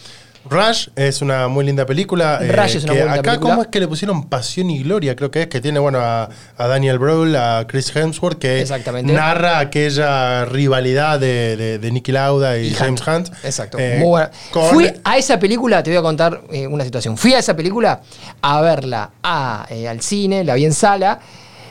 Rush 0.50 0.88
es 0.96 1.22
una 1.22 1.48
muy 1.48 1.66
linda 1.66 1.86
película. 1.86 2.40
eh, 2.42 2.52
Rush 2.52 2.78
es 2.78 2.84
una 2.84 2.94
que 2.94 3.00
muy 3.00 3.06
linda 3.08 3.14
acá, 3.20 3.32
película. 3.32 3.50
¿cómo 3.52 3.62
es 3.64 3.68
que 3.70 3.80
le 3.80 3.88
pusieron 3.88 4.24
Pasión 4.30 4.70
y 4.70 4.84
Gloria? 4.84 5.16
Creo 5.16 5.30
que 5.32 5.44
es 5.44 5.48
que 5.48 5.62
tiene, 5.62 5.80
bueno, 5.80 6.00
a, 6.00 6.30
a 6.58 6.68
Daniel 6.68 7.00
Brühl, 7.00 7.36
a 7.36 7.66
Chris 7.68 7.96
Hemsworth, 7.96 8.38
que 8.40 8.66
narra 9.04 9.60
aquella 9.60 10.46
rivalidad 10.46 11.20
de, 11.20 11.56
de, 11.58 11.80
de 11.80 11.92
Nicky 11.92 12.12
Lauda 12.12 12.58
y, 12.58 12.68
Y 12.68 12.74
James 12.74 13.02
Hunt. 13.08 13.30
Exacto. 13.44 13.78
Eh, 13.80 13.98
Muy 14.00 14.08
buena. 14.10 14.32
Fui 14.72 14.92
a 15.04 15.18
esa 15.18 15.40
película, 15.40 15.84
te 15.84 15.92
voy 15.92 15.98
a 16.00 16.02
contar 16.02 16.42
eh, 16.52 16.68
una 16.68 16.84
situación. 16.84 17.18
Fui 17.18 17.34
a 17.34 17.40
esa 17.40 17.56
película 17.56 18.02
a 18.42 18.62
verla 18.62 19.12
a, 19.24 19.66
eh, 19.70 19.88
al 19.88 20.02
cine, 20.02 20.44
la 20.44 20.56
vi 20.56 20.66
en 20.66 20.74
sala. 20.74 21.20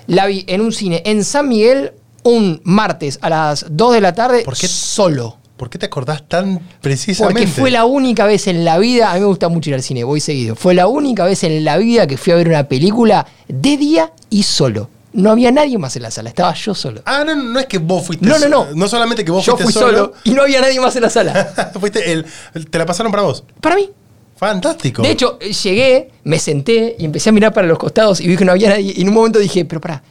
La 0.09 0.27
vi 0.27 0.45
en 0.47 0.61
un 0.61 0.73
cine 0.73 1.03
en 1.05 1.25
San 1.25 1.49
Miguel 1.49 1.93
un 2.23 2.61
martes 2.65 3.19
a 3.23 3.29
las 3.31 3.67
2 3.69 3.95
de 3.95 4.01
la 4.01 4.13
tarde 4.15 4.43
¿Por 4.45 4.57
qué? 4.57 4.69
solo. 4.69 5.37
¿Por 5.57 5.71
qué 5.71 5.79
te 5.79 5.87
acordás 5.87 6.29
tan 6.29 6.61
precisamente? 6.81 7.41
Porque 7.43 7.47
fue 7.61 7.71
la 7.71 7.85
única 7.87 8.27
vez 8.27 8.47
en 8.47 8.65
la 8.65 8.79
vida, 8.79 9.11
a 9.11 9.15
mí 9.15 9.21
me 9.21 9.27
gusta 9.27 9.49
mucho 9.49 9.71
ir 9.71 9.75
al 9.75 9.83
cine, 9.83 10.05
voy 10.05 10.21
seguido. 10.21 10.55
Fue 10.55 10.75
la 10.75 10.87
única 10.87 11.25
vez 11.25 11.45
en 11.45 11.65
la 11.65 11.79
vida 11.79 12.07
que 12.07 12.17
fui 12.19 12.33
a 12.33 12.37
ver 12.37 12.49
una 12.49 12.69
película 12.69 13.27
de 13.49 13.77
día 13.77 14.13
y 14.29 14.43
solo. 14.43 14.91
No 15.15 15.31
había 15.31 15.51
nadie 15.51 15.79
más 15.79 15.97
en 15.97 16.03
la 16.03 16.11
sala, 16.11 16.29
estaba 16.29 16.53
yo 16.53 16.75
solo. 16.75 17.01
Ah, 17.07 17.25
no, 17.25 17.35
no 17.35 17.59
es 17.59 17.65
que 17.67 17.79
vos 17.79 18.05
fuiste 18.07 18.27
No, 18.27 18.39
no, 18.39 18.49
no. 18.49 18.67
No 18.75 18.87
solamente 18.87 19.25
que 19.25 19.31
vos 19.31 19.47
yo 19.47 19.57
fuiste 19.57 19.73
fui 19.73 19.83
solo 19.83 20.13
y 20.25 20.33
no 20.33 20.43
había 20.43 20.61
nadie 20.61 20.79
más 20.79 20.95
en 20.97 21.03
la 21.03 21.11
sala. 21.11 21.73
fuiste 21.81 22.13
el, 22.13 22.27
el- 22.53 22.69
te 22.69 22.77
la 22.79 22.85
pasaron 22.85 23.11
para 23.11 23.23
vos. 23.23 23.43
Para 23.63 23.77
mí. 23.77 23.89
Fantástico. 24.37 25.01
De 25.01 25.11
hecho, 25.11 25.39
llegué, 25.39 26.11
me 26.25 26.39
senté 26.39 26.95
y 26.99 27.07
empecé 27.07 27.31
a 27.31 27.33
mirar 27.33 27.55
para 27.55 27.67
los 27.67 27.79
costados 27.79 28.21
y 28.21 28.29
vi 28.29 28.37
que 28.37 28.45
no 28.45 28.53
había 28.53 28.69
nadie. 28.69 28.93
Y 28.95 29.01
en 29.01 29.09
un 29.09 29.15
momento 29.15 29.39
dije, 29.39 29.65
pero 29.65 29.81
pará, 29.81 30.03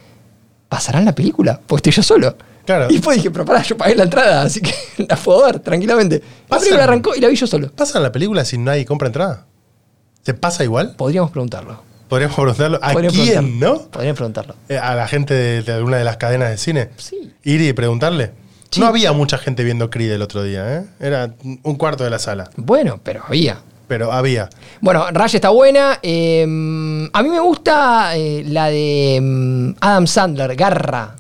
¿pasarán 0.76 1.06
la 1.06 1.16
película? 1.16 1.58
Pues 1.66 1.80
estoy 1.80 1.94
yo 1.94 2.04
solo. 2.04 2.36
Claro. 2.66 2.88
Y 2.90 2.94
después 2.96 3.16
dije, 3.16 3.32
pero 3.32 3.46
pará, 3.46 3.62
yo 3.64 3.78
pagué 3.78 3.96
la 3.96 4.04
entrada, 4.04 4.42
así 4.42 4.60
que 4.60 4.74
la 5.08 5.16
puedo 5.16 5.46
ver 5.46 5.60
tranquilamente. 5.60 6.20
La 6.20 6.48
Pasan. 6.50 6.60
película 6.64 6.84
arrancó 6.84 7.16
y 7.16 7.22
la 7.22 7.30
vi 7.30 7.36
yo 7.36 7.48
solo. 7.48 7.72
¿Pasa 7.72 8.00
la 8.02 8.12
película 8.12 8.44
si 8.44 8.58
nadie 8.58 8.86
compra 8.86 9.08
entrada? 9.08 9.46
¿Se 10.24 10.34
pasa 10.34 10.64
igual? 10.66 10.96
Podríamos 10.98 11.32
preguntarlo. 11.32 11.82
Podríamos 12.10 12.36
preguntarlo. 12.36 12.80
¿A 12.82 12.92
Podríamos 12.92 13.18
quién, 13.18 13.34
preguntarlo. 13.38 13.76
no? 13.76 13.82
Podríamos 13.90 14.18
preguntarlo. 14.18 14.56
Eh, 14.68 14.78
¿A 14.78 14.96
la 14.96 15.08
gente 15.08 15.34
de, 15.34 15.62
de 15.62 15.72
alguna 15.72 15.98
de 15.98 16.04
las 16.04 16.18
cadenas 16.18 16.50
de 16.50 16.58
cine? 16.58 16.90
Sí. 16.98 17.32
Ir 17.44 17.62
y 17.62 17.72
preguntarle. 17.72 18.32
Sí. 18.72 18.82
No 18.82 18.88
había 18.88 19.14
mucha 19.14 19.38
gente 19.38 19.64
viendo 19.64 19.90
Creed 19.90 20.12
el 20.12 20.22
otro 20.22 20.44
día, 20.44 20.78
¿eh? 20.78 20.86
Era 21.00 21.34
un 21.64 21.76
cuarto 21.76 22.04
de 22.04 22.10
la 22.10 22.20
sala. 22.20 22.50
Bueno, 22.58 23.00
pero 23.02 23.24
había. 23.28 23.60
Pero 23.88 24.12
había. 24.12 24.50
Bueno, 24.82 25.06
Rush 25.12 25.36
está 25.36 25.50
buena. 25.50 26.00
eh, 26.02 26.42
a 27.14 27.24
mí 27.24 27.30
me 27.30 27.40
gusta 27.40 28.16
eh, 28.18 28.44
la 28.48 28.70
de 28.70 29.20
mm, 29.22 29.70
Adam 29.80 30.08
Sandler, 30.08 30.56
Garra. 30.56 31.16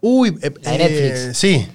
Uy, 0.00 0.36
eh, 0.42 0.52
La 0.62 0.70
de 0.72 0.76
eh, 0.76 0.78
Netflix. 0.78 1.38
sí. 1.38 1.66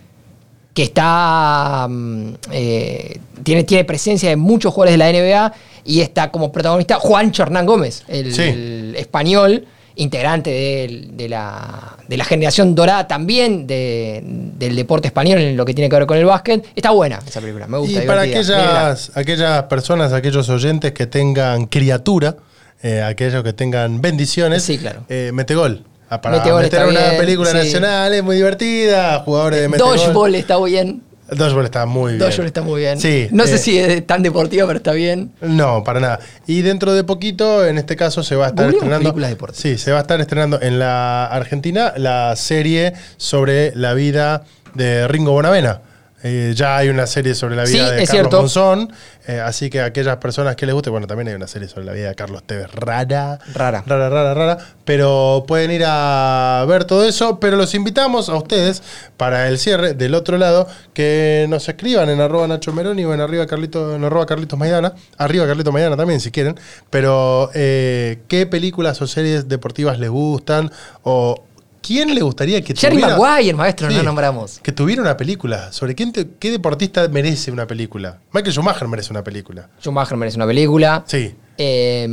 que 0.74 0.84
está 0.84 1.88
mm, 1.90 2.30
eh, 2.52 3.20
tiene, 3.44 3.64
tiene 3.64 3.84
presencia 3.86 4.30
de 4.30 4.36
muchos 4.36 4.74
jugadores 4.74 4.94
de 4.94 4.98
la 4.98 5.12
NBA 5.12 5.54
y 5.86 6.02
está 6.02 6.30
como 6.32 6.52
protagonista 6.52 6.96
Juancho 7.00 7.44
Hernán 7.44 7.66
Gómez, 7.66 8.04
el, 8.08 8.34
Sí. 8.34 8.42
el 8.44 8.96
español, 8.98 9.66
integrante 9.98 10.50
de, 10.50 11.08
de 11.14 11.30
la, 11.30 11.98
de 12.08 12.18
la 12.18 12.24
generación 12.26 12.74
dorada 12.76 13.08
también 13.08 13.68
de- 13.68 14.22
del 14.24 14.76
deporte 14.76 15.08
español 15.08 15.40
en 15.40 15.58
lo 15.58 15.66
que 15.66 15.74
tiene 15.74 15.90
que 15.90 15.96
ver 15.98 16.06
con 16.06 16.18
el 16.18 16.26
básquet. 16.26 16.66
Está 16.76 16.92
buena 16.92 17.20
esa 17.28 17.42
película, 17.42 17.68
me 17.68 17.78
gusta. 17.78 18.04
Y 18.04 18.08
para 18.08 18.22
aquellas, 18.22 19.12
aquellas 19.16 19.64
personas, 19.64 20.14
aquellos 20.14 20.48
oyentes 20.50 20.92
que 20.94 21.08
tengan 21.08 21.66
criatura, 21.66 22.38
eh, 22.84 23.02
aquellos 23.02 23.44
que 23.44 23.54
tengan 23.54 24.02
bendiciones, 24.02 24.64
Sí, 24.64 24.78
claro. 24.78 25.04
eh, 25.10 25.32
Metegol. 25.34 25.84
Ah, 26.10 26.22
Para 26.22 26.38
Metegol 26.38 26.62
meter 26.64 26.86
una 26.88 27.00
bien, 27.10 27.18
película 27.18 27.52
sí. 27.52 27.58
nacional 27.58 28.14
es 28.14 28.24
muy 28.24 28.38
divertida, 28.38 29.20
jugadores 29.26 29.62
de 29.62 29.68
Metegol. 29.68 29.98
Dodgeball 29.98 30.36
está 30.36 30.58
bien. 30.64 31.02
Dodgeball 31.30 31.66
está 31.66 31.86
muy 31.86 32.14
bien. 32.14 32.20
Dodgeball 32.20 32.48
está 32.48 32.62
muy 32.62 32.82
bien. 32.82 33.00
Sí, 33.00 33.28
no 33.32 33.46
sé 33.46 33.56
eh, 33.56 33.58
si 33.58 33.78
es 33.78 34.06
tan 34.08 34.24
deportiva, 34.24 34.66
pero 34.68 34.78
está 34.78 34.94
bien. 34.94 35.32
No, 35.42 35.84
para 35.84 36.00
nada. 36.00 36.20
Y 36.46 36.62
dentro 36.62 36.94
de 36.94 37.04
poquito, 37.04 37.66
en 37.66 37.78
este 37.78 37.96
caso, 37.96 38.24
se 38.24 38.36
va 38.36 38.46
a 38.46 38.50
estar 38.50 38.70
estrenando. 38.70 39.00
películas 39.00 39.30
de 39.30 39.36
deporte. 39.36 39.58
Sí, 39.60 39.78
se 39.78 39.92
va 39.92 40.00
a 40.00 40.02
estar 40.02 40.22
estrenando 40.22 40.62
en 40.62 40.80
la 40.80 41.26
Argentina 41.26 41.94
la 41.98 42.36
serie 42.36 42.94
sobre 43.18 43.76
la 43.76 43.94
vida 43.94 44.44
de 44.74 45.08
Ringo 45.08 45.32
Bonavena. 45.32 45.82
Eh, 46.24 46.54
ya 46.56 46.78
hay 46.78 46.90
una 46.90 47.06
serie 47.06 47.36
sobre 47.36 47.56
la 47.56 47.64
vida 47.64 47.72
Sí, 47.72 47.78
de 47.78 47.90
Carlos 47.90 48.10
cierto. 48.10 48.38
Monzón. 48.40 48.92
eh, 49.28 49.40
así 49.40 49.70
que 49.70 49.82
aquellas 49.82 50.18
personas 50.18 50.56
que 50.56 50.66
les 50.66 50.74
guste, 50.74 50.90
bueno, 50.90 51.06
también 51.06 51.28
hay 51.28 51.36
una 51.36 51.46
serie 51.48 51.68
sobre 51.68 51.86
la 51.86 51.94
vida 51.94 52.10
de 52.10 52.16
Carlos 52.16 52.42
Tevez 52.44 52.72
rara. 52.74 53.38
Rara. 53.54 53.84
Rara, 53.86 54.10
rara, 54.10 54.34
rara. 54.34 54.58
Pero 54.84 55.46
pueden 55.48 55.70
ir 55.72 55.84
a 55.86 56.66
ver 56.68 56.86
todo 56.86 57.06
eso. 57.06 57.40
Pero 57.40 57.56
los 57.56 57.76
invitamos 57.76 58.30
a 58.30 58.36
ustedes 58.36 58.82
para 59.16 59.48
el 59.48 59.60
cierre 59.60 59.94
del 59.94 60.16
otro 60.16 60.38
lado 60.40 60.68
que 60.94 61.46
nos 61.50 61.70
escriban 61.70 62.10
en 62.10 62.20
arroba 62.20 62.48
Nacho 62.48 62.74
Meroni 62.74 63.06
o 63.06 63.14
en 63.14 63.22
arriba 63.22 63.46
Carlito, 63.46 63.96
en 63.96 64.04
arroba 64.04 64.26
Carlitos 64.26 64.58
Maidana. 64.58 64.94
Arriba 65.18 65.46
Carlitos 65.46 65.72
Maidana 65.72 65.98
también 65.98 66.20
si 66.20 66.32
quieren. 66.32 66.60
Pero 66.90 67.52
eh, 67.54 68.20
qué 68.28 68.48
películas 68.48 69.00
o 69.04 69.08
series 69.08 69.48
deportivas 69.48 70.00
les 70.00 70.10
gustan 70.10 70.72
o 71.04 71.44
quién 71.88 72.14
le 72.14 72.22
gustaría 72.22 72.62
que 72.62 72.76
Jerry 72.76 72.98
tuviera... 72.98 73.18
Maguire, 73.18 73.54
maestro, 73.56 73.90
Sí, 73.90 73.96
no 73.96 74.04
nombramos. 74.04 74.60
Que 74.60 74.72
tuviera 74.72 75.02
una 75.02 75.16
película. 75.16 75.72
¿Sobre 75.72 75.96
quién 75.96 76.12
te- 76.12 76.28
qué 76.40 76.52
deportista 76.52 77.08
merece 77.08 77.50
una 77.52 77.66
película? 77.66 78.18
Michael 78.34 78.52
Schumacher 78.54 78.88
merece 78.88 79.12
una 79.12 79.24
película. 79.24 79.70
Schumacher 79.82 80.18
merece 80.18 80.38
una 80.38 80.46
película. 80.48 81.04
Sí. 81.08 81.34
Eh, 81.60 82.08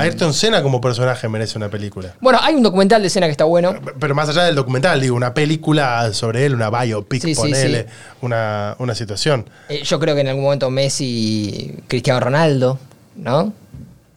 Ayrton 0.00 0.34
Senna 0.34 0.60
como 0.62 0.80
personaje 0.80 1.28
merece 1.28 1.56
una 1.58 1.68
película. 1.68 2.14
bueno, 2.20 2.40
hay 2.42 2.54
un 2.56 2.62
documental 2.64 3.00
de 3.02 3.06
escena 3.06 3.26
que 3.26 3.30
está 3.32 3.44
bueno. 3.44 3.72
Pero 4.00 4.14
más 4.16 4.28
allá 4.30 4.42
del 4.44 4.56
documental, 4.56 5.00
digo, 5.00 5.14
una 5.14 5.32
película 5.32 6.12
sobre 6.12 6.44
él, 6.46 6.54
una 6.54 6.70
biopic, 6.70 7.22
Sí, 7.22 7.34
ponele, 7.36 7.82
sí. 7.82 7.88
Una, 8.22 8.74
una 8.80 8.94
situación. 8.96 9.44
Eh, 9.68 9.82
yo 9.84 10.00
creo 10.00 10.14
que 10.16 10.22
en 10.22 10.28
algún 10.28 10.42
momento 10.44 10.70
Messi, 10.70 11.72
Cristiano 11.86 12.18
Ronaldo, 12.18 12.78
¿no? 13.16 13.52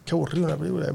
Qué 0.06 0.12
aburrido 0.16 0.46
una 0.48 0.56
película 0.56 0.88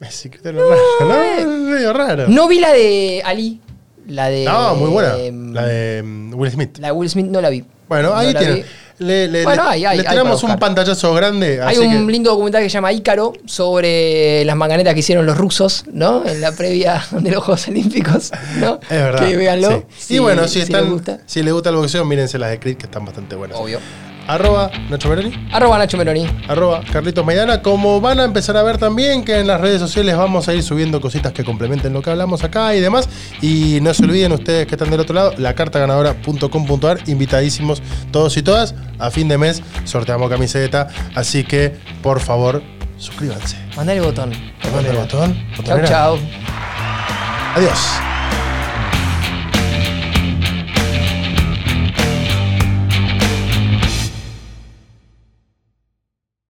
¿no? 1.00 1.46
Medio 1.70 1.92
raro. 1.92 2.28
No 2.28 2.48
vi 2.48 2.58
la 2.60 2.72
de 2.72 3.22
Ali, 3.24 3.60
la 4.06 4.28
de. 4.28 4.44
No, 4.44 4.74
muy 4.76 4.90
buena. 4.90 5.16
em, 5.18 5.52
La 5.52 5.66
de 5.66 6.02
mm, 6.02 6.34
Will 6.34 6.50
Smith. 6.52 6.78
la 6.78 6.88
de 6.88 6.92
Will 6.92 7.10
Smith 7.10 7.26
no 7.26 7.40
la 7.40 7.50
vi. 7.50 7.64
Bueno, 7.88 8.10
No 8.10 8.16
ahí 8.16 8.32
tienen. 8.34 8.64
Le, 8.98 9.28
le- 9.28 9.44
Bueno, 9.44 9.62
hay, 9.66 9.84
hay, 9.86 9.96
le 9.98 10.04
tiramos 10.04 10.42
un 10.44 10.58
pantallazo 10.58 11.14
grande. 11.14 11.60
Hay 11.62 11.74
así 11.76 11.86
un 11.86 12.06
que- 12.06 12.12
lindo 12.12 12.30
documental 12.30 12.62
que 12.62 12.68
se 12.68 12.74
llama 12.74 12.92
Ícaro 12.92 13.32
sobre 13.46 14.44
las 14.44 14.56
manganetas 14.56 14.92
que 14.94 15.00
hicieron 15.00 15.24
los 15.26 15.38
rusos, 15.38 15.84
¿no? 15.90 16.24
En 16.26 16.40
la 16.42 16.52
previa 16.52 17.02
de 17.10 17.30
los 17.30 17.42
Juegos 17.42 17.66
Olímpicos, 17.68 18.30
¿no? 18.58 18.74
Es 18.82 18.88
verdad. 18.90 19.26
Que 19.26 19.36
véanlo. 19.36 19.84
sí. 19.98 20.16
y 20.16 20.18
bueno, 20.18 20.46
si, 20.48 20.58
les 20.60 20.68
están, 20.68 20.90
gusta. 20.90 21.18
si 21.26 21.42
les 21.42 21.52
gusta 21.52 21.70
el 21.70 21.76
boxeo, 21.76 22.04
mírense 22.04 22.38
las 22.38 22.50
de 22.50 22.60
Creed 22.60 22.76
que 22.76 22.86
están 22.86 23.04
bastante 23.06 23.36
buenas. 23.36 23.58
Obvio. 23.58 23.80
Arroba 24.30 24.70
Nacho 24.88 25.08
Meroni. 25.08 25.48
Arroba 25.50 25.76
Nacho 25.76 25.96
Meroni. 25.96 26.24
arroba 26.46 26.82
Carlitos 26.92 27.26
Maidana. 27.26 27.62
Como 27.62 28.00
van 28.00 28.20
a 28.20 28.24
empezar 28.24 28.56
a 28.56 28.62
ver 28.62 28.78
también 28.78 29.24
que 29.24 29.40
en 29.40 29.48
las 29.48 29.60
redes 29.60 29.80
sociales 29.80 30.16
vamos 30.16 30.46
a 30.48 30.54
ir 30.54 30.62
subiendo 30.62 31.00
cositas 31.00 31.32
que 31.32 31.42
complementen 31.42 31.92
lo 31.92 32.00
que 32.00 32.10
hablamos 32.10 32.44
acá 32.44 32.76
y 32.76 32.80
demás. 32.80 33.08
Y 33.42 33.80
no 33.82 33.92
se 33.92 34.04
olviden 34.04 34.30
ustedes 34.30 34.68
que 34.68 34.76
están 34.76 34.88
del 34.88 35.00
otro 35.00 35.16
lado, 35.16 35.34
lacartaganadora.com.ar, 35.36 37.00
invitadísimos 37.08 37.82
todos 38.12 38.36
y 38.36 38.42
todas. 38.42 38.76
A 39.00 39.10
fin 39.10 39.26
de 39.26 39.36
mes 39.36 39.64
sorteamos 39.84 40.30
camiseta, 40.30 40.86
así 41.16 41.42
que 41.42 41.74
por 42.00 42.20
favor, 42.20 42.62
suscríbanse. 42.98 43.56
Mandale 43.76 43.98
el 43.98 44.06
botón. 44.06 44.30
Manda 44.72 44.90
el 44.90 44.96
botón. 44.96 45.34
Chau, 45.34 45.56
botonera. 45.56 45.88
chau. 45.88 46.18
Adiós. 47.56 48.19